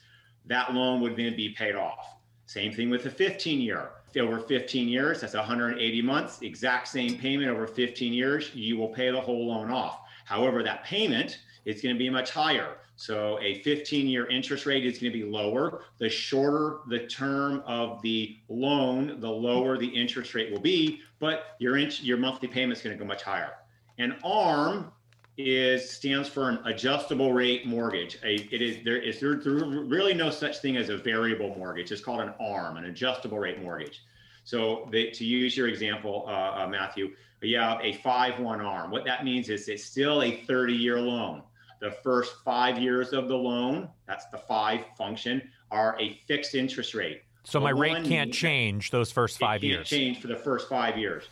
that 0.46 0.74
loan 0.74 1.02
would 1.02 1.16
then 1.16 1.36
be 1.36 1.50
paid 1.50 1.76
off. 1.76 2.16
Same 2.46 2.74
thing 2.74 2.90
with 2.90 3.04
the 3.04 3.10
15-year. 3.10 3.92
Over 4.20 4.40
15 4.40 4.88
years, 4.88 5.22
that's 5.22 5.36
180 5.36 6.02
months, 6.02 6.42
exact 6.42 6.88
same 6.88 7.16
payment 7.16 7.50
over 7.52 7.68
15 7.68 8.12
years, 8.12 8.54
you 8.56 8.76
will 8.76 8.88
pay 8.88 9.12
the 9.12 9.22
whole 9.22 9.48
loan 9.48 9.70
off. 9.70 10.00
However, 10.26 10.64
that 10.64 10.84
payment 10.84 11.40
is 11.66 11.82
going 11.82 11.94
to 11.94 12.00
be 12.00 12.10
much 12.10 12.32
higher. 12.32 12.78
So 12.96 13.40
a 13.40 13.62
15 13.62 14.08
year 14.08 14.28
interest 14.28 14.66
rate 14.66 14.86
is 14.86 15.00
going 15.00 15.14
to 15.14 15.18
be 15.18 15.24
lower. 15.24 15.84
The 16.00 16.10
shorter 16.10 16.80
the 16.90 17.08
term 17.08 17.64
of 17.66 18.02
the 18.02 18.38
loan, 18.50 19.22
the 19.22 19.30
lower 19.30 19.78
the 19.78 19.88
interest 19.88 20.34
rate 20.36 20.52
will 20.52 20.60
be, 20.60 21.00
but 21.20 21.56
your 21.60 21.78
your 21.78 22.18
monthly 22.18 22.48
payment 22.48 22.78
is 22.78 22.84
going 22.84 22.98
to 22.98 23.02
go 23.02 23.08
much 23.08 23.24
higher. 23.24 23.54
An 24.00 24.18
ARM 24.24 24.92
is 25.40 25.90
stands 25.90 26.28
for 26.28 26.50
an 26.50 26.60
adjustable 26.66 27.32
rate 27.32 27.66
mortgage. 27.66 28.20
A, 28.24 28.36
it 28.54 28.62
is 28.62 28.84
there 28.84 28.98
is 28.98 29.22
there, 29.22 29.36
there 29.36 29.54
really 29.54 30.14
no 30.14 30.30
such 30.30 30.60
thing 30.60 30.76
as 30.76 30.90
a 30.90 30.98
variable 30.98 31.56
mortgage. 31.56 31.92
It's 31.94 32.02
called 32.02 32.20
an 32.20 32.34
ARM, 32.42 32.76
an 32.76 32.86
adjustable 32.86 33.40
rate 33.40 33.62
mortgage. 33.62 34.04
So 34.44 34.90
to 34.92 35.26
use 35.26 35.56
your 35.56 35.70
example, 35.70 36.26
uh, 36.28 36.32
uh, 36.64 36.68
Matthew, 36.68 37.12
you 37.42 37.58
have 37.58 37.80
a 37.82 37.94
five 37.94 38.40
one 38.40 38.60
ARM. 38.60 38.92
What 38.92 39.06
that 39.06 39.24
means 39.24 39.50
is 39.50 39.70
it's 39.70 39.86
still 39.86 40.24
a 40.24 40.42
30 40.42 40.74
year 40.74 41.00
loan. 41.00 41.42
The 41.80 41.92
first 41.92 42.36
five 42.44 42.78
years 42.78 43.14
of 43.14 43.30
the 43.30 43.38
loan, 43.38 43.88
that's 44.08 44.26
the 44.26 44.40
five 44.40 44.84
function, 44.98 45.42
are 45.72 45.96
a 46.02 46.20
fixed 46.28 46.54
interest 46.54 46.94
rate. 46.94 47.22
So 47.46 47.60
The 47.60 47.64
my 47.64 47.72
rate 47.72 48.04
can't 48.04 48.34
change 48.34 48.92
those 48.92 49.10
first 49.10 49.40
five 49.40 49.62
can't 49.62 49.72
years. 49.72 49.88
change 49.88 50.20
for 50.20 50.28
the 50.28 50.36
first 50.36 50.68
five 50.68 50.98
years. 50.98 51.24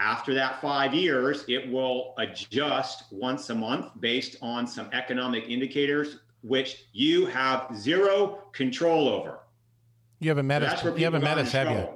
After 0.00 0.34
that 0.34 0.60
five 0.60 0.92
years, 0.92 1.44
it 1.48 1.70
will 1.70 2.14
adjust 2.18 3.04
once 3.12 3.48
a 3.50 3.54
month 3.54 3.92
based 4.00 4.36
on 4.42 4.66
some 4.66 4.88
economic 4.92 5.48
indicators, 5.48 6.18
which 6.42 6.84
you 6.92 7.26
have 7.26 7.68
zero 7.76 8.42
control 8.52 9.08
over. 9.08 9.38
You 10.18 10.30
haven't 10.30 10.46
met 10.46 10.60
That's 10.60 10.84
us. 10.84 10.98
You 10.98 11.04
haven't 11.04 11.22
met 11.22 11.38
us, 11.38 11.52
have 11.52 11.70
you? 11.70 11.88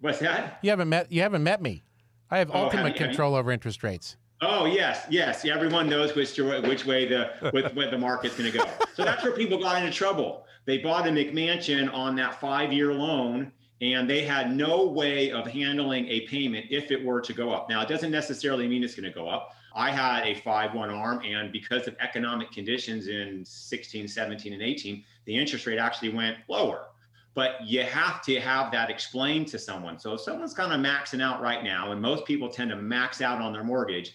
What's 0.00 0.18
that? 0.18 0.58
You 0.62 0.70
haven't 0.70 0.88
met. 0.88 1.10
You 1.12 1.22
haven't 1.22 1.42
met 1.44 1.62
me. 1.62 1.84
I 2.30 2.38
have 2.38 2.50
Oh, 2.52 2.64
ultimate 2.64 2.92
have 2.92 3.00
you? 3.00 3.06
control 3.06 3.34
over 3.34 3.52
interest 3.52 3.82
rates. 3.82 4.16
Oh 4.42 4.66
yes, 4.66 5.06
yes. 5.08 5.44
Everyone 5.46 5.88
knows 5.88 6.14
which 6.14 6.36
which 6.38 6.84
way 6.84 7.06
the 7.06 7.30
which 7.52 7.72
way 7.74 7.90
the 7.90 7.96
market's 7.96 8.36
going 8.36 8.50
to 8.52 8.58
go. 8.58 8.64
So 8.94 9.04
that's 9.04 9.22
where 9.22 9.32
people 9.32 9.58
got 9.58 9.80
into 9.82 9.92
trouble. 9.96 10.44
They 10.66 10.78
bought 10.78 11.06
a 11.06 11.10
McMansion 11.10 11.92
on 11.94 12.16
that 12.16 12.38
five-year 12.40 12.92
loan, 12.92 13.52
and 13.80 14.08
they 14.08 14.22
had 14.22 14.56
no 14.56 14.86
way 14.86 15.30
of 15.30 15.46
handling 15.46 16.06
a 16.08 16.22
payment 16.22 16.66
if 16.70 16.90
it 16.90 17.04
were 17.04 17.20
to 17.20 17.32
go 17.32 17.52
up. 17.52 17.68
Now 17.68 17.82
it 17.82 17.88
doesn't 17.88 18.10
necessarily 18.10 18.66
mean 18.66 18.82
it's 18.82 18.94
going 18.94 19.04
to 19.04 19.14
go 19.14 19.28
up. 19.28 19.52
I 19.74 19.90
had 19.90 20.26
a 20.26 20.40
five-one 20.40 20.88
arm, 20.88 21.20
and 21.22 21.52
because 21.52 21.86
of 21.86 21.94
economic 22.00 22.50
conditions 22.50 23.08
in 23.08 23.44
16, 23.44 24.08
17, 24.08 24.54
and 24.54 24.62
18, 24.62 25.04
the 25.26 25.36
interest 25.36 25.66
rate 25.66 25.78
actually 25.78 26.08
went 26.08 26.38
lower. 26.48 26.86
but 27.36 27.62
you 27.62 27.82
have 27.82 28.22
to 28.22 28.40
have 28.40 28.72
that 28.72 28.88
explained 28.88 29.46
to 29.46 29.58
someone. 29.58 29.98
So 29.98 30.14
if 30.14 30.22
someone's 30.22 30.54
kind 30.54 30.72
of 30.72 30.80
maxing 30.80 31.22
out 31.22 31.42
right 31.42 31.62
now, 31.62 31.92
and 31.92 32.00
most 32.00 32.24
people 32.24 32.48
tend 32.48 32.70
to 32.70 32.76
max 32.76 33.20
out 33.20 33.42
on 33.42 33.52
their 33.52 33.62
mortgage, 33.62 34.14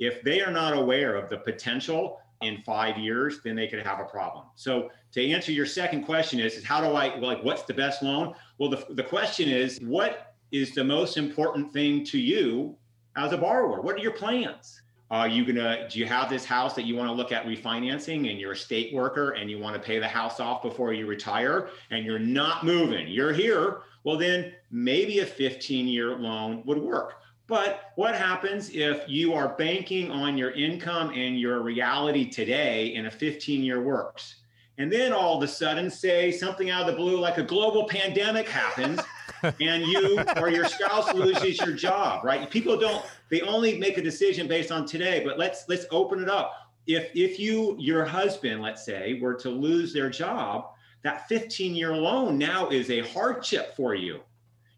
if 0.00 0.22
they 0.22 0.40
are 0.40 0.50
not 0.50 0.72
aware 0.72 1.14
of 1.14 1.28
the 1.28 1.36
potential 1.36 2.18
in 2.40 2.62
five 2.64 2.96
years, 2.96 3.40
then 3.44 3.54
they 3.54 3.68
could 3.68 3.86
have 3.86 4.00
a 4.00 4.04
problem. 4.04 4.46
So 4.56 4.88
to 5.12 5.30
answer 5.30 5.52
your 5.52 5.66
second 5.66 6.04
question 6.04 6.40
is, 6.40 6.54
is 6.54 6.64
how 6.64 6.80
do 6.80 6.88
I 6.88 7.16
like 7.16 7.42
what's 7.42 7.62
the 7.62 7.74
best 7.74 8.02
loan? 8.02 8.34
Well, 8.58 8.70
the, 8.70 8.86
the 8.90 9.02
question 9.02 9.48
is, 9.48 9.78
what 9.80 10.34
is 10.50 10.74
the 10.74 10.84
most 10.84 11.16
important 11.16 11.72
thing 11.72 12.04
to 12.06 12.18
you 12.18 12.76
as 13.16 13.32
a 13.32 13.38
borrower? 13.38 13.80
What 13.80 13.96
are 13.96 14.02
your 14.02 14.12
plans? 14.12 14.80
Are 15.10 15.28
you 15.28 15.44
gonna 15.44 15.86
do 15.90 15.98
you 15.98 16.06
have 16.06 16.30
this 16.30 16.46
house 16.46 16.74
that 16.74 16.86
you 16.86 16.96
want 16.96 17.08
to 17.08 17.12
look 17.12 17.32
at 17.32 17.44
refinancing 17.44 18.30
and 18.30 18.40
you're 18.40 18.52
a 18.52 18.56
state 18.56 18.94
worker 18.94 19.32
and 19.32 19.50
you 19.50 19.58
want 19.58 19.76
to 19.76 19.80
pay 19.80 19.98
the 19.98 20.08
house 20.08 20.40
off 20.40 20.62
before 20.62 20.94
you 20.94 21.06
retire 21.06 21.68
and 21.90 22.06
you're 22.06 22.18
not 22.18 22.64
moving, 22.64 23.08
you're 23.08 23.32
here, 23.32 23.82
well 24.04 24.16
then 24.16 24.54
maybe 24.70 25.18
a 25.18 25.26
15 25.26 25.86
year 25.86 26.16
loan 26.16 26.62
would 26.64 26.78
work. 26.78 27.16
But 27.46 27.92
what 27.96 28.14
happens 28.14 28.70
if 28.70 29.06
you 29.06 29.34
are 29.34 29.54
banking 29.56 30.10
on 30.10 30.38
your 30.38 30.52
income 30.52 31.10
and 31.10 31.38
your 31.38 31.60
reality 31.60 32.30
today 32.30 32.94
and 32.94 33.06
a 33.06 33.10
15 33.10 33.62
year 33.62 33.82
works? 33.82 34.36
And 34.82 34.92
then 34.92 35.12
all 35.12 35.36
of 35.36 35.42
a 35.44 35.46
sudden, 35.46 35.88
say 35.88 36.32
something 36.32 36.68
out 36.68 36.80
of 36.80 36.88
the 36.88 36.92
blue, 36.94 37.16
like 37.18 37.38
a 37.38 37.42
global 37.44 37.84
pandemic 37.86 38.48
happens, 38.48 38.98
and 39.60 39.84
you 39.84 40.18
or 40.38 40.50
your 40.50 40.66
spouse 40.66 41.14
loses 41.14 41.60
your 41.60 41.72
job, 41.72 42.24
right? 42.24 42.50
People 42.50 42.76
don't, 42.76 43.04
they 43.30 43.42
only 43.42 43.78
make 43.78 43.96
a 43.96 44.02
decision 44.02 44.48
based 44.48 44.72
on 44.72 44.84
today, 44.84 45.22
but 45.24 45.38
let's 45.38 45.68
let's 45.68 45.86
open 45.92 46.20
it 46.20 46.28
up. 46.28 46.52
If 46.88 47.10
if 47.14 47.38
you, 47.38 47.76
your 47.78 48.04
husband, 48.04 48.60
let's 48.60 48.84
say, 48.84 49.20
were 49.20 49.34
to 49.34 49.50
lose 49.50 49.92
their 49.92 50.10
job, 50.10 50.70
that 51.02 51.28
15 51.28 51.76
year 51.76 51.94
loan 51.94 52.36
now 52.36 52.68
is 52.68 52.90
a 52.90 53.02
hardship 53.02 53.76
for 53.76 53.94
you 53.94 54.20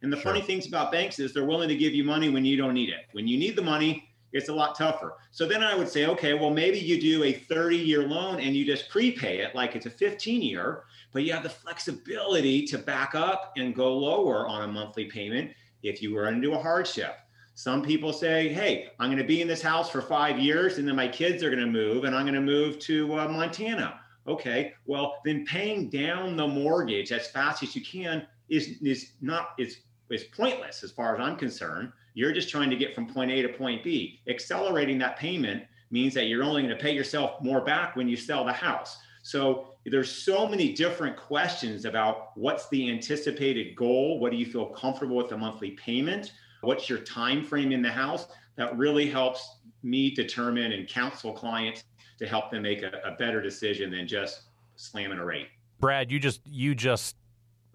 and 0.04 0.12
the 0.12 0.18
sure. 0.18 0.32
funny 0.32 0.42
things 0.42 0.66
about 0.66 0.92
banks 0.92 1.18
is 1.18 1.32
they're 1.32 1.46
willing 1.46 1.70
to 1.70 1.76
give 1.76 1.94
you 1.94 2.04
money 2.04 2.28
when 2.28 2.44
you 2.44 2.58
don't 2.58 2.74
need 2.74 2.90
it. 2.90 3.06
When 3.12 3.26
you 3.26 3.38
need 3.38 3.56
the 3.56 3.62
money, 3.62 4.06
it's 4.34 4.48
a 4.48 4.52
lot 4.52 4.76
tougher. 4.76 5.16
So 5.30 5.46
then 5.46 5.62
I 5.62 5.74
would 5.74 5.88
say, 5.88 6.06
okay, 6.06 6.34
well, 6.34 6.50
maybe 6.50 6.78
you 6.78 7.00
do 7.00 7.22
a 7.22 7.32
30 7.32 7.76
year 7.76 8.02
loan 8.02 8.40
and 8.40 8.54
you 8.54 8.66
just 8.66 8.90
prepay 8.90 9.38
it 9.38 9.54
like 9.54 9.76
it's 9.76 9.86
a 9.86 9.90
15 9.90 10.42
year, 10.42 10.82
but 11.12 11.22
you 11.22 11.32
have 11.32 11.44
the 11.44 11.48
flexibility 11.48 12.66
to 12.66 12.76
back 12.76 13.14
up 13.14 13.52
and 13.56 13.74
go 13.74 13.96
lower 13.96 14.46
on 14.46 14.68
a 14.68 14.72
monthly 14.72 15.06
payment 15.06 15.52
if 15.84 16.02
you 16.02 16.12
were 16.12 16.28
into 16.28 16.52
a 16.52 16.58
hardship. 16.58 17.16
Some 17.54 17.82
people 17.82 18.12
say, 18.12 18.48
hey, 18.48 18.88
I'm 18.98 19.08
going 19.08 19.22
to 19.22 19.24
be 19.24 19.40
in 19.40 19.46
this 19.46 19.62
house 19.62 19.88
for 19.88 20.02
five 20.02 20.40
years 20.40 20.78
and 20.78 20.88
then 20.88 20.96
my 20.96 21.06
kids 21.06 21.44
are 21.44 21.50
going 21.50 21.64
to 21.64 21.70
move 21.70 22.02
and 22.02 22.14
I'm 22.14 22.24
going 22.24 22.34
to 22.34 22.40
move 22.40 22.80
to 22.80 23.16
uh, 23.16 23.28
Montana. 23.28 24.00
Okay, 24.26 24.72
well, 24.86 25.18
then 25.24 25.44
paying 25.44 25.88
down 25.90 26.36
the 26.36 26.46
mortgage 26.46 27.12
as 27.12 27.28
fast 27.28 27.62
as 27.62 27.76
you 27.76 27.82
can 27.84 28.26
is, 28.48 28.78
is 28.82 29.12
not, 29.20 29.50
it's 29.58 29.76
is 30.10 30.24
pointless 30.24 30.82
as 30.82 30.90
far 30.90 31.14
as 31.14 31.20
I'm 31.20 31.36
concerned. 31.36 31.92
You're 32.14 32.32
just 32.32 32.48
trying 32.48 32.70
to 32.70 32.76
get 32.76 32.94
from 32.94 33.06
point 33.06 33.30
A 33.30 33.42
to 33.42 33.48
point 33.48 33.84
B. 33.84 34.20
Accelerating 34.28 34.98
that 34.98 35.18
payment 35.18 35.64
means 35.90 36.14
that 36.14 36.26
you're 36.26 36.42
only 36.42 36.62
going 36.62 36.76
to 36.76 36.82
pay 36.82 36.92
yourself 36.94 37.42
more 37.42 37.60
back 37.60 37.96
when 37.96 38.08
you 38.08 38.16
sell 38.16 38.44
the 38.44 38.52
house. 38.52 38.98
So 39.22 39.68
there's 39.86 40.10
so 40.10 40.46
many 40.46 40.72
different 40.72 41.16
questions 41.16 41.84
about 41.84 42.36
what's 42.36 42.68
the 42.68 42.90
anticipated 42.90 43.74
goal, 43.76 44.18
what 44.18 44.32
do 44.32 44.36
you 44.36 44.46
feel 44.46 44.66
comfortable 44.66 45.16
with 45.16 45.28
the 45.28 45.36
monthly 45.36 45.72
payment, 45.72 46.32
what's 46.62 46.88
your 46.88 46.98
time 46.98 47.44
frame 47.44 47.72
in 47.72 47.82
the 47.82 47.90
house 47.90 48.26
that 48.56 48.76
really 48.76 49.08
helps 49.08 49.56
me 49.82 50.10
determine 50.10 50.72
and 50.72 50.88
counsel 50.88 51.32
clients 51.32 51.84
to 52.18 52.26
help 52.26 52.50
them 52.50 52.62
make 52.62 52.82
a, 52.82 53.00
a 53.04 53.12
better 53.12 53.40
decision 53.40 53.90
than 53.90 54.06
just 54.06 54.42
slamming 54.76 55.18
a 55.18 55.24
rate. 55.24 55.48
Brad, 55.80 56.10
you 56.10 56.18
just 56.18 56.40
you 56.46 56.74
just 56.74 57.16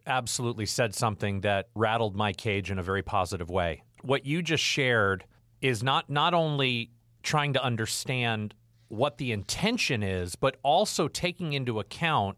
absolutely 0.08 0.66
said 0.66 0.96
something 0.96 1.42
that 1.42 1.68
rattled 1.76 2.16
my 2.16 2.34
cage 2.34 2.72
in 2.72 2.80
a 2.80 2.84
very 2.84 3.04
positive 3.04 3.50
way. 3.50 3.84
What 4.02 4.26
you 4.26 4.42
just 4.42 4.64
shared 4.64 5.26
is 5.62 5.84
not 5.84 6.10
not 6.10 6.34
only 6.34 6.92
trying 7.24 7.54
to 7.54 7.64
understand 7.64 8.54
what 8.88 9.18
the 9.18 9.32
intention 9.32 10.04
is, 10.04 10.36
but 10.36 10.58
also 10.64 11.08
taking 11.08 11.54
into 11.54 11.80
account 11.80 12.38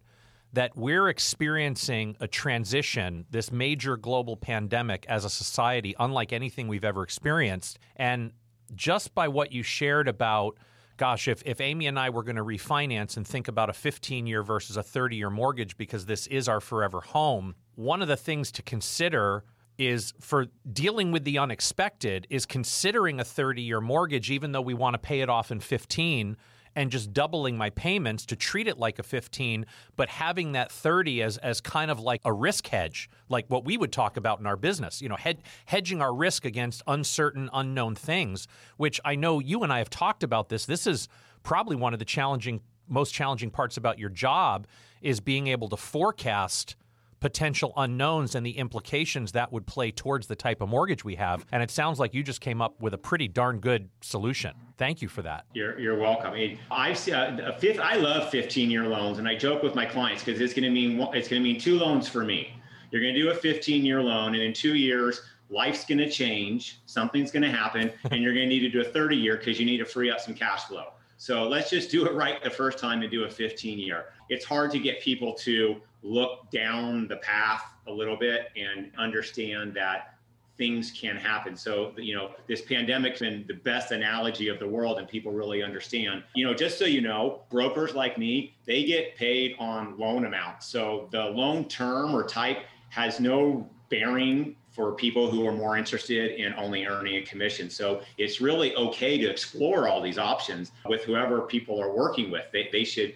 that 0.53 0.75
we're 0.75 1.07
experiencing 1.07 2.17
a 2.19 2.27
transition, 2.27 3.25
this 3.29 3.51
major 3.51 3.95
global 3.95 4.35
pandemic 4.35 5.05
as 5.07 5.23
a 5.23 5.29
society, 5.29 5.95
unlike 5.97 6.33
anything 6.33 6.67
we've 6.67 6.83
ever 6.83 7.03
experienced. 7.03 7.79
And 7.95 8.33
just 8.75 9.15
by 9.15 9.29
what 9.29 9.53
you 9.53 9.63
shared 9.63 10.07
about 10.07 10.57
gosh, 10.97 11.27
if, 11.27 11.41
if 11.47 11.59
Amy 11.59 11.87
and 11.87 11.97
I 11.97 12.11
were 12.11 12.21
going 12.21 12.35
to 12.35 12.43
refinance 12.43 13.17
and 13.17 13.25
think 13.25 13.47
about 13.47 13.71
a 13.71 13.73
15 13.73 14.27
year 14.27 14.43
versus 14.43 14.77
a 14.77 14.83
30 14.83 15.15
year 15.15 15.31
mortgage 15.31 15.75
because 15.75 16.05
this 16.05 16.27
is 16.27 16.47
our 16.47 16.59
forever 16.59 17.01
home, 17.01 17.55
one 17.73 18.03
of 18.03 18.07
the 18.07 18.15
things 18.15 18.51
to 18.51 18.61
consider 18.61 19.43
is 19.77 20.13
for 20.19 20.47
dealing 20.71 21.11
with 21.11 21.23
the 21.23 21.37
unexpected 21.37 22.27
is 22.29 22.45
considering 22.45 23.19
a 23.19 23.23
30 23.23 23.61
year 23.61 23.81
mortgage 23.81 24.29
even 24.29 24.51
though 24.51 24.61
we 24.61 24.73
want 24.73 24.93
to 24.93 24.99
pay 24.99 25.21
it 25.21 25.29
off 25.29 25.51
in 25.51 25.59
15 25.59 26.37
and 26.75 26.89
just 26.89 27.11
doubling 27.11 27.57
my 27.57 27.69
payments 27.69 28.25
to 28.25 28.35
treat 28.35 28.67
it 28.67 28.77
like 28.77 28.99
a 28.99 29.03
15 29.03 29.65
but 29.95 30.09
having 30.09 30.51
that 30.53 30.71
30 30.71 31.21
as 31.21 31.37
as 31.37 31.61
kind 31.61 31.89
of 31.89 31.99
like 31.99 32.21
a 32.25 32.31
risk 32.31 32.67
hedge 32.67 33.09
like 33.29 33.45
what 33.47 33.65
we 33.65 33.77
would 33.77 33.91
talk 33.91 34.17
about 34.17 34.39
in 34.39 34.45
our 34.45 34.57
business 34.57 35.01
you 35.01 35.09
know 35.09 35.15
hed- 35.15 35.41
hedging 35.65 36.01
our 36.01 36.13
risk 36.13 36.45
against 36.45 36.81
uncertain 36.87 37.49
unknown 37.53 37.95
things 37.95 38.47
which 38.77 38.99
I 39.05 39.15
know 39.15 39.39
you 39.39 39.63
and 39.63 39.71
I 39.71 39.77
have 39.77 39.89
talked 39.89 40.23
about 40.23 40.49
this. 40.49 40.65
This 40.65 40.87
is 40.87 41.07
probably 41.43 41.75
one 41.75 41.93
of 41.93 41.99
the 41.99 42.05
challenging 42.05 42.61
most 42.87 43.13
challenging 43.13 43.49
parts 43.49 43.77
about 43.77 43.99
your 43.99 44.09
job 44.09 44.67
is 45.01 45.19
being 45.19 45.47
able 45.47 45.69
to 45.69 45.77
forecast 45.77 46.75
potential 47.21 47.71
unknowns 47.77 48.35
and 48.35 48.45
the 48.45 48.57
implications 48.57 49.31
that 49.31 49.53
would 49.53 49.65
play 49.65 49.91
towards 49.91 50.27
the 50.27 50.35
type 50.35 50.59
of 50.59 50.67
mortgage 50.67 51.05
we 51.05 51.15
have. 51.15 51.45
And 51.51 51.63
it 51.63 51.71
sounds 51.71 51.99
like 51.99 52.13
you 52.13 52.23
just 52.23 52.41
came 52.41 52.61
up 52.61 52.81
with 52.81 52.93
a 52.93 52.97
pretty 52.97 53.29
darn 53.29 53.59
good 53.59 53.89
solution. 54.01 54.53
Thank 54.77 55.01
you 55.01 55.07
for 55.07 55.21
that. 55.21 55.45
You're, 55.53 55.79
you're 55.79 55.97
welcome. 55.97 56.33
I 56.71 56.93
see 56.93 57.13
uh, 57.13 57.53
fifth, 57.59 57.79
I 57.79 57.95
love 57.95 58.29
15 58.31 58.69
year 58.69 58.87
loans, 58.87 59.19
and 59.19 59.27
I 59.27 59.35
joke 59.35 59.63
with 59.63 59.75
my 59.75 59.85
clients 59.85 60.23
because 60.23 60.41
it's 60.41 60.53
going 60.53 60.63
to 60.63 60.71
mean 60.71 60.99
it's 61.13 61.27
going 61.27 61.41
to 61.41 61.47
mean 61.47 61.59
two 61.59 61.77
loans 61.77 62.09
for 62.09 62.25
me. 62.25 62.53
You're 62.89 63.01
going 63.01 63.13
to 63.13 63.21
do 63.21 63.29
a 63.29 63.35
15 63.35 63.85
year 63.85 64.01
loan, 64.01 64.33
and 64.33 64.43
in 64.43 64.51
two 64.51 64.75
years, 64.75 65.21
life's 65.49 65.85
going 65.85 65.99
to 65.99 66.09
change, 66.09 66.81
something's 66.87 67.31
going 67.31 67.43
to 67.43 67.51
happen, 67.51 67.91
and 68.11 68.23
you're 68.23 68.33
going 68.33 68.49
to 68.49 68.53
need 68.53 68.61
to 68.61 68.69
do 68.69 68.81
a 68.81 68.91
30 68.91 69.15
year 69.15 69.37
because 69.37 69.59
you 69.59 69.65
need 69.65 69.77
to 69.77 69.85
free 69.85 70.09
up 70.09 70.19
some 70.19 70.33
cash 70.33 70.63
flow. 70.63 70.87
So 71.17 71.47
let's 71.47 71.69
just 71.69 71.91
do 71.91 72.03
it 72.07 72.13
right 72.13 72.43
the 72.43 72.49
first 72.49 72.79
time 72.79 73.03
and 73.03 73.11
do 73.11 73.25
a 73.25 73.29
15 73.29 73.77
year. 73.77 74.05
It's 74.29 74.43
hard 74.43 74.71
to 74.71 74.79
get 74.79 75.01
people 75.01 75.35
to 75.35 75.79
look 76.03 76.49
down 76.51 77.07
the 77.07 77.17
path 77.17 77.63
a 77.87 77.91
little 77.91 78.17
bit 78.17 78.49
and 78.55 78.91
understand 78.97 79.73
that 79.75 80.15
things 80.57 80.91
can 80.91 81.15
happen. 81.15 81.55
So, 81.55 81.93
you 81.97 82.15
know, 82.15 82.31
this 82.47 82.61
pandemic's 82.61 83.19
been 83.19 83.45
the 83.47 83.55
best 83.55 83.91
analogy 83.91 84.47
of 84.47 84.59
the 84.59 84.67
world 84.67 84.99
and 84.99 85.07
people 85.07 85.31
really 85.31 85.63
understand. 85.63 86.23
You 86.35 86.45
know, 86.45 86.53
just 86.53 86.77
so 86.77 86.85
you 86.85 87.01
know, 87.01 87.41
brokers 87.49 87.95
like 87.95 88.17
me, 88.17 88.53
they 88.65 88.83
get 88.83 89.15
paid 89.15 89.55
on 89.57 89.97
loan 89.97 90.25
amounts. 90.25 90.67
So 90.67 91.07
the 91.11 91.23
loan 91.23 91.67
term 91.67 92.15
or 92.15 92.27
type 92.27 92.59
has 92.89 93.19
no 93.19 93.67
bearing 93.89 94.55
for 94.69 94.93
people 94.93 95.29
who 95.29 95.45
are 95.45 95.51
more 95.51 95.77
interested 95.77 96.39
in 96.39 96.53
only 96.53 96.85
earning 96.85 97.15
a 97.17 97.21
commission. 97.23 97.69
So 97.69 98.01
it's 98.17 98.39
really 98.39 98.75
okay 98.75 99.17
to 99.17 99.29
explore 99.29 99.87
all 99.87 100.01
these 100.01 100.17
options 100.17 100.71
with 100.85 101.03
whoever 101.03 101.41
people 101.41 101.81
are 101.81 101.93
working 101.93 102.31
with. 102.31 102.45
They, 102.53 102.69
they 102.71 102.83
should 102.83 103.15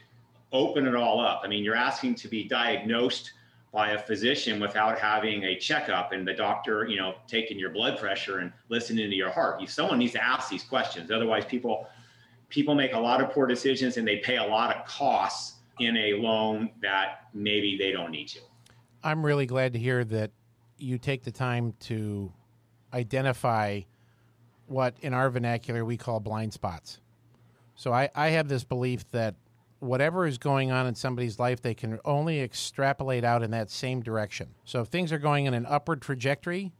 open 0.51 0.87
it 0.87 0.95
all 0.95 1.19
up. 1.19 1.41
I 1.43 1.47
mean, 1.47 1.63
you're 1.63 1.75
asking 1.75 2.15
to 2.15 2.27
be 2.27 2.43
diagnosed 2.43 3.33
by 3.71 3.89
a 3.91 3.99
physician 3.99 4.59
without 4.59 4.97
having 4.97 5.43
a 5.43 5.57
checkup 5.57 6.13
and 6.13 6.25
the 6.25 6.33
doctor, 6.33 6.87
you 6.87 6.95
know, 6.95 7.15
taking 7.27 7.59
your 7.59 7.71
blood 7.71 7.99
pressure 7.99 8.39
and 8.39 8.53
listening 8.69 9.09
to 9.09 9.15
your 9.15 9.29
heart. 9.29 9.59
You, 9.59 9.67
someone 9.67 9.99
needs 9.99 10.13
to 10.13 10.23
ask 10.23 10.49
these 10.49 10.63
questions. 10.63 11.11
Otherwise, 11.11 11.43
people 11.45 11.87
people 12.47 12.73
make 12.73 12.93
a 12.93 12.99
lot 12.99 13.21
of 13.21 13.31
poor 13.31 13.47
decisions 13.47 13.97
and 13.97 14.07
they 14.07 14.17
pay 14.17 14.37
a 14.37 14.43
lot 14.43 14.73
of 14.73 14.85
costs 14.85 15.55
in 15.79 15.97
a 15.97 16.13
loan 16.13 16.69
that 16.81 17.27
maybe 17.33 17.77
they 17.77 17.91
don't 17.91 18.11
need 18.11 18.29
to. 18.29 18.39
I'm 19.03 19.25
really 19.25 19.45
glad 19.45 19.73
to 19.73 19.79
hear 19.79 20.05
that 20.05 20.31
you 20.77 20.97
take 20.97 21.23
the 21.23 21.31
time 21.31 21.73
to 21.81 22.31
identify 22.93 23.81
what 24.67 24.95
in 25.01 25.13
our 25.13 25.29
vernacular 25.29 25.83
we 25.83 25.97
call 25.97 26.19
blind 26.19 26.53
spots. 26.53 27.01
So 27.75 27.91
I, 27.91 28.09
I 28.15 28.29
have 28.29 28.47
this 28.47 28.63
belief 28.63 29.09
that 29.11 29.35
whatever 29.85 30.25
is 30.25 30.37
going 30.37 30.71
on 30.71 30.87
in 30.87 30.95
somebody's 30.95 31.39
life, 31.39 31.61
they 31.61 31.73
can 31.73 31.99
only 32.05 32.41
extrapolate 32.41 33.23
out 33.23 33.43
in 33.43 33.51
that 33.51 33.69
same 33.69 34.01
direction. 34.01 34.49
So 34.63 34.81
if 34.81 34.87
things 34.87 35.11
are 35.11 35.19
going 35.19 35.45
in 35.45 35.53
an 35.53 35.65
upward 35.65 36.01
trajectory, 36.01 36.73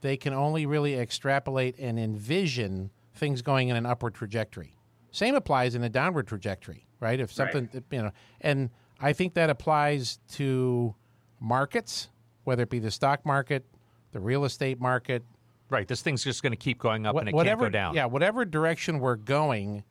they 0.00 0.16
can 0.16 0.32
only 0.32 0.66
really 0.66 0.98
extrapolate 0.98 1.78
and 1.78 1.98
envision 1.98 2.90
things 3.14 3.42
going 3.42 3.68
in 3.68 3.76
an 3.76 3.86
upward 3.86 4.14
trajectory. 4.14 4.76
Same 5.10 5.34
applies 5.34 5.74
in 5.74 5.82
a 5.82 5.88
downward 5.88 6.26
trajectory, 6.26 6.86
right? 7.00 7.18
If 7.18 7.32
something, 7.32 7.68
right. 7.72 7.82
you 7.90 8.02
know, 8.02 8.10
and 8.40 8.70
I 9.00 9.12
think 9.12 9.34
that 9.34 9.50
applies 9.50 10.18
to 10.32 10.94
markets, 11.40 12.08
whether 12.44 12.62
it 12.62 12.70
be 12.70 12.78
the 12.78 12.90
stock 12.90 13.24
market, 13.24 13.64
the 14.12 14.20
real 14.20 14.44
estate 14.44 14.80
market. 14.80 15.24
Right. 15.68 15.88
This 15.88 16.02
thing's 16.02 16.22
just 16.22 16.42
going 16.42 16.52
to 16.52 16.56
keep 16.56 16.78
going 16.78 17.06
up 17.06 17.16
and 17.16 17.28
it 17.28 17.34
whatever, 17.34 17.64
can't 17.64 17.72
go 17.72 17.78
down. 17.78 17.94
Yeah. 17.94 18.06
Whatever 18.06 18.44
direction 18.44 19.00
we're 19.00 19.16
going, 19.16 19.82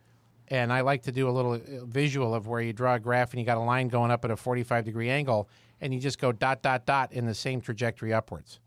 and 0.48 0.72
I 0.72 0.82
like 0.82 1.04
to 1.04 1.12
do 1.12 1.28
a 1.28 1.32
little 1.32 1.54
uh, 1.54 1.86
visual 1.86 2.34
of 2.34 2.48
where 2.48 2.62
you 2.62 2.74
draw 2.74 2.96
a 2.96 3.00
graph 3.00 3.32
and 3.32 3.40
you 3.40 3.46
got 3.46 3.58
a 3.58 3.62
line 3.62 3.88
going 3.88 4.12
up 4.12 4.24
at 4.26 4.32
a 4.32 4.36
45 4.36 4.86
degree 4.86 5.10
angle, 5.10 5.50
and 5.82 5.94
you 5.94 6.00
just 6.00 6.20
go 6.20 6.32
dot 6.32 6.62
dot 6.62 6.86
dot 6.86 7.12
in 7.12 7.26
the 7.26 7.36
same 7.36 7.62
trajectory 7.62 8.14
upwards. 8.14 8.60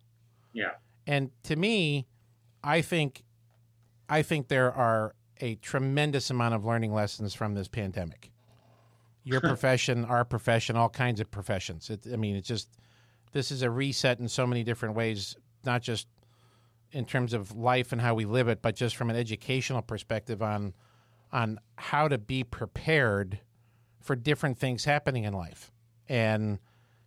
Yeah. 0.53 0.73
And 1.07 1.31
to 1.45 1.57
me, 1.57 2.07
I 2.63 2.83
think 2.83 3.23
I 4.09 4.23
think 4.23 4.49
there 4.49 4.73
are 4.73 5.15
a 5.41 5.55
tremendous 5.57 6.31
amount 6.31 6.55
of 6.55 6.65
learning 6.65 6.93
lessons 6.93 7.35
from 7.35 7.55
this 7.55 7.69
pandemic. 7.69 8.31
Your 9.25 9.41
profession, 9.43 10.05
our 10.05 10.25
profession, 10.25 10.77
all 10.77 10.89
kinds 10.89 11.21
of 11.21 11.31
professions. 11.31 11.91
It, 11.91 12.07
I 12.13 12.17
mean, 12.17 12.37
it's 12.37 12.49
just 12.49 12.69
this 13.33 13.51
is 13.51 13.63
a 13.63 13.71
reset 13.71 14.19
in 14.19 14.29
so 14.29 14.47
many 14.47 14.65
different 14.65 14.97
ways, 14.97 15.37
not 15.65 15.83
just 15.83 16.09
in 16.91 17.05
terms 17.05 17.35
of 17.35 17.55
life 17.55 17.93
and 17.93 18.01
how 18.01 18.15
we 18.15 18.25
live 18.25 18.49
it, 18.49 18.63
but 18.63 18.75
just 18.75 18.97
from 18.97 19.11
an 19.11 19.17
educational 19.17 19.83
perspective 19.83 20.43
on 20.43 20.73
on 21.33 21.59
how 21.77 22.09
to 22.09 22.19
be 22.19 22.45
prepared 22.45 23.41
for 24.01 24.17
different 24.17 24.59
things 24.59 24.85
happening 24.85 25.25
in 25.25 25.33
life. 25.33 25.73
And 26.09 26.59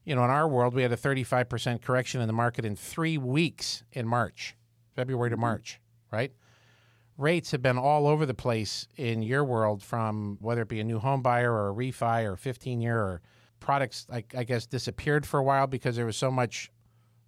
you 0.03 0.15
know, 0.15 0.24
in 0.24 0.30
our 0.30 0.47
world, 0.47 0.74
we 0.74 0.82
had 0.82 0.91
a 0.91 0.97
35% 0.97 1.82
correction 1.84 2.22
in 2.22 2.28
the 2.28 2.34
market 2.34 2.65
in 2.65 2.76
3 2.76 3.17
weeks 3.19 3.84
in 3.91 4.07
March, 4.07 4.55
February 4.95 5.30
to 5.30 5.36
mm-hmm. 5.36 5.41
March, 5.41 5.80
right? 6.11 6.32
Rates 7.17 7.51
have 7.51 7.61
been 7.61 7.78
all 7.78 8.07
over 8.07 8.26
the 8.26 8.34
place 8.34 8.88
in 8.97 9.22
your 9.22 9.43
world 9.43 9.84
from 9.84 10.38
whether 10.41 10.63
it 10.63 10.69
be 10.69 10.80
a 10.80 10.84
new 10.84 10.97
home 10.97 11.22
buyer 11.22 11.53
or 11.53 11.69
a 11.69 11.74
refi 11.74 12.24
or 12.26 12.36
15 12.36 12.82
year 12.82 12.97
or 12.97 13.22
products 13.59 14.07
I, 14.11 14.24
I 14.36 14.43
guess 14.43 14.65
disappeared 14.65 15.26
for 15.26 15.39
a 15.39 15.43
while 15.43 15.67
because 15.67 15.95
there 15.95 16.05
was 16.05 16.17
so 16.17 16.32
much 16.32 16.72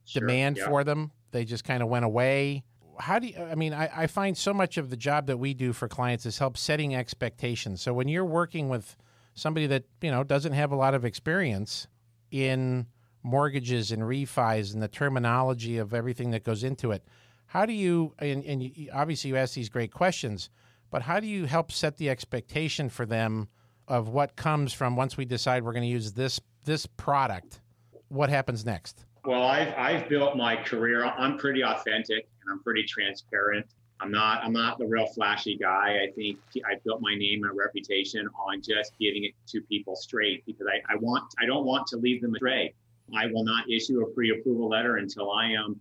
Sure, 0.06 0.20
demand 0.20 0.58
yeah. 0.58 0.68
for 0.68 0.84
them. 0.84 1.12
They 1.32 1.46
just 1.46 1.64
kind 1.64 1.82
of 1.82 1.90
went 1.90 2.06
away. 2.06 2.64
How 3.00 3.20
do 3.20 3.28
you, 3.28 3.38
I 3.38 3.56
mean, 3.56 3.74
I, 3.74 3.90
I 3.94 4.08
find 4.08 4.38
so 4.38 4.54
much 4.54 4.78
of 4.78 4.90
the 4.90 4.98
job 4.98 5.28
that 5.28 5.38
we 5.38 5.54
do 5.54 5.74
for 5.74 5.88
clients 5.88 6.26
is 6.26 6.38
help 6.38 6.58
setting 6.58 6.96
expectations. 6.96 7.82
So 7.82 7.94
when 7.94 8.08
you're 8.08 8.26
working 8.26 8.70
with 8.70 8.96
somebody 9.34 9.68
that, 9.68 9.84
you 10.02 10.12
know, 10.12 10.24
doesn't 10.24 10.54
have 10.54 10.72
a 10.72 10.76
lot 10.76 10.94
of 10.94 11.06
experience 11.06 11.88
in 12.32 12.88
mortgages 13.24 13.92
and 13.92 14.04
refis 14.04 14.74
and 14.74 14.82
the 14.82 14.88
terminology 14.88 15.78
of 15.78 15.94
everything 15.94 16.32
that 16.32 16.44
goes 16.44 16.64
into 16.64 16.92
it, 16.92 17.04
how 17.48 17.66
do 17.66 17.74
you, 17.74 18.14
and, 18.20 18.44
and 18.46 18.64
you, 18.64 18.90
obviously 18.94 19.30
you 19.30 19.38
ask 19.38 19.54
these 19.54 19.70
great 19.70 19.92
questions, 19.92 20.50
but 20.90 21.02
how 21.02 21.20
do 21.20 21.28
you 21.28 21.46
help 21.46 21.72
set 21.72 21.98
the 21.98 22.10
expectation 22.10 22.90
for 22.90 23.06
them 23.06 23.48
of 23.88 24.10
what 24.10 24.36
comes 24.36 24.74
from 24.74 24.96
once 24.96 25.18
we 25.18 25.26
decide 25.26 25.64
we're 25.64 25.74
going 25.74 25.84
to 25.84 25.90
use 25.90 26.14
this, 26.14 26.40
this 26.66 26.86
product? 26.86 27.62
What 28.10 28.30
happens 28.30 28.66
next? 28.66 29.06
Well, 29.26 29.44
I've 29.44 29.74
I've 29.78 30.10
built 30.10 30.36
my 30.36 30.56
career. 30.56 31.06
I'm 31.06 31.38
pretty 31.38 31.64
authentic 31.64 32.28
and 32.42 32.52
I'm 32.52 32.62
pretty 32.62 32.84
transparent. 32.84 33.66
I'm 34.02 34.12
not 34.12 34.44
I'm 34.44 34.52
not 34.52 34.78
the 34.80 34.86
real 34.86 35.08
flashy 35.08 35.58
guy. 35.58 36.02
I 36.04 36.12
think 36.14 36.40
I 36.66 36.76
built 36.84 37.00
my 37.02 37.16
name 37.16 37.46
and 37.46 37.58
reputation 37.58 38.28
on 38.28 38.62
just 38.62 38.92
giving 39.00 39.24
it 39.24 39.32
to 39.48 39.62
people 39.62 39.96
straight 39.96 40.46
because 40.46 40.68
I, 40.68 40.82
I 40.92 40.98
want 40.98 41.34
I 41.40 41.46
don't 41.46 41.66
want 41.66 41.88
to 41.88 41.98
leave 41.98 42.22
them 42.22 42.36
astray. 42.36 42.74
I 43.16 43.28
will 43.28 43.46
not 43.46 43.70
issue 43.70 44.02
a 44.02 44.10
pre-approval 44.14 44.70
letter 44.70 44.98
until 44.98 45.32
I 45.32 45.48
am 45.52 45.80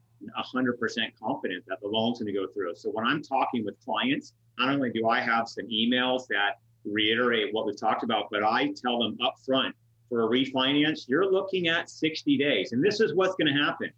100% 0.55 0.77
confident 1.21 1.65
that 1.67 1.81
the 1.81 1.89
loan's 1.89 2.19
going 2.19 2.33
to 2.33 2.39
go 2.39 2.47
through. 2.47 2.75
So 2.75 2.91
when 2.91 3.07
I'm 3.07 3.23
talking 3.23 3.65
with 3.65 3.75
clients, 3.85 4.35
not 4.59 4.69
only 4.69 4.91
do 4.91 5.09
I 5.09 5.21
have 5.21 5.49
some 5.49 5.67
emails 5.67 6.27
that 6.29 6.59
reiterate 6.85 7.55
what 7.55 7.67
we've 7.67 7.79
talked 7.79 8.03
about, 8.03 8.27
but 8.31 8.43
I 8.43 8.73
tell 8.77 8.99
them 8.99 9.17
up 9.25 9.37
front 9.45 9.75
for 10.13 10.25
a 10.25 10.29
refinance, 10.29 11.09
you're 11.09 11.33
looking 11.33 11.69
at 11.69 11.89
60 11.89 12.37
days. 12.37 12.73
And 12.73 12.85
this 12.85 13.01
is 13.01 13.15
what's 13.15 13.35
going 13.35 13.47
to 13.47 13.59
happen. 13.59 13.91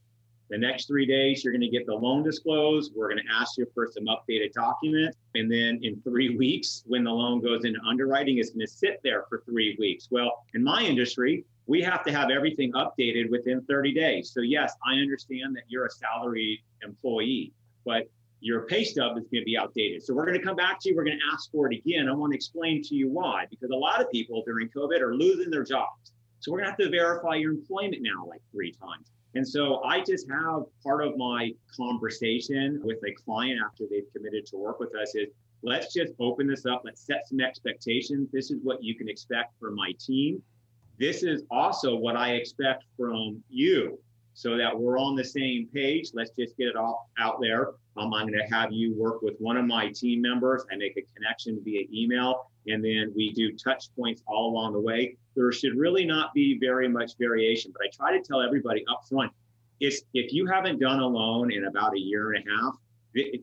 The 0.49 0.57
next 0.57 0.87
three 0.87 1.07
days, 1.07 1.43
you're 1.43 1.53
going 1.53 1.61
to 1.61 1.69
get 1.69 1.87
the 1.87 1.95
loan 1.95 2.23
disclosed. 2.23 2.93
We're 2.95 3.09
going 3.09 3.21
to 3.27 3.33
ask 3.33 3.59
you 3.59 3.67
for 3.75 3.91
some 3.91 4.05
updated 4.05 4.53
documents. 4.53 5.17
And 5.35 5.51
then 5.51 5.81
in 5.83 6.01
three 6.03 6.37
weeks, 6.39 6.85
when 6.87 7.03
the 7.03 7.11
loan 7.11 7.43
goes 7.43 7.65
into 7.65 7.81
underwriting, 7.85 8.39
it's 8.39 8.51
going 8.51 8.65
to 8.65 8.73
sit 8.73 9.01
there 9.03 9.25
for 9.29 9.43
three 9.45 9.77
weeks. 9.81 10.07
Well, 10.09 10.45
in 10.55 10.63
my 10.63 10.83
industry, 10.83 11.45
we 11.67 11.83
have 11.83 12.05
to 12.05 12.13
have 12.13 12.31
everything 12.31 12.71
updated 12.75 13.29
within 13.29 13.63
30 13.63 13.93
days. 13.93 14.31
So, 14.33 14.41
yes, 14.41 14.73
I 14.87 14.93
understand 14.93 15.57
that 15.57 15.65
you're 15.67 15.87
a 15.87 15.91
salaried 15.91 16.61
employee, 16.85 17.53
but 17.85 18.09
your 18.45 18.67
pay 18.67 18.85
stub 18.85 19.17
is 19.17 19.25
going 19.33 19.43
to 19.43 19.45
be 19.45 19.57
outdated. 19.57 20.03
So, 20.03 20.15
we're 20.15 20.27
going 20.27 20.39
to 20.39 20.45
come 20.45 20.57
back 20.57 20.79
to 20.81 20.91
you. 20.91 20.97
We're 20.97 21.05
going 21.05 21.19
to 21.19 21.35
ask 21.35 21.51
for 21.51 21.71
it 21.71 21.79
again. 21.79 22.09
I 22.09 22.13
want 22.13 22.33
to 22.33 22.37
explain 22.37 22.83
to 22.83 22.95
you 22.95 23.09
why, 23.09 23.47
because 23.51 23.71
a 23.71 23.77
lot 23.77 24.01
of 24.01 24.11
people 24.11 24.43
during 24.47 24.69
COVID 24.69 25.01
are 25.01 25.15
losing 25.15 25.51
their 25.51 25.65
jobs. 25.65 26.13
So, 26.41 26.53
we're 26.53 26.59
going 26.59 26.67
to 26.67 26.71
have 26.73 26.79
to 26.79 26.91
verify 26.91 27.37
your 27.37 27.53
employment 27.53 28.03
now 28.03 28.27
like 28.29 28.43
three 28.53 28.73
times. 28.73 29.11
And 29.35 29.47
so 29.47 29.83
I 29.83 30.01
just 30.01 30.31
have 30.31 30.63
part 30.83 31.05
of 31.05 31.17
my 31.17 31.53
conversation 31.77 32.81
with 32.85 32.99
a 32.99 33.13
client 33.25 33.61
after 33.65 33.85
they've 33.91 34.07
committed 34.15 34.47
to 34.47 34.57
work 34.57 34.79
with 34.79 34.95
us 34.95 35.15
is 35.17 35.29
let's 35.63 35.93
just 35.93 36.13
open 36.21 36.47
this 36.47 36.67
up. 36.67 36.83
Let's 36.85 37.05
set 37.05 37.27
some 37.29 37.41
expectations. 37.41 38.29
This 38.33 38.51
is 38.51 38.59
what 38.63 38.83
you 38.83 38.95
can 38.95 39.09
expect 39.09 39.59
from 39.59 39.75
my 39.75 39.93
team. 39.99 40.41
This 41.01 41.25
is 41.25 41.43
also 41.51 41.97
what 41.97 42.17
I 42.17 42.35
expect 42.35 42.85
from 42.97 43.43
you 43.49 43.99
so 44.35 44.57
that 44.57 44.79
we're 44.79 44.99
on 44.99 45.17
the 45.17 45.25
same 45.25 45.69
page. 45.75 46.11
Let's 46.15 46.31
just 46.39 46.57
get 46.57 46.69
it 46.69 46.77
all 46.77 47.11
out 47.19 47.39
there. 47.41 47.71
Um, 47.97 48.13
I'm 48.13 48.27
going 48.27 48.39
to 48.39 48.55
have 48.55 48.73
you 48.73 48.95
work 48.95 49.23
with 49.23 49.35
one 49.39 49.57
of 49.57 49.67
my 49.67 49.89
team 49.91 50.21
members. 50.21 50.65
I 50.73 50.77
make 50.77 50.97
a 50.97 51.03
connection 51.15 51.61
via 51.65 51.83
email, 51.93 52.51
and 52.67 52.85
then 52.85 53.13
we 53.15 53.33
do 53.33 53.53
touch 53.57 53.95
points 53.97 54.23
all 54.27 54.51
along 54.51 54.73
the 54.73 54.81
way. 54.81 55.17
There 55.37 55.51
should 55.53 55.77
really 55.77 56.05
not 56.05 56.35
be 56.35 56.59
very 56.59 56.89
much 56.89 57.13
variation, 57.19 57.73
but 57.73 57.83
I 57.87 57.91
try 57.95 58.17
to 58.17 58.23
tell 58.23 58.41
everybody 58.41 58.85
up 58.91 59.05
front 59.09 59.33
if, 59.81 60.01
if 60.13 60.33
you 60.33 60.47
haven't 60.47 60.81
done 60.81 61.01
a 61.01 61.07
loan 61.07 61.53
in 61.53 61.67
about 61.67 61.95
a 61.95 62.01
year 62.01 62.33
and 62.33 62.45
a 62.47 62.51
half, 62.51 62.75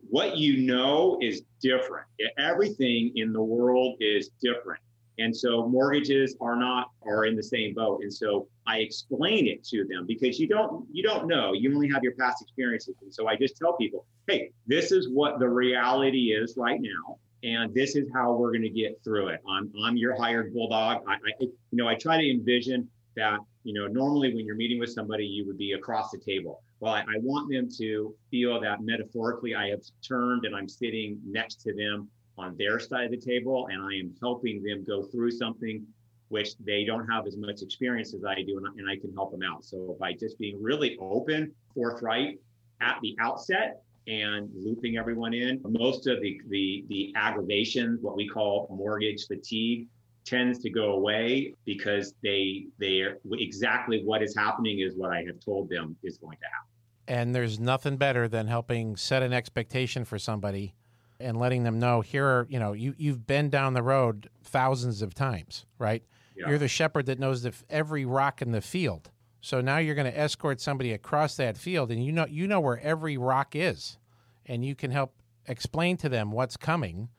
what 0.10 0.38
you 0.38 0.66
know 0.66 1.18
is 1.22 1.44
different. 1.62 2.08
Everything 2.38 3.12
in 3.16 3.32
the 3.32 3.42
world 3.42 3.96
is 4.00 4.30
different. 4.42 4.82
And 5.20 5.36
so 5.36 5.68
mortgages 5.68 6.36
are 6.42 6.56
not 6.56 6.92
are 7.06 7.26
in 7.26 7.36
the 7.36 7.44
same 7.44 7.74
boat. 7.74 8.02
And 8.02 8.14
so 8.14 8.48
I 8.66 8.78
explain 8.78 9.48
it 9.48 9.64
to 9.66 9.86
them 9.86 10.06
because 10.08 10.40
you 10.40 10.48
don't 10.48 10.88
you 10.92 11.04
don't 11.04 11.28
know. 11.28 11.54
You 11.54 11.74
only 11.74 11.90
have 11.90 12.04
your 12.04 12.16
past 12.16 12.42
experiences. 12.42 12.96
And 13.02 13.14
so 13.14 13.28
I 13.28 13.36
just 13.36 13.58
tell 13.58 13.76
people, 13.76 14.06
hey, 14.28 14.52
this 14.68 14.92
is 14.92 15.10
what 15.10 15.40
the 15.40 15.50
reality 15.50 16.32
is 16.32 16.56
right 16.58 16.80
now. 16.82 17.18
And 17.44 17.74
this 17.74 17.96
is 17.96 18.08
how 18.14 18.34
we're 18.34 18.52
going 18.52 18.62
to 18.62 18.70
get 18.70 19.04
through 19.04 19.30
it. 19.30 19.42
I'm 19.50 19.72
I'm 19.84 19.98
your 19.98 20.16
hired 20.16 20.54
bulldog. 20.54 21.04
I, 21.08 21.14
I 21.14 21.32
you 21.40 21.52
know 21.72 21.88
I 21.88 21.96
try 21.96 22.18
to 22.18 22.32
envision 22.32 22.88
that 23.16 23.40
you 23.64 23.74
know 23.74 23.88
normally 23.88 24.34
when 24.34 24.46
you're 24.46 24.56
meeting 24.56 24.80
with 24.80 24.92
somebody 24.92 25.26
you 25.26 25.46
would 25.48 25.58
be 25.58 25.74
across 25.74 26.12
the 26.12 26.20
table. 26.20 26.64
Well, 26.80 26.94
I, 26.94 27.02
I 27.02 27.20
want 27.22 27.52
them 27.52 27.70
to 27.78 28.16
feel 28.32 28.60
that 28.62 28.82
metaphorically 28.82 29.54
I 29.54 29.70
have 29.70 29.82
turned 30.02 30.46
and 30.46 30.56
I'm 30.56 30.68
sitting 30.68 31.20
next 31.26 31.62
to 31.62 31.74
them 31.74 32.10
on 32.42 32.56
their 32.58 32.80
side 32.80 33.06
of 33.06 33.12
the 33.12 33.18
table 33.18 33.68
and 33.72 33.82
I 33.82 33.96
am 33.96 34.14
helping 34.22 34.64
them 34.64 34.84
go 34.84 35.04
through 35.04 35.32
something 35.32 35.86
which 36.30 36.58
they 36.60 36.86
don't 36.86 37.08
have 37.08 37.28
as 37.28 37.36
much 37.36 37.62
experience 37.62 38.14
as 38.14 38.24
I 38.24 38.42
do 38.42 38.58
and 38.58 38.68
I, 38.68 38.72
and 38.78 38.90
I 38.90 38.96
can 38.96 39.14
help 39.14 39.32
them 39.32 39.42
out. 39.44 39.66
So 39.66 39.98
by 40.00 40.14
just 40.14 40.40
being 40.40 40.62
really 40.62 40.98
open, 41.00 41.52
forthright 41.74 42.40
at 42.82 42.98
the 43.02 43.16
outset 43.20 43.84
and 44.08 44.50
looping 44.56 44.98
everyone 44.98 45.34
in, 45.34 45.62
most 45.68 46.08
of 46.08 46.22
the 46.22 46.40
the 46.50 46.86
the 46.88 47.14
aggravation, 47.16 47.98
what 48.02 48.16
we 48.16 48.28
call 48.28 48.68
mortgage 48.72 49.28
fatigue, 49.28 49.88
tends 50.26 50.60
to 50.60 50.70
go 50.70 50.94
away 50.94 51.54
because 51.66 52.14
they 52.24 52.66
they 52.80 53.04
exactly 53.34 54.02
what 54.04 54.24
is 54.24 54.36
happening 54.36 54.80
is 54.80 54.96
what 54.96 55.12
I 55.12 55.24
have 55.28 55.40
told 55.44 55.70
them 55.70 55.98
is 56.02 56.18
going 56.18 56.38
to 56.38 56.46
happen. 56.46 56.68
And 57.08 57.36
there's 57.36 57.60
nothing 57.60 57.98
better 57.98 58.30
than 58.30 58.48
helping 58.48 58.96
set 58.96 59.22
an 59.22 59.34
expectation 59.34 60.06
for 60.06 60.18
somebody 60.18 60.76
and 61.22 61.38
letting 61.38 61.64
them 61.64 61.80
know 61.80 62.02
here 62.02 62.26
are, 62.26 62.48
you 62.50 62.60
know, 62.60 62.74
you, 62.74 62.94
you've 62.98 63.26
been 63.26 63.50
down 63.50 63.74
the 63.74 63.84
road 63.84 64.30
thousands 64.44 65.02
of 65.02 65.14
times, 65.14 65.66
right? 65.78 66.04
Yeah. 66.36 66.50
You're 66.50 66.58
the 66.58 66.68
shepherd 66.68 67.06
that 67.08 67.20
knows 67.20 67.44
the, 67.44 67.54
every 67.70 68.06
rock 68.06 68.42
in 68.42 68.52
the 68.52 68.62
field. 68.62 69.12
So 69.42 69.62
now 69.62 69.78
you're 69.78 69.96
going 69.96 70.12
to 70.12 70.18
escort 70.18 70.62
somebody 70.62 70.94
across 70.94 71.36
that 71.38 71.58
field 71.58 71.92
and 71.92 72.04
you 72.06 72.12
know 72.12 72.28
you 72.28 72.48
know 72.48 72.60
where 72.60 72.80
every 72.80 73.18
rock 73.18 73.56
is 73.56 73.98
and 74.46 74.64
you 74.64 74.76
can 74.76 74.92
help 74.92 75.14
explain 75.48 75.98
to 75.98 76.10
them 76.10 76.32
what's 76.32 76.58
coming 76.58 77.10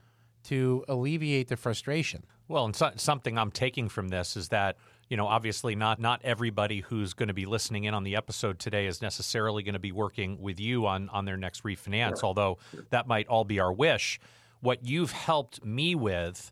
to 0.44 0.84
alleviate 0.88 1.48
the 1.48 1.56
frustration. 1.56 2.24
Well, 2.48 2.64
and 2.64 2.76
so, 2.76 2.92
something 2.96 3.38
I'm 3.38 3.50
taking 3.50 3.88
from 3.88 4.08
this 4.08 4.36
is 4.36 4.48
that 4.48 4.76
you 5.12 5.18
know 5.18 5.26
obviously 5.26 5.76
not 5.76 6.00
not 6.00 6.22
everybody 6.24 6.80
who's 6.80 7.12
going 7.12 7.28
to 7.28 7.34
be 7.34 7.44
listening 7.44 7.84
in 7.84 7.92
on 7.92 8.02
the 8.02 8.16
episode 8.16 8.58
today 8.58 8.86
is 8.86 9.02
necessarily 9.02 9.62
going 9.62 9.74
to 9.74 9.78
be 9.78 9.92
working 9.92 10.40
with 10.40 10.58
you 10.58 10.86
on 10.86 11.10
on 11.10 11.26
their 11.26 11.36
next 11.36 11.64
refinance. 11.64 12.20
Sure. 12.20 12.28
Although 12.28 12.56
that 12.88 13.06
might 13.06 13.28
all 13.28 13.44
be 13.44 13.60
our 13.60 13.70
wish. 13.70 14.18
What 14.62 14.86
you've 14.86 15.12
helped 15.12 15.62
me 15.62 15.94
with. 15.94 16.50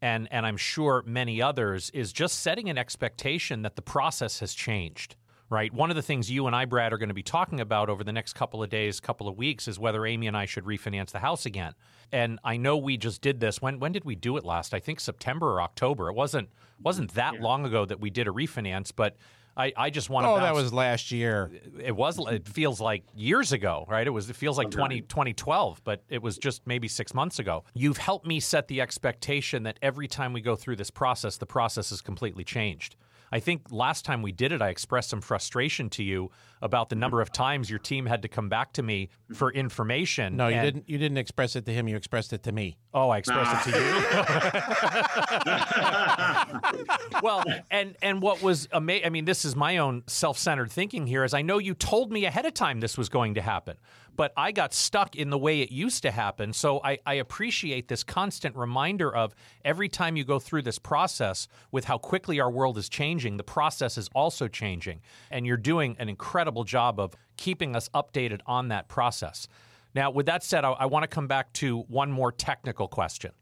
And, 0.00 0.28
and 0.30 0.46
I'm 0.46 0.58
sure 0.58 1.02
many 1.06 1.42
others 1.42 1.90
is 1.90 2.12
just 2.12 2.40
setting 2.40 2.70
an 2.70 2.78
expectation 2.78 3.62
that 3.62 3.76
the 3.76 3.82
process 3.82 4.40
has 4.40 4.54
changed 4.54 5.16
right? 5.50 5.72
One 5.72 5.90
of 5.90 5.96
the 5.96 6.02
things 6.02 6.30
you 6.30 6.46
and 6.46 6.56
I, 6.56 6.64
Brad, 6.64 6.92
are 6.92 6.98
going 6.98 7.08
to 7.08 7.14
be 7.14 7.22
talking 7.22 7.60
about 7.60 7.88
over 7.88 8.02
the 8.04 8.12
next 8.12 8.32
couple 8.34 8.62
of 8.62 8.68
days, 8.70 9.00
couple 9.00 9.28
of 9.28 9.36
weeks, 9.36 9.68
is 9.68 9.78
whether 9.78 10.04
Amy 10.06 10.26
and 10.26 10.36
I 10.36 10.44
should 10.46 10.64
refinance 10.64 11.10
the 11.10 11.20
house 11.20 11.46
again. 11.46 11.74
And 12.12 12.38
I 12.44 12.56
know 12.56 12.76
we 12.76 12.96
just 12.96 13.20
did 13.20 13.40
this. 13.40 13.60
When 13.60 13.78
when 13.80 13.92
did 13.92 14.04
we 14.04 14.14
do 14.14 14.36
it 14.36 14.44
last? 14.44 14.74
I 14.74 14.80
think 14.80 15.00
September 15.00 15.52
or 15.52 15.62
October. 15.62 16.08
It 16.08 16.14
wasn't 16.14 16.48
wasn't 16.82 17.14
that 17.14 17.34
Yeah. 17.34 17.40
long 17.42 17.64
ago 17.64 17.84
that 17.84 18.00
we 18.00 18.10
did 18.10 18.28
a 18.28 18.30
refinance, 18.30 18.92
but 18.94 19.16
I, 19.58 19.72
I 19.74 19.88
just 19.90 20.10
want 20.10 20.26
to. 20.26 20.30
Oh, 20.30 20.38
that 20.40 20.54
was 20.54 20.70
last 20.70 21.10
year. 21.10 21.50
It 21.82 21.96
was. 21.96 22.18
It 22.30 22.46
feels 22.46 22.78
like 22.78 23.04
years 23.14 23.52
ago, 23.52 23.86
right? 23.88 24.06
It 24.06 24.10
was. 24.10 24.28
It 24.28 24.36
feels 24.36 24.58
like 24.58 24.70
20, 24.70 25.00
2012, 25.00 25.80
but 25.82 26.02
it 26.10 26.20
was 26.22 26.36
just 26.36 26.66
maybe 26.66 26.88
six 26.88 27.14
months 27.14 27.38
ago. 27.38 27.64
You've 27.72 27.96
helped 27.96 28.26
me 28.26 28.38
set 28.38 28.68
the 28.68 28.82
expectation 28.82 29.62
that 29.62 29.78
every 29.80 30.08
time 30.08 30.34
we 30.34 30.42
go 30.42 30.56
through 30.56 30.76
this 30.76 30.90
process, 30.90 31.38
the 31.38 31.46
process 31.46 31.90
is 31.90 32.02
completely 32.02 32.44
changed. 32.44 32.96
I 33.32 33.40
think 33.40 33.70
last 33.70 34.04
time 34.04 34.22
we 34.22 34.32
did 34.32 34.52
it, 34.52 34.62
I 34.62 34.68
expressed 34.68 35.10
some 35.10 35.20
frustration 35.20 35.90
to 35.90 36.02
you 36.02 36.30
about 36.62 36.88
the 36.88 36.96
number 36.96 37.20
of 37.20 37.32
times 37.32 37.68
your 37.68 37.78
team 37.78 38.06
had 38.06 38.22
to 38.22 38.28
come 38.28 38.48
back 38.48 38.72
to 38.74 38.82
me 38.82 39.10
for 39.34 39.52
information. 39.52 40.36
No, 40.36 40.48
you 40.48 40.56
and- 40.56 40.64
didn't. 40.64 40.88
You 40.88 40.98
didn't 40.98 41.18
express 41.18 41.56
it 41.56 41.66
to 41.66 41.72
him. 41.72 41.88
You 41.88 41.96
expressed 41.96 42.32
it 42.32 42.42
to 42.44 42.52
me. 42.52 42.76
Oh, 42.94 43.10
I 43.10 43.18
expressed 43.18 43.68
it 43.68 43.72
to 43.72 43.78
you. 43.78 43.86
well, 47.22 47.44
and 47.70 47.96
and 48.02 48.22
what 48.22 48.42
was 48.42 48.68
amazing, 48.72 49.06
I 49.06 49.10
mean, 49.10 49.24
this 49.24 49.44
is 49.44 49.54
my 49.54 49.78
own 49.78 50.02
self-centered 50.06 50.70
thinking 50.70 51.06
here 51.06 51.24
is 51.24 51.34
I 51.34 51.42
know 51.42 51.58
you 51.58 51.74
told 51.74 52.10
me 52.10 52.24
ahead 52.24 52.46
of 52.46 52.54
time 52.54 52.80
this 52.80 52.96
was 52.96 53.08
going 53.08 53.34
to 53.34 53.42
happen, 53.42 53.76
but 54.16 54.32
I 54.36 54.52
got 54.52 54.72
stuck 54.72 55.14
in 55.14 55.30
the 55.30 55.38
way 55.38 55.60
it 55.60 55.70
used 55.70 56.02
to 56.02 56.10
happen. 56.10 56.52
So 56.52 56.80
I, 56.82 56.98
I 57.04 57.14
appreciate 57.14 57.88
this 57.88 58.02
constant 58.02 58.56
reminder 58.56 59.14
of 59.14 59.34
every 59.64 59.88
time 59.88 60.16
you 60.16 60.24
go 60.24 60.38
through 60.38 60.62
this 60.62 60.78
process 60.78 61.48
with 61.70 61.84
how 61.84 61.98
quickly 61.98 62.40
our 62.40 62.50
world 62.50 62.78
is 62.78 62.88
changing, 62.88 63.36
the 63.36 63.44
process 63.44 63.98
is 63.98 64.08
also 64.14 64.48
changing. 64.48 65.00
And 65.30 65.46
you're 65.46 65.56
doing 65.58 65.96
an 65.98 66.08
incredible 66.08 66.45
job 66.64 67.00
of 67.00 67.14
keeping 67.36 67.76
us 67.76 67.88
updated 67.94 68.40
on 68.46 68.68
that 68.68 68.88
process. 68.88 69.48
Now, 69.94 70.10
with 70.10 70.26
that 70.26 70.44
said, 70.44 70.64
I, 70.64 70.72
I 70.72 70.86
want 70.86 71.04
to 71.04 71.08
come 71.08 71.26
back 71.26 71.52
to 71.54 71.80
one 71.88 72.10
more 72.10 72.32
technical 72.32 72.88
question. 72.88 73.32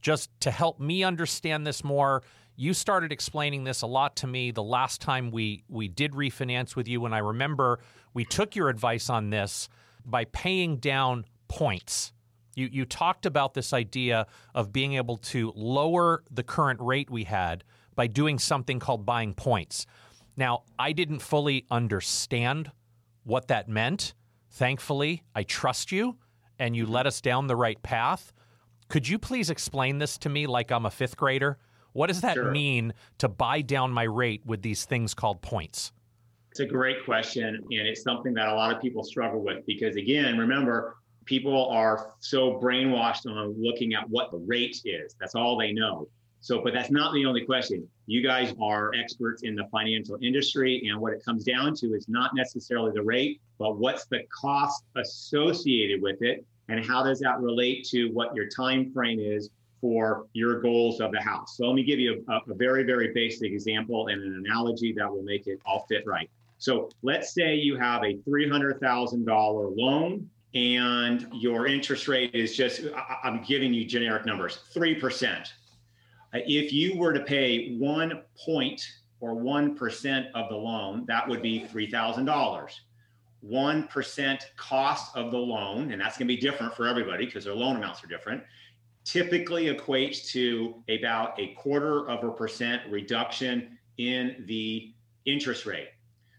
Just 0.00 0.30
to 0.40 0.50
help 0.50 0.80
me 0.80 1.04
understand 1.04 1.66
this 1.66 1.84
more, 1.84 2.22
you 2.56 2.74
started 2.74 3.12
explaining 3.12 3.64
this 3.64 3.82
a 3.82 3.86
lot 3.86 4.16
to 4.16 4.26
me 4.26 4.50
the 4.50 4.62
last 4.62 5.00
time 5.00 5.30
we, 5.30 5.64
we 5.68 5.88
did 5.88 6.12
refinance 6.12 6.76
with 6.76 6.86
you. 6.86 7.04
And 7.06 7.14
I 7.14 7.18
remember 7.18 7.80
we 8.12 8.24
took 8.24 8.54
your 8.54 8.68
advice 8.68 9.08
on 9.08 9.30
this 9.30 9.68
by 10.04 10.24
paying 10.26 10.76
down 10.76 11.24
points. 11.48 12.12
You, 12.54 12.68
you 12.70 12.84
talked 12.84 13.24
about 13.24 13.54
this 13.54 13.72
idea 13.72 14.26
of 14.54 14.72
being 14.72 14.94
able 14.94 15.16
to 15.18 15.52
lower 15.56 16.22
the 16.30 16.42
current 16.42 16.80
rate 16.80 17.08
we 17.10 17.24
had 17.24 17.64
by 17.94 18.06
doing 18.06 18.38
something 18.38 18.78
called 18.78 19.06
buying 19.06 19.34
points. 19.34 19.86
Now, 20.36 20.62
I 20.78 20.92
didn't 20.92 21.20
fully 21.20 21.66
understand 21.70 22.72
what 23.24 23.48
that 23.48 23.68
meant. 23.68 24.14
Thankfully, 24.50 25.22
I 25.34 25.42
trust 25.42 25.92
you 25.92 26.16
and 26.58 26.76
you 26.76 26.86
led 26.86 27.06
us 27.06 27.20
down 27.20 27.46
the 27.46 27.56
right 27.56 27.82
path. 27.82 28.32
Could 28.88 29.08
you 29.08 29.18
please 29.18 29.50
explain 29.50 29.98
this 29.98 30.18
to 30.18 30.28
me 30.28 30.46
like 30.46 30.70
I'm 30.70 30.86
a 30.86 30.90
fifth 30.90 31.16
grader? 31.16 31.58
What 31.92 32.06
does 32.08 32.20
that 32.22 32.34
Sure. 32.34 32.50
mean 32.50 32.94
to 33.18 33.28
buy 33.28 33.60
down 33.62 33.90
my 33.90 34.04
rate 34.04 34.42
with 34.44 34.62
these 34.62 34.84
things 34.84 35.14
called 35.14 35.42
points? 35.42 35.92
It's 36.50 36.60
a 36.60 36.66
great 36.66 37.04
question, 37.04 37.44
and 37.54 37.66
it's 37.70 38.02
something 38.02 38.34
that 38.34 38.48
a 38.48 38.54
lot 38.54 38.74
of 38.74 38.80
people 38.82 39.02
struggle 39.02 39.42
with 39.42 39.64
because, 39.66 39.96
again, 39.96 40.36
remember, 40.36 40.96
people 41.24 41.68
are 41.68 42.14
so 42.20 42.60
brainwashed 42.60 43.26
on 43.26 43.54
looking 43.58 43.94
at 43.94 44.08
what 44.10 44.30
the 44.30 44.38
rate 44.38 44.80
is. 44.84 45.14
That's 45.18 45.34
all 45.34 45.56
they 45.56 45.72
know. 45.72 46.08
So, 46.42 46.60
but 46.60 46.72
that's 46.74 46.90
not 46.90 47.14
the 47.14 47.24
only 47.24 47.46
question. 47.46 47.88
You 48.06 48.20
guys 48.20 48.52
are 48.60 48.90
experts 48.94 49.44
in 49.44 49.54
the 49.54 49.64
financial 49.70 50.18
industry, 50.20 50.82
and 50.88 51.00
what 51.00 51.12
it 51.12 51.24
comes 51.24 51.44
down 51.44 51.74
to 51.76 51.94
is 51.94 52.08
not 52.08 52.34
necessarily 52.34 52.90
the 52.92 53.02
rate, 53.02 53.40
but 53.58 53.78
what's 53.78 54.06
the 54.06 54.24
cost 54.28 54.82
associated 54.96 56.02
with 56.02 56.20
it, 56.20 56.44
and 56.68 56.84
how 56.84 57.04
does 57.04 57.20
that 57.20 57.40
relate 57.40 57.86
to 57.90 58.08
what 58.08 58.34
your 58.34 58.48
time 58.48 58.92
frame 58.92 59.20
is 59.20 59.50
for 59.80 60.26
your 60.32 60.60
goals 60.60 61.00
of 61.00 61.12
the 61.12 61.20
house. 61.20 61.56
So 61.56 61.66
let 61.66 61.74
me 61.74 61.84
give 61.84 62.00
you 62.00 62.24
a, 62.28 62.50
a 62.50 62.54
very, 62.54 62.82
very 62.82 63.12
basic 63.12 63.52
example 63.52 64.08
and 64.08 64.20
an 64.20 64.44
analogy 64.44 64.92
that 64.96 65.10
will 65.10 65.22
make 65.22 65.46
it 65.46 65.60
all 65.64 65.86
fit 65.88 66.04
right. 66.06 66.28
So 66.58 66.88
let's 67.02 67.34
say 67.34 67.54
you 67.56 67.76
have 67.78 68.02
a 68.04 68.14
$300,000 68.28 69.76
loan 69.76 70.30
and 70.54 71.26
your 71.32 71.66
interest 71.66 72.06
rate 72.08 72.34
is 72.34 72.56
just, 72.56 72.82
I- 72.96 73.18
I'm 73.24 73.42
giving 73.42 73.72
you 73.74 73.84
generic 73.84 74.24
numbers, 74.26 74.60
3%. 74.74 75.48
Uh, 76.34 76.38
If 76.46 76.72
you 76.72 76.96
were 76.96 77.12
to 77.12 77.20
pay 77.20 77.76
one 77.76 78.22
point 78.36 78.86
or 79.20 79.34
1% 79.34 80.26
of 80.34 80.48
the 80.48 80.56
loan, 80.56 81.04
that 81.06 81.28
would 81.28 81.42
be 81.42 81.66
$3,000. 81.72 82.70
1% 83.44 84.42
cost 84.56 85.16
of 85.16 85.30
the 85.30 85.38
loan, 85.38 85.92
and 85.92 86.00
that's 86.00 86.16
going 86.16 86.28
to 86.28 86.34
be 86.34 86.40
different 86.40 86.74
for 86.74 86.86
everybody 86.86 87.26
because 87.26 87.44
their 87.44 87.54
loan 87.54 87.76
amounts 87.76 88.02
are 88.04 88.06
different, 88.06 88.42
typically 89.04 89.66
equates 89.66 90.28
to 90.30 90.82
about 90.88 91.38
a 91.40 91.48
quarter 91.54 92.08
of 92.08 92.22
a 92.22 92.30
percent 92.30 92.82
reduction 92.88 93.76
in 93.98 94.44
the 94.46 94.92
interest 95.24 95.66
rate. 95.66 95.88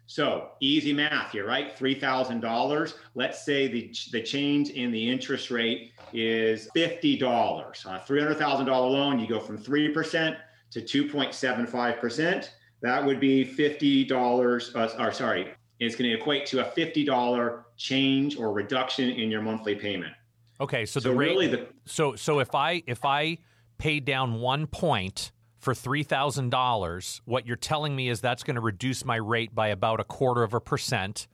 So 0.05 0.49
easy 0.59 0.93
math 0.93 1.31
here, 1.31 1.47
right? 1.47 1.77
$3,000. 1.77 2.93
Let's 3.15 3.45
say 3.45 3.67
the, 3.67 3.93
the 4.11 4.21
change 4.21 4.69
in 4.71 4.91
the 4.91 5.09
interest 5.09 5.49
rate 5.49 5.91
is 6.11 6.69
$50. 6.75 7.85
On 7.85 7.95
a 7.95 7.99
$300,000 7.99 8.67
loan, 8.67 9.19
you 9.19 9.27
go 9.27 9.39
from 9.39 9.57
3% 9.57 10.37
to 10.71 10.81
2.75%. 10.81 12.49
That 12.81 13.05
would 13.05 13.19
be 13.19 13.45
$50, 13.45 14.75
uh, 14.75 15.03
or 15.03 15.11
sorry, 15.11 15.53
it's 15.79 15.95
going 15.95 16.09
to 16.09 16.17
equate 16.17 16.45
to 16.47 16.59
a 16.59 16.71
$50 16.71 17.63
change 17.77 18.37
or 18.37 18.51
reduction 18.53 19.09
in 19.09 19.31
your 19.31 19.41
monthly 19.41 19.75
payment. 19.75 20.13
Okay, 20.61 20.85
so, 20.85 20.99
So 20.99 21.09
the 21.09 21.15
rate 21.15 21.29
really 21.29 21.47
the- 21.47 21.67
so 21.85 22.15
so 22.15 22.39
if 22.39 22.55
I 22.55 22.83
if 22.87 23.03
I 23.03 23.39
paid 23.77 24.05
down 24.05 24.35
one 24.35 24.67
point 24.67 25.31
for 25.63 25.73
three 25.73 26.03
thousand 26.03 26.49
dollars, 26.49 27.21
what 27.25 27.47
you're 27.47 27.55
telling 27.55 27.95
me 27.95 28.09
is 28.09 28.21
that's 28.21 28.43
going 28.43 28.55
to 28.55 28.61
reduce 28.61 29.05
my 29.05 29.15
rate 29.15 29.55
by 29.55 29.69
about 29.69 29.99
a 29.99 30.03
quarter 30.03 30.43
of 30.43 30.53
a 30.53 30.59
percent, 30.59 31.27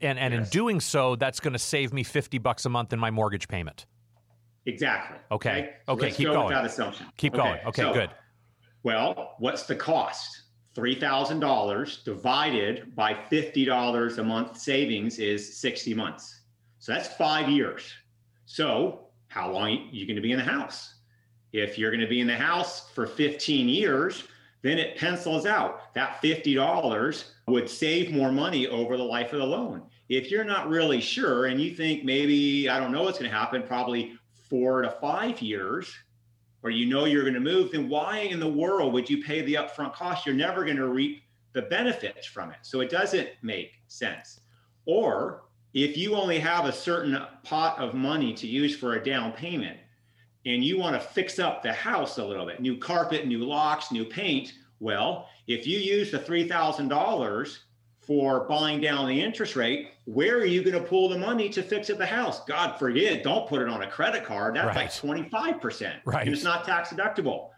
and 0.00 0.18
and 0.18 0.32
in 0.32 0.44
doing 0.44 0.80
so, 0.80 1.14
that's 1.14 1.40
going 1.40 1.52
to 1.52 1.58
save 1.58 1.92
me 1.92 2.02
fifty 2.02 2.38
bucks 2.38 2.64
a 2.64 2.70
month 2.70 2.92
in 2.92 2.98
my 2.98 3.10
mortgage 3.10 3.46
payment. 3.46 3.86
Exactly. 4.66 5.18
Okay. 5.30 5.74
So 5.86 5.92
Okay, 5.92 6.10
keep 6.10 6.26
go 6.26 6.32
going. 6.32 6.46
With 6.46 6.54
that 6.54 6.64
assumption. 6.64 7.06
Keep 7.18 7.34
going. 7.34 7.60
Okay, 7.66 7.82
so, 7.82 7.92
good. 7.92 8.10
Well, 8.82 9.34
what's 9.38 9.64
the 9.64 9.76
cost? 9.76 10.42
Three 10.74 10.98
thousand 10.98 11.40
dollars 11.40 12.02
divided 12.02 12.96
by 12.96 13.14
fifty 13.28 13.64
dollars 13.66 14.18
a 14.18 14.24
month 14.24 14.58
savings 14.58 15.18
is 15.18 15.60
sixty 15.60 15.92
months. 15.92 16.40
So 16.78 16.92
that's 16.92 17.08
five 17.08 17.48
years. 17.48 17.92
So 18.46 19.08
how 19.28 19.50
long 19.50 19.64
are 19.64 19.90
you 19.92 20.06
going 20.06 20.16
to 20.16 20.22
be 20.22 20.32
in 20.32 20.38
the 20.38 20.44
house? 20.44 20.93
If 21.54 21.78
you're 21.78 21.92
going 21.92 22.00
to 22.00 22.08
be 22.08 22.20
in 22.20 22.26
the 22.26 22.34
house 22.34 22.90
for 22.90 23.06
15 23.06 23.68
years, 23.68 24.24
then 24.62 24.76
it 24.76 24.96
pencils 24.98 25.46
out. 25.46 25.94
That 25.94 26.20
$50 26.20 27.24
would 27.46 27.70
save 27.70 28.12
more 28.12 28.32
money 28.32 28.66
over 28.66 28.96
the 28.96 29.04
life 29.04 29.32
of 29.32 29.38
the 29.38 29.46
loan. 29.46 29.82
If 30.08 30.32
you're 30.32 30.42
not 30.42 30.68
really 30.68 31.00
sure 31.00 31.46
and 31.46 31.60
you 31.60 31.72
think 31.72 32.04
maybe, 32.04 32.68
I 32.68 32.80
don't 32.80 32.90
know 32.90 33.04
what's 33.04 33.20
going 33.20 33.30
to 33.30 33.36
happen, 33.36 33.62
probably 33.62 34.18
four 34.50 34.82
to 34.82 34.90
five 35.00 35.40
years, 35.40 35.94
or 36.64 36.70
you 36.70 36.86
know 36.86 37.04
you're 37.04 37.22
going 37.22 37.34
to 37.34 37.40
move, 37.40 37.70
then 37.70 37.88
why 37.88 38.18
in 38.18 38.40
the 38.40 38.48
world 38.48 38.92
would 38.92 39.08
you 39.08 39.22
pay 39.22 39.42
the 39.42 39.54
upfront 39.54 39.94
cost? 39.94 40.26
You're 40.26 40.34
never 40.34 40.64
going 40.64 40.78
to 40.78 40.88
reap 40.88 41.22
the 41.52 41.62
benefits 41.62 42.26
from 42.26 42.50
it. 42.50 42.58
So 42.62 42.80
it 42.80 42.90
doesn't 42.90 43.28
make 43.42 43.74
sense. 43.86 44.40
Or 44.86 45.44
if 45.72 45.96
you 45.96 46.16
only 46.16 46.40
have 46.40 46.64
a 46.64 46.72
certain 46.72 47.16
pot 47.44 47.78
of 47.78 47.94
money 47.94 48.34
to 48.34 48.48
use 48.48 48.76
for 48.76 48.94
a 48.94 49.04
down 49.04 49.30
payment 49.30 49.78
and 50.46 50.62
you 50.62 50.78
want 50.78 50.94
to 50.94 51.00
fix 51.00 51.38
up 51.38 51.62
the 51.62 51.72
house 51.72 52.18
a 52.18 52.24
little 52.24 52.46
bit, 52.46 52.60
new 52.60 52.76
carpet, 52.76 53.26
new 53.26 53.44
locks, 53.44 53.90
new 53.90 54.04
paint, 54.04 54.52
well, 54.80 55.28
if 55.46 55.66
you 55.66 55.78
use 55.78 56.10
the 56.10 56.18
$3,000 56.18 57.58
for 58.00 58.46
buying 58.46 58.80
down 58.80 59.08
the 59.08 59.18
interest 59.20 59.56
rate, 59.56 59.92
where 60.04 60.36
are 60.36 60.44
you 60.44 60.62
going 60.62 60.80
to 60.80 60.86
pull 60.88 61.08
the 61.08 61.16
money 61.16 61.48
to 61.48 61.62
fix 61.62 61.88
up 61.88 61.96
the 61.96 62.04
house? 62.06 62.44
God 62.44 62.76
forbid, 62.78 63.22
don't 63.22 63.48
put 63.48 63.62
it 63.62 63.68
on 63.68 63.82
a 63.82 63.90
credit 63.90 64.24
card. 64.24 64.56
That's 64.56 64.66
Right. 64.66 64.76
like 64.76 65.60
25%. 65.60 65.94
Right. 66.04 66.26
And 66.26 66.34
it's 66.34 66.44
not 66.44 66.64
tax 66.64 66.90
deductible. 66.90 67.48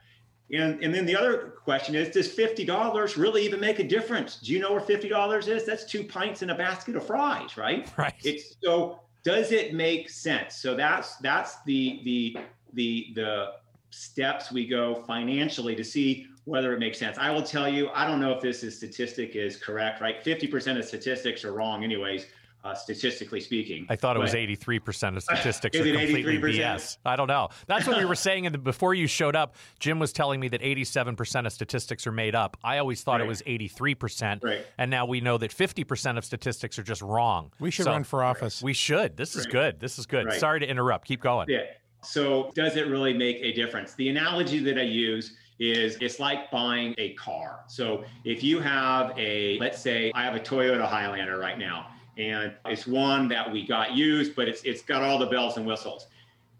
And, 0.52 0.80
and 0.80 0.94
then 0.94 1.04
the 1.06 1.16
other 1.16 1.54
question 1.64 1.96
is 1.96 2.10
Does 2.10 2.28
$50 2.36 3.16
really 3.16 3.44
even 3.44 3.58
make 3.58 3.80
a 3.80 3.84
difference? 3.84 4.36
Do 4.36 4.52
you 4.52 4.60
know 4.60 4.70
where 4.70 4.80
$50 4.80 5.48
is? 5.48 5.64
That's 5.64 5.84
two 5.84 6.04
pints 6.04 6.42
and 6.42 6.52
a 6.52 6.54
basket 6.54 6.94
of 6.94 7.04
fries, 7.04 7.56
right? 7.56 7.90
Right. 7.98 8.14
It's 8.22 8.54
so 8.62 9.00
does 9.24 9.50
it 9.50 9.74
make 9.74 10.08
sense? 10.08 10.54
So 10.54 10.76
that's 10.76 11.16
that's 11.16 11.60
the 11.64 12.00
the 12.04 12.36
the 12.72 13.08
the 13.14 13.52
steps 13.90 14.52
we 14.52 14.66
go 14.66 15.02
financially 15.06 15.74
to 15.76 15.84
see 15.84 16.26
whether 16.44 16.72
it 16.74 16.78
makes 16.78 16.98
sense. 16.98 17.16
I 17.18 17.30
will 17.30 17.42
tell 17.42 17.68
you, 17.68 17.88
I 17.94 18.06
don't 18.06 18.20
know 18.20 18.32
if 18.32 18.40
this 18.40 18.62
is 18.62 18.76
statistic 18.76 19.34
is 19.34 19.56
correct, 19.56 20.00
right? 20.00 20.22
50% 20.22 20.78
of 20.78 20.84
statistics 20.84 21.44
are 21.44 21.52
wrong 21.52 21.82
anyways, 21.82 22.26
uh, 22.62 22.72
statistically 22.74 23.40
speaking. 23.40 23.84
I 23.88 23.96
thought 23.96 24.14
it 24.16 24.20
was 24.20 24.34
eighty 24.34 24.54
three 24.54 24.78
percent 24.80 25.16
of 25.16 25.22
statistics 25.24 25.76
Is 25.76 25.82
are 25.84 25.88
it 25.88 25.98
completely 25.98 26.38
83%? 26.38 26.58
BS. 26.58 26.98
I 27.04 27.16
don't 27.16 27.26
know. 27.28 27.48
That's 27.66 27.86
what 27.86 27.96
we 27.96 28.04
were 28.04 28.14
saying 28.28 28.44
in 28.44 28.52
the, 28.52 28.58
before 28.58 28.92
you 28.94 29.06
showed 29.06 29.34
up. 29.36 29.54
Jim 29.80 29.98
was 29.98 30.12
telling 30.12 30.38
me 30.40 30.48
that 30.48 30.62
eighty 30.62 30.84
seven 30.84 31.14
percent 31.16 31.46
of 31.46 31.52
statistics 31.52 32.06
are 32.06 32.12
made 32.12 32.34
up. 32.34 32.56
I 32.64 32.78
always 32.78 33.02
thought 33.02 33.20
it 33.20 33.26
was 33.26 33.42
eighty 33.46 33.68
three 33.68 33.94
percent, 33.94 34.42
Right. 34.44 34.66
and 34.78 34.90
now 34.90 35.06
we 35.06 35.20
know 35.20 35.38
that 35.38 35.52
fifty 35.52 35.84
percent 35.84 36.18
of 36.18 36.24
statistics 36.24 36.78
are 36.78 36.82
just 36.84 37.02
wrong. 37.02 37.52
We 37.60 37.70
should 37.70 37.84
So- 37.86 37.92
run 37.92 38.04
for 38.04 38.22
office. 38.24 38.60
We 38.62 38.72
should. 38.72 39.16
This 39.16 39.36
is 39.36 39.46
Right. 39.46 39.52
good. 39.52 39.80
This 39.80 39.98
is 39.98 40.06
good. 40.06 40.26
Right. 40.26 40.40
Sorry 40.40 40.60
to 40.60 40.66
interrupt. 40.68 41.06
Keep 41.08 41.22
going. 41.22 41.48
Yeah. 41.48 41.60
So 42.06 42.50
does 42.54 42.76
it 42.76 42.86
really 42.86 43.12
make 43.12 43.38
a 43.42 43.52
difference? 43.52 43.94
The 43.94 44.08
analogy 44.08 44.60
that 44.60 44.78
I 44.78 44.82
use 44.82 45.36
is 45.58 45.96
it's 46.00 46.20
like 46.20 46.50
buying 46.50 46.94
a 46.98 47.14
car. 47.14 47.60
So 47.66 48.04
if 48.24 48.42
you 48.42 48.60
have 48.60 49.12
a, 49.18 49.58
let's 49.58 49.80
say 49.80 50.12
I 50.14 50.24
have 50.24 50.34
a 50.34 50.40
Toyota 50.40 50.86
Highlander 50.86 51.38
right 51.38 51.58
now, 51.58 51.88
and 52.18 52.52
it's 52.66 52.86
one 52.86 53.28
that 53.28 53.50
we 53.50 53.66
got 53.66 53.94
used, 53.94 54.34
but 54.36 54.48
it's 54.48 54.62
it's 54.62 54.82
got 54.82 55.02
all 55.02 55.18
the 55.18 55.26
bells 55.26 55.56
and 55.56 55.66
whistles. 55.66 56.06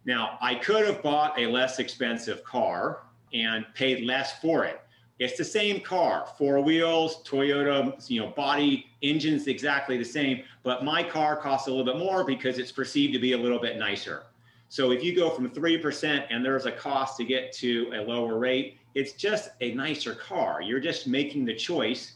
Now 0.04 0.38
I 0.40 0.54
could 0.56 0.86
have 0.86 1.02
bought 1.02 1.38
a 1.38 1.46
less 1.46 1.78
expensive 1.78 2.42
car 2.44 3.02
and 3.32 3.64
paid 3.74 4.04
less 4.04 4.38
for 4.40 4.64
it. 4.64 4.80
It's 5.18 5.38
the 5.38 5.44
same 5.44 5.80
car, 5.80 6.28
four 6.36 6.60
wheels, 6.60 7.22
Toyota, 7.24 8.10
you 8.10 8.20
know, 8.20 8.28
body, 8.28 8.86
engines 9.02 9.46
exactly 9.46 9.96
the 9.96 10.04
same, 10.04 10.42
but 10.62 10.84
my 10.84 11.02
car 11.02 11.36
costs 11.36 11.68
a 11.68 11.70
little 11.70 11.86
bit 11.86 11.96
more 11.96 12.22
because 12.22 12.58
it's 12.58 12.72
perceived 12.72 13.14
to 13.14 13.18
be 13.18 13.32
a 13.32 13.38
little 13.38 13.58
bit 13.58 13.78
nicer. 13.78 14.24
So 14.68 14.90
if 14.90 15.02
you 15.02 15.14
go 15.14 15.30
from 15.30 15.48
3% 15.50 16.26
and 16.30 16.44
there's 16.44 16.66
a 16.66 16.72
cost 16.72 17.16
to 17.18 17.24
get 17.24 17.52
to 17.54 17.92
a 17.94 18.00
lower 18.00 18.38
rate, 18.38 18.78
it's 18.94 19.12
just 19.12 19.50
a 19.60 19.74
nicer 19.74 20.14
car. 20.14 20.60
You're 20.62 20.80
just 20.80 21.06
making 21.06 21.44
the 21.44 21.54
choice 21.54 22.14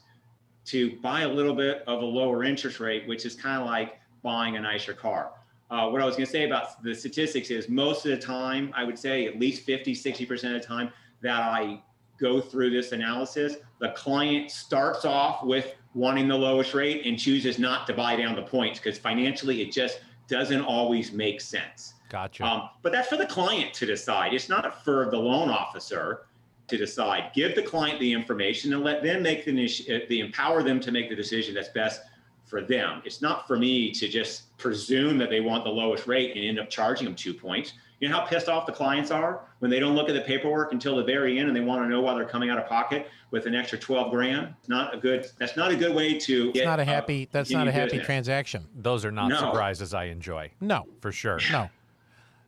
to 0.67 0.99
buy 1.01 1.23
a 1.23 1.29
little 1.29 1.55
bit 1.55 1.85
of 1.87 2.03
a 2.03 2.05
lower 2.05 2.45
interest 2.45 2.81
rate, 2.81 3.07
which 3.07 3.25
is 3.25 3.35
kind 3.35 3.61
of 3.61 3.67
like 3.67 4.01
buying 4.23 4.57
a 4.57 4.61
nicer 4.61 4.93
car. 4.93 5.33
Uh, 5.71 5.89
what 5.89 6.03
I 6.03 6.05
was 6.05 6.17
going 6.17 6.27
to 6.27 6.33
say 6.33 6.45
about 6.45 6.83
the 6.83 6.95
statistics 6.95 7.51
is 7.51 7.69
most 7.69 8.05
of 8.05 8.11
the 8.11 8.19
time, 8.19 8.73
I 8.75 8.83
would 8.85 8.99
say 8.99 9.27
at 9.27 9.39
least 9.39 9.63
50, 9.65 9.95
60% 9.95 10.31
of 10.57 10.61
the 10.61 10.67
time 10.67 10.93
that 11.23 11.41
I 11.41 11.83
go 12.19 12.41
through 12.41 12.71
this 12.71 12.93
analysis, 12.93 13.57
the 13.79 13.91
client 13.91 14.51
starts 14.51 15.05
off 15.05 15.45
with 15.45 15.75
wanting 15.95 16.29
the 16.29 16.37
lowest 16.37 16.75
rate 16.75 17.07
and 17.07 17.19
chooses 17.19 17.59
not 17.59 17.87
to 17.87 17.95
buy 17.95 18.17
down 18.17 18.35
the 18.35 18.43
points 18.43 18.79
because 18.79 18.99
financially 18.99 19.63
it 19.63 19.73
just 19.73 20.01
doesn't 20.29 20.63
always 20.63 21.13
make 21.13 21.41
sense. 21.41 21.95
Gotcha. 22.11 22.45
Um, 22.45 22.69
but 22.83 22.93
that's 22.93 23.09
for 23.09 23.17
the 23.17 23.27
client 23.27 23.73
to 23.75 23.87
decide. 23.87 24.35
It's 24.35 24.49
not 24.49 24.85
for 24.85 25.09
the 25.11 25.17
loan 25.17 25.49
officer 25.49 26.27
to 26.67 26.77
decide. 26.77 27.31
Give 27.35 27.55
the 27.55 27.63
client 27.63 27.99
the 28.01 28.13
information 28.13 28.75
and 28.75 28.85
let 28.85 29.03
them 29.03 29.23
make 29.23 29.45
the, 29.45 29.53
uh, 29.53 30.07
the 30.09 30.21
empower 30.21 30.63
them 30.63 30.81
to 30.81 30.93
make 30.93 31.09
the 31.09 31.17
decision 31.17 31.55
that's 31.55 31.69
best 31.69 32.03
for 32.47 32.61
them. 32.61 33.01
It's 33.05 33.23
not 33.23 33.47
for 33.47 33.57
me 33.57 33.93
to 33.93 34.09
just 34.09 34.57
presume 34.59 35.19
that 35.19 35.31
they 35.31 35.41
want 35.41 35.65
the 35.65 35.71
lowest 35.71 36.09
rate 36.09 36.37
and 36.37 36.45
end 36.45 36.59
up 36.59 36.69
charging 36.69 37.05
them 37.05 37.15
two 37.15 37.33
points. 37.33 37.75
You 38.01 38.09
know 38.09 38.17
how 38.17 38.27
pissed 38.27 38.49
off 38.49 38.67
the 38.67 38.73
clients 38.73 39.11
are 39.11 39.43
when 39.59 39.71
they 39.71 39.79
don't 39.79 39.95
look 39.95 40.09
at 40.09 40.15
the 40.15 40.23
paperwork 40.23 40.73
until 40.73 40.97
the 40.97 41.05
very 41.05 41.39
end 41.39 41.49
and 41.49 41.57
they 41.57 41.61
want 41.61 41.85
to 41.85 41.89
know 41.89 42.01
why 42.01 42.15
they're 42.15 42.25
coming 42.25 42.49
out 42.51 42.59
of 42.59 42.67
pocket 42.67 43.09
with 43.31 43.47
an 43.47 43.55
extra 43.55 43.79
12 43.79 44.11
grand. 44.11 44.55
It's 44.59 44.69
not 44.69 44.95
a 44.95 44.97
good 44.97 45.27
that's 45.39 45.57
not 45.57 45.71
a 45.71 45.77
good 45.77 45.95
way 45.95 46.19
to 46.19 46.51
It's 46.55 46.65
not 46.65 46.81
a 46.81 46.85
happy 46.85 47.29
that's 47.31 47.51
not 47.51 47.69
a 47.69 47.73
happy 47.73 47.91
business. 47.91 48.07
transaction. 48.07 48.67
Those 48.75 49.05
are 49.05 49.13
not 49.13 49.29
no. 49.29 49.39
surprises 49.39 49.93
I 49.93 50.05
enjoy. 50.05 50.51
No. 50.61 50.87
For 51.01 51.13
sure. 51.13 51.39
No. 51.53 51.69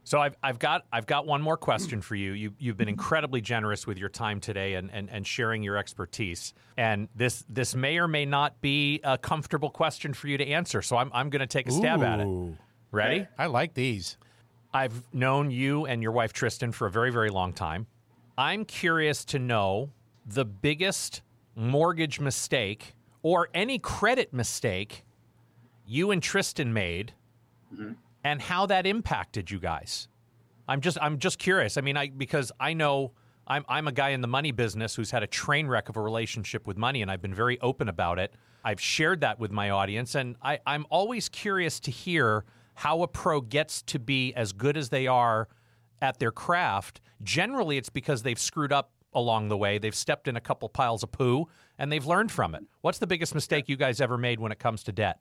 So 0.04 0.20
I've, 0.20 0.36
I've 0.42 0.58
got 0.58 0.84
I've 0.92 1.06
got 1.06 1.26
one 1.26 1.42
more 1.42 1.56
question 1.56 2.00
for 2.00 2.14
you. 2.16 2.32
you. 2.32 2.54
You've 2.58 2.76
been 2.76 2.88
incredibly 2.88 3.40
generous 3.40 3.86
with 3.86 3.98
your 3.98 4.08
time 4.08 4.40
today 4.40 4.74
and, 4.74 4.90
and, 4.92 5.08
and 5.10 5.26
sharing 5.26 5.62
your 5.62 5.76
expertise. 5.76 6.54
And 6.76 7.08
this 7.14 7.44
this 7.48 7.74
may 7.74 7.98
or 7.98 8.08
may 8.08 8.24
not 8.24 8.60
be 8.60 9.00
a 9.04 9.16
comfortable 9.16 9.70
question 9.70 10.12
for 10.12 10.28
you 10.28 10.38
to 10.38 10.46
answer. 10.46 10.82
So 10.82 10.96
I'm 10.96 11.10
I'm 11.14 11.30
going 11.30 11.40
to 11.40 11.46
take 11.46 11.68
a 11.68 11.72
stab 11.72 12.00
Ooh. 12.00 12.04
at 12.04 12.20
it. 12.20 12.28
Ready? 12.90 13.26
I 13.38 13.46
like 13.46 13.74
these. 13.74 14.16
I've 14.74 15.02
known 15.12 15.50
you 15.50 15.86
and 15.86 16.02
your 16.02 16.12
wife 16.12 16.32
Tristan 16.32 16.72
for 16.72 16.86
a 16.86 16.90
very 16.90 17.12
very 17.12 17.30
long 17.30 17.52
time. 17.52 17.86
I'm 18.36 18.64
curious 18.64 19.24
to 19.26 19.38
know 19.38 19.90
the 20.26 20.44
biggest 20.44 21.22
mortgage 21.54 22.18
mistake 22.18 22.94
or 23.22 23.48
any 23.54 23.78
credit 23.78 24.32
mistake 24.32 25.04
you 25.86 26.10
and 26.10 26.22
Tristan 26.22 26.72
made. 26.72 27.12
Mm-hmm 27.72 27.92
and 28.24 28.40
how 28.40 28.66
that 28.66 28.86
impacted 28.86 29.50
you 29.50 29.58
guys. 29.58 30.08
I'm 30.68 30.80
just 30.80 30.98
I'm 31.00 31.18
just 31.18 31.38
curious. 31.38 31.76
I 31.76 31.80
mean, 31.80 31.96
I 31.96 32.08
because 32.08 32.52
I 32.60 32.72
know 32.72 33.12
I'm 33.46 33.64
I'm 33.68 33.88
a 33.88 33.92
guy 33.92 34.10
in 34.10 34.20
the 34.20 34.28
money 34.28 34.52
business 34.52 34.94
who's 34.94 35.10
had 35.10 35.22
a 35.22 35.26
train 35.26 35.66
wreck 35.66 35.88
of 35.88 35.96
a 35.96 36.00
relationship 36.00 36.66
with 36.66 36.76
money, 36.76 37.02
and 37.02 37.10
I've 37.10 37.22
been 37.22 37.34
very 37.34 37.60
open 37.60 37.88
about 37.88 38.18
it. 38.18 38.34
I've 38.64 38.80
shared 38.80 39.20
that 39.22 39.40
with 39.40 39.50
my 39.50 39.70
audience, 39.70 40.14
and 40.14 40.36
I, 40.40 40.60
I'm 40.66 40.86
always 40.88 41.28
curious 41.28 41.80
to 41.80 41.90
hear 41.90 42.44
how 42.74 43.02
a 43.02 43.08
pro 43.08 43.40
gets 43.40 43.82
to 43.82 43.98
be 43.98 44.32
as 44.34 44.52
good 44.52 44.76
as 44.76 44.88
they 44.88 45.06
are 45.06 45.48
at 46.00 46.18
their 46.18 46.30
craft. 46.30 47.00
Generally, 47.22 47.76
it's 47.78 47.90
because 47.90 48.22
they've 48.22 48.38
screwed 48.38 48.72
up 48.72 48.92
along 49.12 49.48
the 49.48 49.56
way. 49.56 49.78
They've 49.78 49.94
stepped 49.94 50.28
in 50.28 50.36
a 50.36 50.40
couple 50.40 50.68
piles 50.68 51.02
of 51.02 51.10
poo, 51.10 51.48
and 51.78 51.90
they've 51.90 52.06
learned 52.06 52.30
from 52.30 52.54
it. 52.54 52.62
What's 52.82 52.98
the 52.98 53.06
biggest 53.06 53.34
mistake 53.34 53.68
you 53.68 53.76
guys 53.76 54.00
ever 54.00 54.16
made 54.16 54.38
when 54.38 54.52
it 54.52 54.58
comes 54.58 54.84
to 54.84 54.92
debt? 54.92 55.18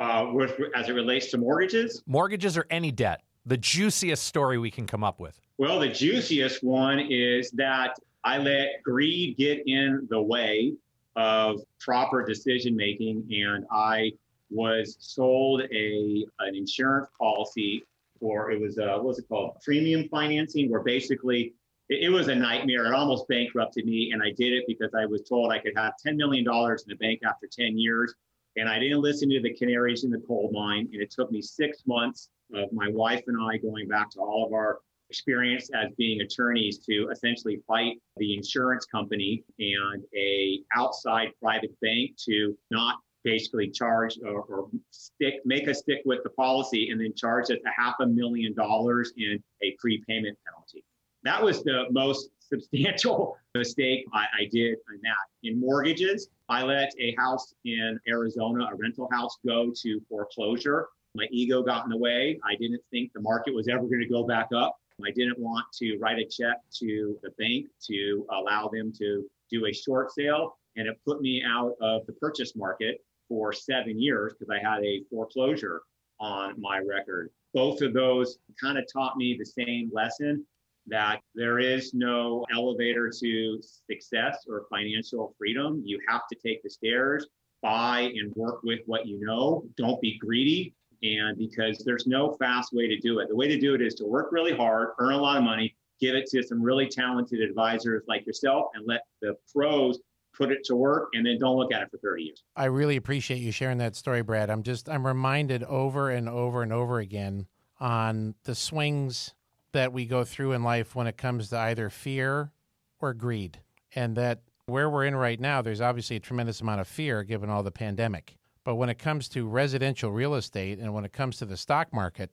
Uh, 0.00 0.30
with, 0.32 0.58
as 0.74 0.88
it 0.88 0.92
relates 0.92 1.30
to 1.30 1.38
mortgages? 1.38 2.02
Mortgages 2.06 2.56
or 2.56 2.66
any 2.70 2.90
debt. 2.90 3.22
The 3.46 3.56
juiciest 3.56 4.24
story 4.24 4.58
we 4.58 4.70
can 4.70 4.86
come 4.86 5.04
up 5.04 5.20
with. 5.20 5.38
Well, 5.58 5.78
the 5.78 5.88
juiciest 5.88 6.64
one 6.64 6.98
is 6.98 7.50
that 7.52 7.98
I 8.24 8.38
let 8.38 8.82
greed 8.82 9.36
get 9.36 9.62
in 9.66 10.06
the 10.10 10.20
way 10.20 10.74
of 11.16 11.60
proper 11.78 12.24
decision 12.24 12.74
making, 12.74 13.28
and 13.30 13.66
I 13.70 14.12
was 14.50 14.96
sold 14.98 15.62
a 15.62 16.26
an 16.40 16.54
insurance 16.54 17.08
policy 17.18 17.84
for 18.18 18.50
it 18.50 18.60
was 18.60 18.78
uh, 18.78 18.92
what 18.96 19.04
was 19.04 19.18
it 19.18 19.28
called 19.28 19.56
premium 19.62 20.08
financing, 20.08 20.70
where 20.70 20.82
basically 20.82 21.54
it, 21.88 22.04
it 22.04 22.08
was 22.10 22.28
a 22.28 22.34
nightmare. 22.34 22.86
It 22.86 22.94
almost 22.94 23.28
bankrupted 23.28 23.86
me, 23.86 24.12
and 24.12 24.22
I 24.22 24.30
did 24.30 24.52
it 24.52 24.64
because 24.66 24.90
I 24.94 25.06
was 25.06 25.22
told 25.22 25.52
I 25.52 25.58
could 25.58 25.72
have 25.76 25.94
ten 25.98 26.16
million 26.16 26.44
dollars 26.44 26.82
in 26.82 26.90
the 26.90 26.96
bank 26.96 27.20
after 27.24 27.46
ten 27.46 27.78
years 27.78 28.14
and 28.56 28.68
I 28.68 28.78
didn't 28.78 29.00
listen 29.00 29.30
to 29.30 29.40
the 29.40 29.54
canaries 29.54 30.04
in 30.04 30.10
the 30.10 30.22
coal 30.26 30.50
mine. 30.52 30.88
And 30.92 31.02
it 31.02 31.10
took 31.10 31.30
me 31.30 31.40
six 31.40 31.82
months 31.86 32.28
of 32.54 32.72
my 32.72 32.88
wife 32.90 33.22
and 33.26 33.36
I 33.40 33.58
going 33.58 33.88
back 33.88 34.10
to 34.10 34.20
all 34.20 34.46
of 34.46 34.52
our 34.52 34.80
experience 35.08 35.70
as 35.74 35.90
being 35.96 36.20
attorneys 36.20 36.78
to 36.78 37.08
essentially 37.10 37.60
fight 37.66 38.00
the 38.16 38.34
insurance 38.34 38.86
company 38.86 39.44
and 39.58 40.04
a 40.16 40.60
outside 40.76 41.28
private 41.42 41.78
bank 41.80 42.12
to 42.26 42.56
not 42.70 42.96
basically 43.24 43.68
charge 43.68 44.18
or, 44.24 44.42
or, 44.42 44.68
stick 44.90 45.34
make 45.44 45.68
us 45.68 45.80
stick 45.80 45.98
with 46.06 46.20
the 46.22 46.30
policy 46.30 46.90
and 46.90 47.00
then 47.00 47.12
charge 47.14 47.50
us 47.50 47.58
a 47.66 47.82
half 47.82 47.94
a 48.00 48.06
million 48.06 48.54
dollars 48.54 49.12
in 49.16 49.42
a 49.62 49.76
prepayment 49.78 50.38
penalty 50.46 50.82
that 51.22 51.42
was 51.42 51.62
the 51.64 51.84
most 51.90 52.30
substantial 52.52 53.36
mistake 53.54 54.06
I, 54.12 54.24
I 54.40 54.44
did 54.50 54.76
in 54.92 55.00
that. 55.02 55.48
In 55.48 55.60
mortgages, 55.60 56.28
I 56.48 56.62
let 56.62 56.92
a 56.98 57.14
house 57.18 57.54
in 57.64 57.98
Arizona, 58.08 58.68
a 58.72 58.76
rental 58.76 59.08
house, 59.12 59.38
go 59.46 59.72
to 59.82 60.00
foreclosure. 60.08 60.88
My 61.14 61.26
ego 61.30 61.62
got 61.62 61.84
in 61.84 61.90
the 61.90 61.96
way. 61.96 62.38
I 62.44 62.54
didn't 62.56 62.82
think 62.90 63.12
the 63.12 63.20
market 63.20 63.54
was 63.54 63.68
ever 63.68 63.82
going 63.82 64.00
to 64.00 64.08
go 64.08 64.24
back 64.24 64.48
up. 64.54 64.76
I 65.04 65.10
didn't 65.10 65.38
want 65.38 65.66
to 65.78 65.96
write 65.98 66.18
a 66.18 66.24
check 66.24 66.58
to 66.80 67.18
the 67.22 67.30
bank 67.38 67.66
to 67.88 68.26
allow 68.30 68.68
them 68.72 68.92
to 68.98 69.24
do 69.50 69.66
a 69.66 69.72
short 69.72 70.12
sale. 70.12 70.58
And 70.76 70.86
it 70.86 70.98
put 71.06 71.20
me 71.20 71.42
out 71.44 71.74
of 71.80 72.06
the 72.06 72.12
purchase 72.12 72.54
market 72.54 73.02
for 73.28 73.52
seven 73.52 74.00
years 74.00 74.34
because 74.38 74.54
I 74.54 74.58
had 74.58 74.84
a 74.84 75.02
foreclosure 75.10 75.82
on 76.20 76.60
my 76.60 76.78
record. 76.78 77.30
Both 77.54 77.82
of 77.82 77.92
those 77.92 78.38
kind 78.60 78.78
of 78.78 78.84
taught 78.92 79.16
me 79.16 79.36
the 79.38 79.44
same 79.44 79.90
lesson 79.92 80.46
that 80.86 81.20
there 81.34 81.58
is 81.58 81.94
no 81.94 82.44
elevator 82.54 83.10
to 83.20 83.60
success 83.62 84.44
or 84.48 84.66
financial 84.70 85.34
freedom. 85.38 85.82
You 85.84 86.00
have 86.08 86.22
to 86.32 86.38
take 86.44 86.62
the 86.62 86.70
stairs, 86.70 87.26
buy 87.62 88.12
and 88.14 88.34
work 88.34 88.62
with 88.62 88.80
what 88.86 89.06
you 89.06 89.20
know. 89.20 89.64
Don't 89.76 90.00
be 90.00 90.18
greedy. 90.18 90.74
And 91.02 91.38
because 91.38 91.82
there's 91.84 92.06
no 92.06 92.32
fast 92.32 92.72
way 92.72 92.86
to 92.86 92.98
do 92.98 93.20
it, 93.20 93.28
the 93.28 93.36
way 93.36 93.48
to 93.48 93.58
do 93.58 93.74
it 93.74 93.80
is 93.80 93.94
to 93.96 94.04
work 94.04 94.32
really 94.32 94.54
hard, 94.54 94.90
earn 94.98 95.14
a 95.14 95.18
lot 95.18 95.38
of 95.38 95.44
money, 95.44 95.74
give 96.00 96.14
it 96.14 96.26
to 96.30 96.42
some 96.42 96.60
really 96.62 96.88
talented 96.88 97.40
advisors 97.40 98.02
like 98.06 98.26
yourself, 98.26 98.66
and 98.74 98.86
let 98.86 99.02
the 99.22 99.34
pros 99.54 99.98
put 100.36 100.52
it 100.52 100.62
to 100.64 100.76
work 100.76 101.08
and 101.14 101.26
then 101.26 101.38
don't 101.38 101.56
look 101.56 101.72
at 101.72 101.82
it 101.82 101.90
for 101.90 101.98
30 101.98 102.22
years. 102.22 102.42
I 102.54 102.66
really 102.66 102.96
appreciate 102.96 103.38
you 103.38 103.50
sharing 103.50 103.78
that 103.78 103.96
story, 103.96 104.22
Brad. 104.22 104.50
I'm 104.50 104.62
just, 104.62 104.88
I'm 104.88 105.06
reminded 105.06 105.64
over 105.64 106.10
and 106.10 106.28
over 106.28 106.62
and 106.62 106.72
over 106.72 106.98
again 106.98 107.46
on 107.78 108.34
the 108.44 108.54
swings 108.54 109.34
that 109.72 109.92
we 109.92 110.06
go 110.06 110.24
through 110.24 110.52
in 110.52 110.62
life 110.62 110.94
when 110.94 111.06
it 111.06 111.16
comes 111.16 111.48
to 111.50 111.58
either 111.58 111.90
fear 111.90 112.52
or 113.00 113.14
greed. 113.14 113.60
And 113.94 114.16
that 114.16 114.40
where 114.66 114.88
we're 114.88 115.04
in 115.04 115.16
right 115.16 115.40
now, 115.40 115.62
there's 115.62 115.80
obviously 115.80 116.16
a 116.16 116.20
tremendous 116.20 116.60
amount 116.60 116.80
of 116.80 116.88
fear 116.88 117.22
given 117.22 117.50
all 117.50 117.62
the 117.62 117.70
pandemic. 117.70 118.36
But 118.64 118.76
when 118.76 118.88
it 118.88 118.98
comes 118.98 119.28
to 119.30 119.48
residential 119.48 120.12
real 120.12 120.34
estate 120.34 120.78
and 120.78 120.92
when 120.92 121.04
it 121.04 121.12
comes 121.12 121.38
to 121.38 121.46
the 121.46 121.56
stock 121.56 121.92
market, 121.92 122.30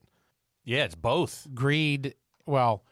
yeah, 0.63 0.83
it's 0.83 0.95
both. 0.95 1.47
Greed, 1.53 2.15
well, 2.45 2.83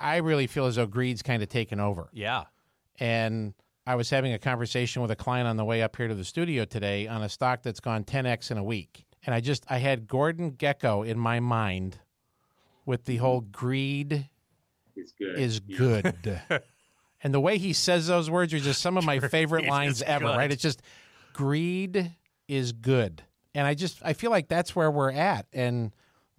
I 0.00 0.16
really 0.16 0.46
feel 0.46 0.66
as 0.66 0.76
though 0.76 0.86
greed's 0.86 1.22
kind 1.22 1.42
of 1.42 1.48
taken 1.48 1.78
over. 1.78 2.08
Yeah. 2.12 2.44
And 2.98 3.52
I 3.86 3.94
was 3.94 4.08
having 4.10 4.32
a 4.32 4.38
conversation 4.38 5.02
with 5.02 5.10
a 5.10 5.16
client 5.16 5.46
on 5.46 5.56
the 5.56 5.64
way 5.64 5.82
up 5.82 5.96
here 5.96 6.08
to 6.08 6.14
the 6.14 6.24
studio 6.24 6.64
today 6.64 7.06
on 7.06 7.22
a 7.22 7.28
stock 7.28 7.62
that's 7.62 7.80
gone 7.80 8.04
10x 8.04 8.50
in 8.50 8.58
a 8.58 8.64
week. 8.64 9.04
And 9.24 9.34
I 9.34 9.40
just 9.40 9.64
I 9.68 9.78
had 9.78 10.08
Gordon 10.08 10.52
Gekko 10.52 11.06
in 11.06 11.18
my 11.18 11.40
mind 11.40 11.98
with 12.86 13.04
the 13.04 13.16
whole 13.16 13.42
greed 13.42 14.28
is 14.96 15.12
good. 15.18 15.38
Is 15.38 15.60
good. 15.60 16.40
and 17.22 17.34
the 17.34 17.40
way 17.40 17.58
he 17.58 17.72
says 17.72 18.06
those 18.06 18.30
words 18.30 18.54
are 18.54 18.58
just 18.58 18.80
some 18.80 18.96
of 18.96 19.04
my 19.04 19.20
favorite 19.20 19.66
lines 19.66 20.00
ever, 20.02 20.26
good. 20.26 20.36
right? 20.36 20.50
It's 20.50 20.62
just 20.62 20.80
greed 21.32 22.12
is 22.48 22.72
good. 22.72 23.22
And 23.54 23.66
I 23.66 23.74
just 23.74 23.98
I 24.02 24.12
feel 24.12 24.30
like 24.30 24.48
that's 24.48 24.74
where 24.74 24.90
we're 24.90 25.12
at. 25.12 25.46
And 25.52 25.92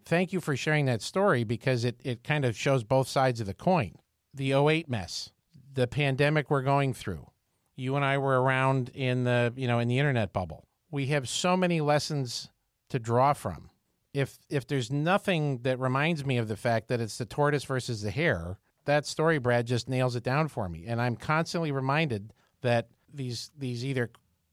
thank 0.06 0.34
you 0.34 0.40
for 0.40 0.56
sharing 0.56 0.86
that 0.86 1.02
story 1.02 1.44
because 1.44 1.86
it, 1.86 2.00
it 2.04 2.24
kind 2.24 2.46
of 2.46 2.56
shows 2.58 2.84
both 2.84 3.08
sides 3.08 3.40
of 3.40 3.48
the 3.48 3.54
coin. 3.54 3.96
The 4.34 4.54
08 4.54 4.90
mess, 4.90 5.32
the 5.74 5.88
pandemic 5.88 6.50
we're 6.50 6.62
going 6.62 6.94
through. 6.94 7.28
You 7.76 7.96
and 7.96 8.04
I 8.04 8.18
were 8.18 8.42
around 8.42 8.90
in 8.90 9.24
the, 9.24 9.54
you 9.56 9.68
know, 9.68 9.80
in 9.80 9.88
the 9.88 10.00
internet 10.00 10.34
bubble. 10.34 10.66
We 10.90 11.08
have 11.08 11.28
so 11.28 11.56
many 11.58 11.82
lessons 11.82 12.50
to 12.90 12.98
draw 12.98 13.34
from 13.34 13.70
if 14.14 14.38
if 14.50 14.68
there's 14.68 14.92
nothing 14.92 15.60
that 15.64 15.80
reminds 15.80 16.26
me 16.26 16.38
of 16.38 16.48
the 16.48 16.56
fact 16.58 16.88
that 16.88 17.00
it's 17.02 17.18
the 17.18 17.26
tortoise 17.26 17.64
versus 17.64 18.02
the 18.02 18.12
hare, 18.12 18.58
that 18.86 19.06
story, 19.06 19.38
Brad, 19.38 19.68
just 19.68 19.90
nails 19.90 20.16
it 20.16 20.24
down 20.24 20.48
for 20.48 20.68
me. 20.70 20.86
And 20.88 21.02
I'm 21.02 21.16
constantly 21.16 21.72
reminded 21.72 22.34
that 22.62 22.88
these 23.14 23.52
these 23.58 23.86
either 23.86 24.10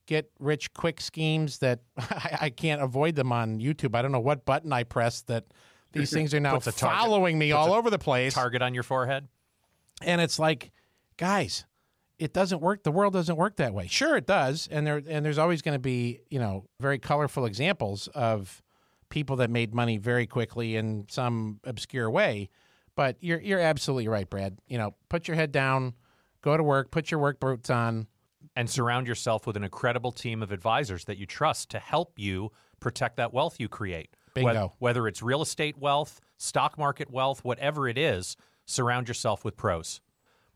get 0.07 0.30
rich 0.38 0.72
quick 0.74 1.00
schemes 1.00 1.59
that 1.59 1.80
I, 1.98 2.38
I 2.42 2.50
can't 2.50 2.82
avoid 2.82 3.14
them 3.14 3.32
on 3.32 3.59
YouTube. 3.61 3.94
I 3.94 4.02
don't 4.02 4.12
know 4.12 4.20
what 4.20 4.44
button 4.44 4.72
I 4.72 4.82
pressed 4.84 5.28
that 5.28 5.44
these 5.92 6.11
things 6.12 6.34
are 6.34 6.40
now 6.40 6.55
Puts 6.55 6.66
a 6.66 6.72
target- 6.72 6.98
following 6.98 7.38
me 7.38 7.52
all 7.52 7.72
a 7.72 7.78
over 7.78 7.90
the 7.90 7.98
place. 7.98 8.34
Target 8.34 8.61
on 8.62 8.74
your 8.74 8.82
forehead. 8.82 9.28
And 10.02 10.20
it's 10.20 10.38
like, 10.40 10.72
guys, 11.16 11.64
it 12.18 12.32
doesn't 12.32 12.61
work. 12.61 12.82
The 12.82 12.90
world 12.90 13.12
doesn't 13.12 13.36
work 13.36 13.57
that 13.57 13.72
way. 13.72 13.86
Sure, 13.86 14.16
it 14.16 14.26
does, 14.26 14.68
and 14.70 14.86
there 14.86 15.00
and 15.09 15.24
there's 15.24 15.38
always 15.38 15.62
going 15.62 15.74
to 15.76 15.80
be 15.80 16.20
you 16.30 16.38
know 16.38 16.64
very 16.80 16.98
colorful 16.98 17.46
examples 17.46 18.09
of 18.09 18.61
people 19.09 19.36
that 19.36 19.50
made 19.50 19.74
money 19.74 19.98
very 19.98 20.26
quickly 20.26 20.76
in 20.76 21.07
some 21.09 21.61
obscure 21.64 22.11
way. 22.11 22.48
But 22.96 23.16
you're 23.20 23.40
you're 23.40 23.61
absolutely 23.61 24.09
right, 24.09 24.28
Brad. 24.28 24.59
You 24.68 24.78
know, 24.78 24.94
put 25.09 25.26
your 25.26 25.36
head 25.36 25.52
down, 25.52 25.94
go 26.42 26.57
to 26.57 26.62
work, 26.62 26.90
put 26.90 27.11
your 27.11 27.20
work 27.20 27.40
boots 27.40 27.70
on. 27.70 28.07
and 28.57 28.70
surround 28.70 29.07
yourself 29.09 29.46
with 29.46 29.57
an 29.57 29.64
incredible 29.64 30.12
team 30.12 30.42
of 30.42 30.52
advisors 30.52 31.07
that 31.07 31.16
you 31.18 31.26
trust 31.26 31.70
to 31.70 31.78
help 31.78 32.18
you 32.18 32.52
protect 32.78 33.16
that 33.16 33.32
wealth 33.32 33.59
you 33.59 33.68
create. 33.68 34.11
Bingo. 34.34 34.48
Whether, 34.48 34.68
whether 34.78 35.09
it's 35.09 35.22
real 35.22 35.42
estate 35.42 35.78
wealth, 35.78 36.20
stock 36.36 36.78
market 36.78 37.11
wealth, 37.11 37.44
whatever 37.44 37.88
it 37.88 37.96
is, 37.98 38.36
surround 38.66 39.09
yourself 39.09 39.44
with 39.44 39.57
pros. 39.57 40.00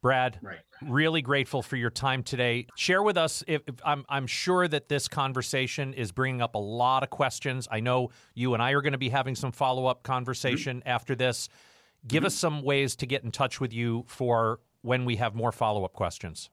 Brad, 0.08 0.38
Right. 0.40 0.58
really 0.80 1.20
grateful 1.20 1.60
for 1.60 1.76
your 1.76 1.90
time 1.90 2.22
today. 2.22 2.66
Share 2.76 3.02
with 3.02 3.18
us. 3.18 3.44
If, 3.46 3.60
if 3.66 3.74
I'm, 3.84 4.06
I'm 4.08 4.26
sure 4.26 4.66
that 4.66 4.88
this 4.88 5.06
conversation 5.06 5.92
is 5.92 6.12
bringing 6.12 6.40
up 6.40 6.54
a 6.54 6.58
lot 6.58 7.02
of 7.02 7.10
questions. 7.10 7.68
I 7.70 7.80
know 7.80 8.08
you 8.34 8.54
and 8.54 8.62
I 8.62 8.70
are 8.70 8.80
going 8.80 8.92
to 8.92 8.98
be 8.98 9.10
having 9.10 9.34
some 9.34 9.52
follow 9.52 9.84
up 9.84 10.02
conversation 10.04 10.82
after 10.86 11.14
this. 11.14 11.50
Give 12.06 12.24
us 12.24 12.34
some 12.34 12.62
ways 12.62 12.96
to 12.96 13.06
get 13.06 13.22
in 13.22 13.30
touch 13.30 13.60
with 13.60 13.74
you 13.74 14.04
for 14.06 14.60
when 14.80 15.04
we 15.04 15.16
have 15.16 15.34
more 15.34 15.52
follow 15.52 15.84
up 15.84 15.92
questions. 15.92 16.48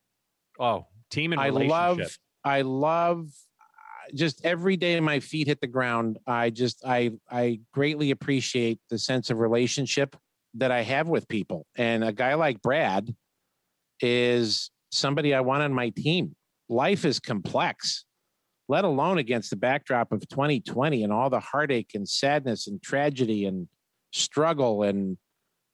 Oh, 0.60 0.86
team 1.12 1.34
and 1.34 1.42
i 1.42 1.50
love 1.50 2.00
i 2.46 2.62
love 2.62 3.28
uh, 3.60 4.16
just 4.16 4.46
every 4.46 4.78
day 4.78 4.98
my 5.02 5.20
feet 5.20 5.48
hit 5.48 5.60
the 5.60 5.68
ground 5.68 6.20
i 6.26 6.50
just 6.50 6.86
i 6.86 7.12
i 7.30 7.60
greatly 7.74 8.12
appreciate 8.12 8.80
the 8.90 8.98
sense 8.98 9.30
of 9.30 9.40
relationship 9.40 10.16
that 10.56 10.72
i 10.72 10.82
have 10.82 11.08
with 11.08 11.28
people. 11.28 11.66
And 11.76 12.04
a 12.04 12.12
guy 12.12 12.34
like 12.36 12.62
brad 12.62 13.14
is 14.00 14.72
somebody 14.92 15.34
i 15.34 15.42
want 15.42 15.64
on 15.64 15.74
my 15.74 15.90
team. 15.90 16.36
Life 16.70 17.06
is 17.06 17.20
complex 17.20 18.06
let 18.70 18.86
alone 18.86 19.18
against 19.18 19.50
the 19.50 19.56
backdrop 19.56 20.12
of 20.12 20.28
2020 20.30 21.04
and 21.04 21.12
all 21.12 21.30
the 21.30 21.40
heartache 21.40 21.92
and 21.94 22.08
sadness 22.08 22.68
and 22.68 22.82
tragedy 22.82 23.46
and 23.46 23.68
struggle 24.12 24.84
and 24.84 25.18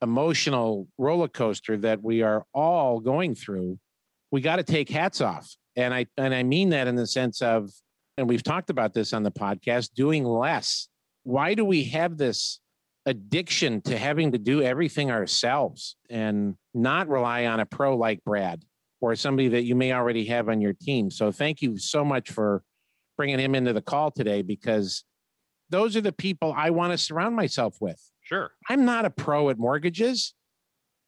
emotional 0.01 0.87
roller 0.97 1.27
coaster 1.27 1.77
that 1.77 2.01
we 2.01 2.21
are 2.21 2.45
all 2.53 2.99
going 2.99 3.35
through. 3.35 3.77
We 4.31 4.41
got 4.41 4.55
to 4.55 4.63
take 4.63 4.89
hats 4.89 5.21
off. 5.21 5.55
And 5.75 5.93
i 5.93 6.07
and 6.17 6.33
i 6.33 6.43
mean 6.43 6.69
that 6.69 6.87
in 6.87 6.95
the 6.95 7.07
sense 7.07 7.41
of 7.41 7.69
and 8.17 8.27
we've 8.27 8.43
talked 8.43 8.69
about 8.69 8.93
this 8.93 9.13
on 9.13 9.23
the 9.23 9.31
podcast 9.31 9.93
doing 9.93 10.25
less. 10.25 10.89
Why 11.23 11.53
do 11.53 11.63
we 11.63 11.85
have 11.85 12.17
this 12.17 12.59
addiction 13.09 13.81
to 13.81 13.97
having 13.97 14.31
to 14.31 14.37
do 14.37 14.61
everything 14.61 15.11
ourselves 15.11 15.95
and 16.09 16.55
not 16.73 17.07
rely 17.07 17.45
on 17.45 17.59
a 17.59 17.65
pro 17.65 17.95
like 17.97 18.23
brad 18.23 18.63
or 19.01 19.15
somebody 19.15 19.49
that 19.49 19.63
you 19.63 19.75
may 19.75 19.93
already 19.93 20.25
have 20.25 20.49
on 20.49 20.61
your 20.61 20.73
team 20.73 21.09
so 21.09 21.31
thank 21.31 21.61
you 21.61 21.77
so 21.77 22.03
much 22.03 22.29
for 22.29 22.63
bringing 23.17 23.39
him 23.39 23.55
into 23.55 23.73
the 23.73 23.81
call 23.81 24.11
today 24.11 24.41
because 24.41 25.03
those 25.69 25.95
are 25.95 26.01
the 26.01 26.11
people 26.11 26.53
i 26.57 26.69
want 26.69 26.91
to 26.91 26.97
surround 26.97 27.35
myself 27.35 27.75
with 27.79 27.99
Sure. 28.29 28.51
I'm 28.69 28.85
not 28.85 29.05
a 29.05 29.09
pro 29.09 29.49
at 29.49 29.57
mortgages. 29.57 30.35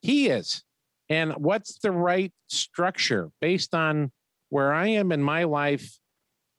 He 0.02 0.28
is. 0.30 0.64
And 1.08 1.34
what's 1.34 1.78
the 1.78 1.91
right 1.91 2.34
structure 2.47 3.30
based 3.39 3.76
on 3.76 4.12
where 4.49 4.74
I 4.74 4.88
am 4.88 5.12
in 5.12 5.22
my 5.22 5.43
life 5.43 5.99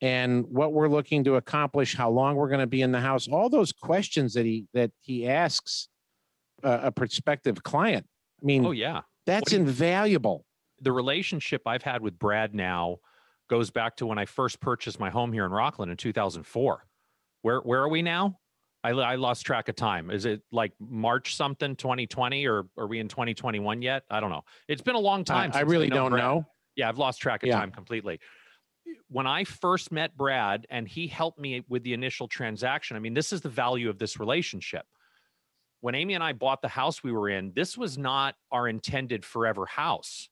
and 0.02 0.44
what 0.48 0.72
we're 0.72 0.88
looking 0.88 1.22
to 1.24 1.36
accomplish, 1.36 1.94
how 1.96 2.10
long 2.10 2.34
we're 2.34 2.48
going 2.48 2.60
to 2.60 2.66
be 2.66 2.82
in 2.82 2.90
the 2.92 3.00
house, 3.00 3.28
all 3.28 3.48
those 3.48 3.72
questions 3.72 4.34
that 4.34 4.44
he 4.44 4.66
that 4.74 4.90
he 5.00 5.26
asks 5.28 5.88
a, 6.62 6.80
a 6.84 6.92
prospective 6.92 7.62
client. 7.62 8.04
I 8.42 8.44
mean, 8.44 8.66
Oh 8.66 8.72
yeah. 8.72 9.02
that's 9.24 9.52
you- 9.52 9.60
invaluable. 9.60 10.44
The 10.80 10.92
relationship 10.92 11.62
I've 11.64 11.84
had 11.84 12.02
with 12.02 12.18
Brad 12.18 12.52
now 12.54 12.96
goes 13.48 13.70
back 13.70 13.96
to 13.98 14.06
when 14.06 14.18
I 14.18 14.24
first 14.24 14.60
purchased 14.60 14.98
my 14.98 15.10
home 15.10 15.32
here 15.32 15.44
in 15.44 15.52
Rocklin 15.52 15.90
in 15.90 15.96
2004. 15.96 16.84
Where 17.42 17.60
where 17.60 17.80
are 17.82 17.88
we 17.88 18.02
now? 18.02 18.38
I, 18.84 18.90
I 18.90 19.14
lost 19.14 19.46
track 19.46 19.68
of 19.68 19.76
time. 19.76 20.10
Is 20.10 20.24
it 20.24 20.42
like 20.50 20.72
March 20.80 21.36
something 21.36 21.76
2020 21.76 22.48
or 22.48 22.64
are 22.76 22.88
we 22.88 22.98
in 22.98 23.06
2021 23.06 23.80
yet? 23.80 24.02
I 24.10 24.18
don't 24.18 24.30
know. 24.30 24.42
It's 24.66 24.82
been 24.82 24.96
a 24.96 25.00
long 25.00 25.22
time. 25.22 25.50
I 25.54 25.60
since 25.60 25.70
really 25.70 25.88
don't 25.88 26.10
Brad. 26.10 26.24
know. 26.24 26.44
Yeah, 26.74 26.88
I've 26.88 26.98
lost 26.98 27.20
track 27.20 27.44
of 27.44 27.48
Yeah. 27.48 27.60
time 27.60 27.70
completely. 27.70 28.18
When 29.08 29.26
I 29.26 29.44
first 29.44 29.92
met 29.92 30.16
Brad 30.16 30.66
and 30.70 30.88
he 30.88 31.06
helped 31.06 31.38
me 31.38 31.64
with 31.68 31.82
the 31.82 31.92
initial 31.92 32.28
transaction, 32.28 32.96
I 32.96 33.00
mean, 33.00 33.14
this 33.14 33.32
is 33.32 33.40
the 33.40 33.48
value 33.48 33.90
of 33.90 33.98
this 33.98 34.18
relationship. 34.18 34.86
When 35.80 35.94
Amy 35.94 36.14
and 36.14 36.24
I 36.24 36.32
bought 36.32 36.62
the 36.62 36.68
house 36.68 37.02
we 37.02 37.12
were 37.12 37.28
in, 37.28 37.52
this 37.54 37.76
was 37.76 37.98
not 37.98 38.36
our 38.50 38.68
intended 38.68 39.24
forever 39.24 39.66
house. 39.66 40.28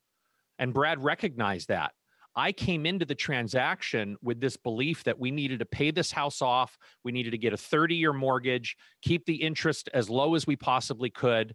And 0.59 0.73
Brad 0.73 1.03
recognized 1.03 1.69
that. 1.69 1.93
I 2.37 2.53
came 2.53 2.87
into 2.87 3.05
the 3.05 3.15
transaction 3.15 4.17
with 4.23 4.41
this 4.41 4.57
belief 4.57 5.03
that 5.05 5.19
we 5.19 5.31
needed 5.31 5.59
to 5.59 5.67
pay 5.67 5.91
this 5.91 6.13
house 6.13 6.41
off. 6.41 6.79
We 7.03 7.11
needed 7.13 7.33
to 7.33 7.39
get 7.39 7.53
a 7.53 7.57
30 7.57 7.97
year 7.97 8.13
mortgage, 8.13 8.77
keep 9.03 9.27
the 9.27 9.35
interest 9.35 9.89
as 9.93 10.09
low 10.09 10.35
as 10.37 10.47
we 10.47 10.57
possibly 10.57 11.11
could. 11.11 11.55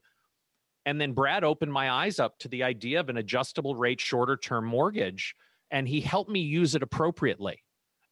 And 0.85 0.99
then 0.99 1.13
Brad 1.13 1.43
opened 1.43 1.71
my 1.71 1.89
eyes 1.89 2.19
up 2.19 2.37
to 2.39 2.47
the 2.47 2.63
idea 2.63 2.99
of 2.99 3.09
an 3.09 3.17
adjustable 3.17 3.75
rate, 3.75 4.01
shorter 4.01 4.37
term 4.37 4.65
mortgage. 4.65 5.35
And 5.75 5.89
he 5.89 5.99
helped 5.99 6.31
me 6.31 6.39
use 6.39 6.73
it 6.73 6.83
appropriately 6.83 7.61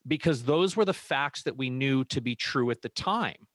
because 0.05 0.43
those 0.43 0.76
were 0.76 0.84
the 0.84 0.93
facts 0.93 1.43
that 1.43 1.55
we 1.55 1.70
knew 1.70 2.03
to 2.03 2.20
be 2.20 2.36
true 2.36 2.70
at 2.72 2.82
the 2.82 2.89
time. 2.89 3.47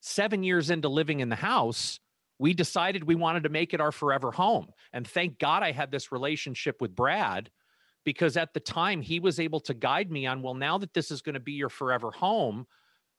Seven 0.00 0.42
years 0.42 0.68
into 0.68 0.88
living 0.88 1.20
in 1.20 1.28
the 1.28 1.36
house, 1.36 2.00
we 2.40 2.54
decided 2.54 3.04
we 3.04 3.14
wanted 3.14 3.44
to 3.44 3.48
make 3.48 3.72
it 3.72 3.80
our 3.80 3.92
forever 3.92 4.32
home. 4.32 4.66
And 4.92 5.06
thank 5.06 5.38
God 5.38 5.62
I 5.62 5.70
had 5.70 5.92
this 5.92 6.10
relationship 6.10 6.80
with 6.80 6.96
Brad 6.96 7.50
because 8.04 8.36
at 8.36 8.52
the 8.52 8.58
time 8.58 9.00
he 9.00 9.20
was 9.20 9.38
able 9.38 9.60
to 9.60 9.74
guide 9.74 10.10
me 10.10 10.26
on, 10.26 10.42
well, 10.42 10.54
now 10.54 10.76
that 10.78 10.92
this 10.92 11.12
is 11.12 11.22
going 11.22 11.34
to 11.34 11.38
be 11.38 11.52
your 11.52 11.68
forever 11.68 12.10
home, 12.10 12.66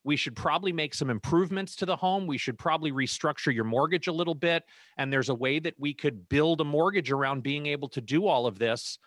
we 0.03 0.17
should 0.17 0.35
probably 0.35 0.73
make 0.73 0.93
some 0.93 1.09
improvements 1.09 1.73
to 1.77 1.85
the 1.85 1.95
home. 1.95 2.27
We 2.27 2.37
should 2.37 2.59
probably 2.59 2.91
restructure 2.91 3.55
your 3.55 3.63
mortgage 3.63 4.07
a 4.07 4.11
little 4.11 4.35
bit. 4.35 4.63
And 4.97 5.13
there's 5.13 5.29
a 5.29 5.35
way 5.35 5.59
that 5.59 5.75
we 5.79 5.93
could 5.93 6.27
build 6.27 6.59
a 6.59 6.65
mortgage 6.65 7.13
around 7.13 7.43
being 7.43 7.67
able 7.67 7.87
to 7.87 8.01
do 8.01 8.27
all 8.27 8.45
of 8.45 8.59
this 8.59 8.99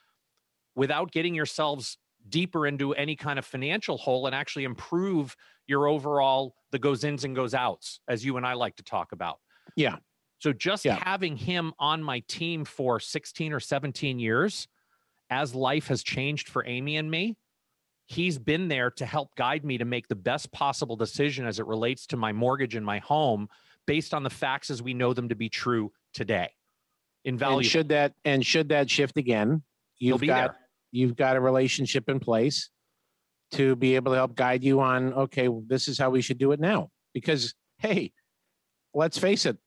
without 0.75 1.13
getting 1.13 1.35
yourselves 1.35 1.99
deeper 2.29 2.67
into 2.67 2.95
any 2.95 3.17
kind 3.17 3.39
of 3.39 3.45
financial 3.45 3.99
hole 3.99 4.27
and 4.27 4.35
actually 4.35 4.65
improve 4.65 5.37
your 5.67 5.87
overall 5.87 6.55
the 6.73 6.79
goes 6.79 7.05
ins 7.05 7.25
and 7.25 7.37
goes 7.37 7.55
outs 7.55 8.01
as 8.09 8.25
you 8.25 8.37
and 8.37 8.47
I 8.47 8.55
like 8.55 8.77
to 8.77 8.83
talk 8.83 9.13
about. 9.13 9.41
Yeah. 9.77 9.97
So 10.39 10.53
just 10.53 10.85
Yeah. 10.85 10.99
having 11.03 11.37
him 11.37 11.73
on 11.79 12.03
my 12.03 12.21
team 12.21 12.65
for 12.65 12.99
16 13.01 13.53
or 13.53 13.61
17 13.61 14.19
years 14.19 14.69
as 15.31 15.55
life 15.55 15.89
has 15.89 16.03
changed 16.03 16.49
for 16.49 16.67
Amy 16.67 16.97
and 16.97 17.11
me, 17.11 17.37
he's 18.07 18.39
been 18.39 18.69
there 18.69 18.91
to 18.91 19.07
help 19.07 19.35
guide 19.37 19.65
me 19.65 19.79
to 19.79 19.85
make 19.85 20.09
the 20.09 20.15
best 20.15 20.53
possible 20.53 20.97
decision 20.97 21.47
as 21.47 21.59
it 21.59 21.67
relates 21.67 22.07
to 22.09 22.17
my 22.17 22.33
mortgage 22.33 22.75
and 22.75 22.85
my 22.85 22.99
home 22.99 23.49
based 23.87 24.13
on 24.13 24.23
the 24.23 24.31
facts 24.31 24.71
as 24.71 24.83
we 24.83 24.93
know 24.95 25.13
them 25.15 25.29
to 25.29 25.35
be 25.35 25.49
true 25.49 25.93
today. 26.13 26.51
Invaluable. 27.25 27.59
And 27.61 27.67
should 27.67 27.89
that 27.89 28.15
and 28.25 28.45
should 28.45 28.69
that 28.71 28.91
shift 28.91 29.17
again, 29.17 29.63
you've 29.99 30.21
be 30.21 30.27
got 30.27 30.53
there. 30.53 30.61
You've 30.95 31.17
got 31.17 31.37
a 31.37 31.41
relationship 31.41 32.09
in 32.09 32.21
place 32.21 32.71
to 33.53 33.77
be 33.77 33.95
able 33.95 34.13
to 34.13 34.17
help 34.17 34.35
guide 34.35 34.63
you 34.65 34.81
on 34.81 35.13
okay 35.15 35.49
this 35.67 35.89
is 35.89 35.99
how 35.99 36.11
we 36.11 36.23
should 36.23 36.39
do 36.39 36.53
it 36.53 36.61
now. 36.61 36.89
Because 37.13 37.55
hey 37.79 38.13
let's 38.95 39.19
face 39.19 39.47
it 39.47 39.59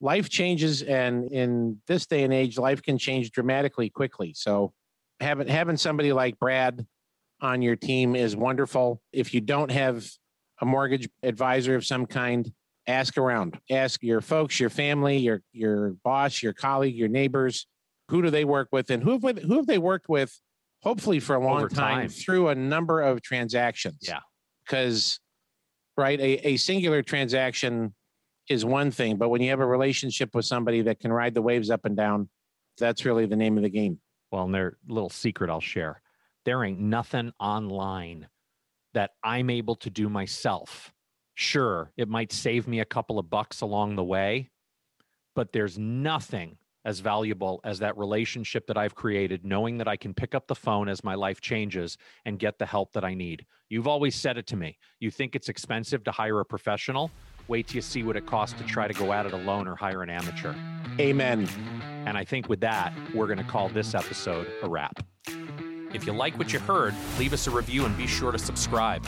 life 0.00 0.28
changes 0.28 0.82
and 0.82 1.30
in 1.32 1.80
this 1.86 2.06
day 2.06 2.24
and 2.24 2.32
age 2.32 2.58
life 2.58 2.82
can 2.82 2.98
change 2.98 3.30
dramatically 3.30 3.88
quickly. 3.88 4.34
So 4.34 4.72
having 5.20 5.48
having 5.48 5.76
somebody 5.76 6.12
like 6.12 6.38
brad 6.38 6.86
on 7.40 7.62
your 7.62 7.76
team 7.76 8.16
is 8.16 8.36
wonderful. 8.36 9.00
If 9.12 9.32
you 9.34 9.40
don't 9.40 9.70
have 9.70 10.06
a 10.60 10.66
mortgage 10.66 11.08
advisor 11.22 11.74
of 11.74 11.86
some 11.86 12.06
kind 12.06 12.52
ask 12.86 13.16
around. 13.16 13.58
Ask 13.70 14.02
your 14.02 14.20
folks 14.20 14.60
your 14.60 14.70
family 14.70 15.18
your 15.18 15.42
your 15.52 15.94
boss 16.04 16.42
your 16.42 16.52
colleague 16.52 16.96
your 16.96 17.08
neighbors. 17.08 17.66
Who 18.10 18.20
do 18.20 18.30
they 18.30 18.44
work 18.44 18.68
with 18.70 18.90
and 18.90 19.02
who 19.02 19.12
have, 19.12 19.38
who 19.38 19.56
have 19.56 19.66
they 19.66 19.78
worked 19.78 20.08
with 20.08 20.38
hopefully 20.84 21.18
for 21.18 21.34
a 21.34 21.40
long 21.44 21.68
time, 21.68 22.00
time. 22.02 22.08
through 22.08 22.48
a 22.48 22.54
number 22.54 23.00
of 23.00 23.20
transactions 23.22 23.98
Yeah. 24.02 24.20
because 24.64 25.18
right 25.96 26.20
a, 26.20 26.48
a 26.48 26.56
singular 26.56 27.02
transaction 27.02 27.94
is 28.48 28.64
one 28.64 28.90
thing 28.90 29.16
but 29.16 29.30
when 29.30 29.40
you 29.42 29.50
have 29.50 29.60
a 29.60 29.66
relationship 29.66 30.34
with 30.34 30.44
somebody 30.44 30.82
that 30.82 31.00
can 31.00 31.12
ride 31.12 31.34
the 31.34 31.42
waves 31.42 31.70
up 31.70 31.84
and 31.86 31.96
down 31.96 32.28
that's 32.78 33.04
really 33.04 33.26
the 33.26 33.36
name 33.36 33.56
of 33.56 33.62
the 33.62 33.70
game 33.70 33.98
Well, 34.30 34.44
and 34.44 34.54
their 34.54 34.76
little 34.86 35.10
secret 35.10 35.48
I'll 35.50 35.60
share. 35.60 36.02
There 36.44 36.62
ain't 36.62 36.78
nothing 36.80 37.32
online 37.40 38.28
that 38.92 39.12
I'm 39.22 39.48
able 39.48 39.76
to 39.76 39.90
do 39.90 40.08
myself. 40.10 40.92
Sure, 41.36 41.90
it 41.96 42.08
might 42.08 42.32
save 42.32 42.68
me 42.68 42.80
a 42.80 42.84
couple 42.84 43.18
of 43.18 43.30
bucks 43.30 43.60
along 43.62 43.96
the 43.96 44.04
way, 44.04 44.50
but 45.34 45.52
there's 45.52 45.78
nothing 45.78 46.58
as 46.84 47.00
valuable 47.00 47.60
as 47.64 47.78
that 47.78 47.96
relationship 47.96 48.66
that 48.66 48.76
I've 48.76 48.94
created, 48.94 49.44
knowing 49.44 49.78
that 49.78 49.88
I 49.88 49.96
can 49.96 50.14
pick 50.14 50.34
up 50.34 50.46
the 50.46 50.54
phone 50.54 50.88
as 50.88 51.02
my 51.02 51.14
life 51.14 51.40
changes 51.40 51.96
and 52.24 52.38
get 52.38 52.58
the 52.58 52.66
help 52.66 52.92
that 52.92 53.04
I 53.04 53.14
need. 53.14 53.46
You've 53.68 53.88
always 53.88 54.14
said 54.14 54.36
it 54.36 54.46
to 54.48 54.56
me. 54.56 54.78
You 55.00 55.10
think 55.10 55.34
it's 55.34 55.48
expensive 55.48 56.04
to 56.04 56.12
hire 56.12 56.40
a 56.40 56.44
professional? 56.44 57.10
Wait 57.48 57.68
till 57.68 57.76
you 57.76 57.82
see 57.82 58.02
what 58.02 58.16
it 58.16 58.26
costs 58.26 58.58
to 58.58 58.64
try 58.64 58.88
to 58.88 58.94
go 58.94 59.12
at 59.12 59.26
it 59.26 59.32
alone 59.32 59.68
or 59.68 59.76
hire 59.76 60.02
an 60.02 60.10
amateur. 60.10 60.54
amen 60.98 61.48
And 62.06 62.16
I 62.16 62.24
think 62.24 62.48
with 62.48 62.60
that, 62.60 62.92
we're 63.14 63.26
going 63.26 63.38
to 63.38 63.44
call 63.44 63.68
this 63.68 63.94
episode 63.94 64.46
a 64.62 64.68
wrap. 64.68 65.04
If 65.94 66.06
you 66.06 66.12
like 66.12 66.36
what 66.38 66.52
you 66.52 66.58
heard, 66.58 66.94
leave 67.18 67.32
us 67.32 67.46
a 67.46 67.50
review 67.50 67.84
and 67.84 67.96
be 67.96 68.06
sure 68.06 68.32
to 68.32 68.38
subscribe. 68.38 69.04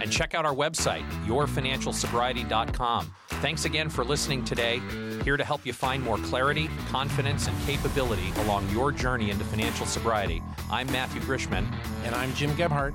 And 0.00 0.10
check 0.10 0.34
out 0.34 0.44
our 0.44 0.54
website, 0.54 1.08
yourfinancialsobriety.com. 1.26 3.14
Thanks 3.28 3.64
again 3.64 3.88
for 3.88 4.04
listening 4.04 4.44
today. 4.44 4.80
Here 5.24 5.36
to 5.36 5.44
help 5.44 5.64
you 5.64 5.72
find 5.72 6.02
more 6.02 6.18
clarity, 6.18 6.68
confidence, 6.88 7.46
and 7.46 7.58
capability 7.66 8.32
along 8.38 8.68
your 8.70 8.92
journey 8.92 9.30
into 9.30 9.44
financial 9.44 9.86
sobriety. 9.86 10.42
I'm 10.70 10.90
Matthew 10.92 11.20
Grishman. 11.22 11.66
And 12.04 12.14
I'm 12.14 12.34
Jim 12.34 12.54
Gebhardt. 12.56 12.94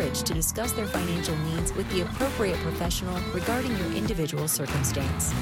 to 0.00 0.32
discuss 0.32 0.72
their 0.72 0.86
financial 0.86 1.36
needs 1.36 1.74
with 1.74 1.88
the 1.90 2.00
appropriate 2.00 2.58
professional 2.60 3.20
regarding 3.34 3.76
your 3.76 3.92
individual 3.92 4.48
circumstance. 4.48 5.34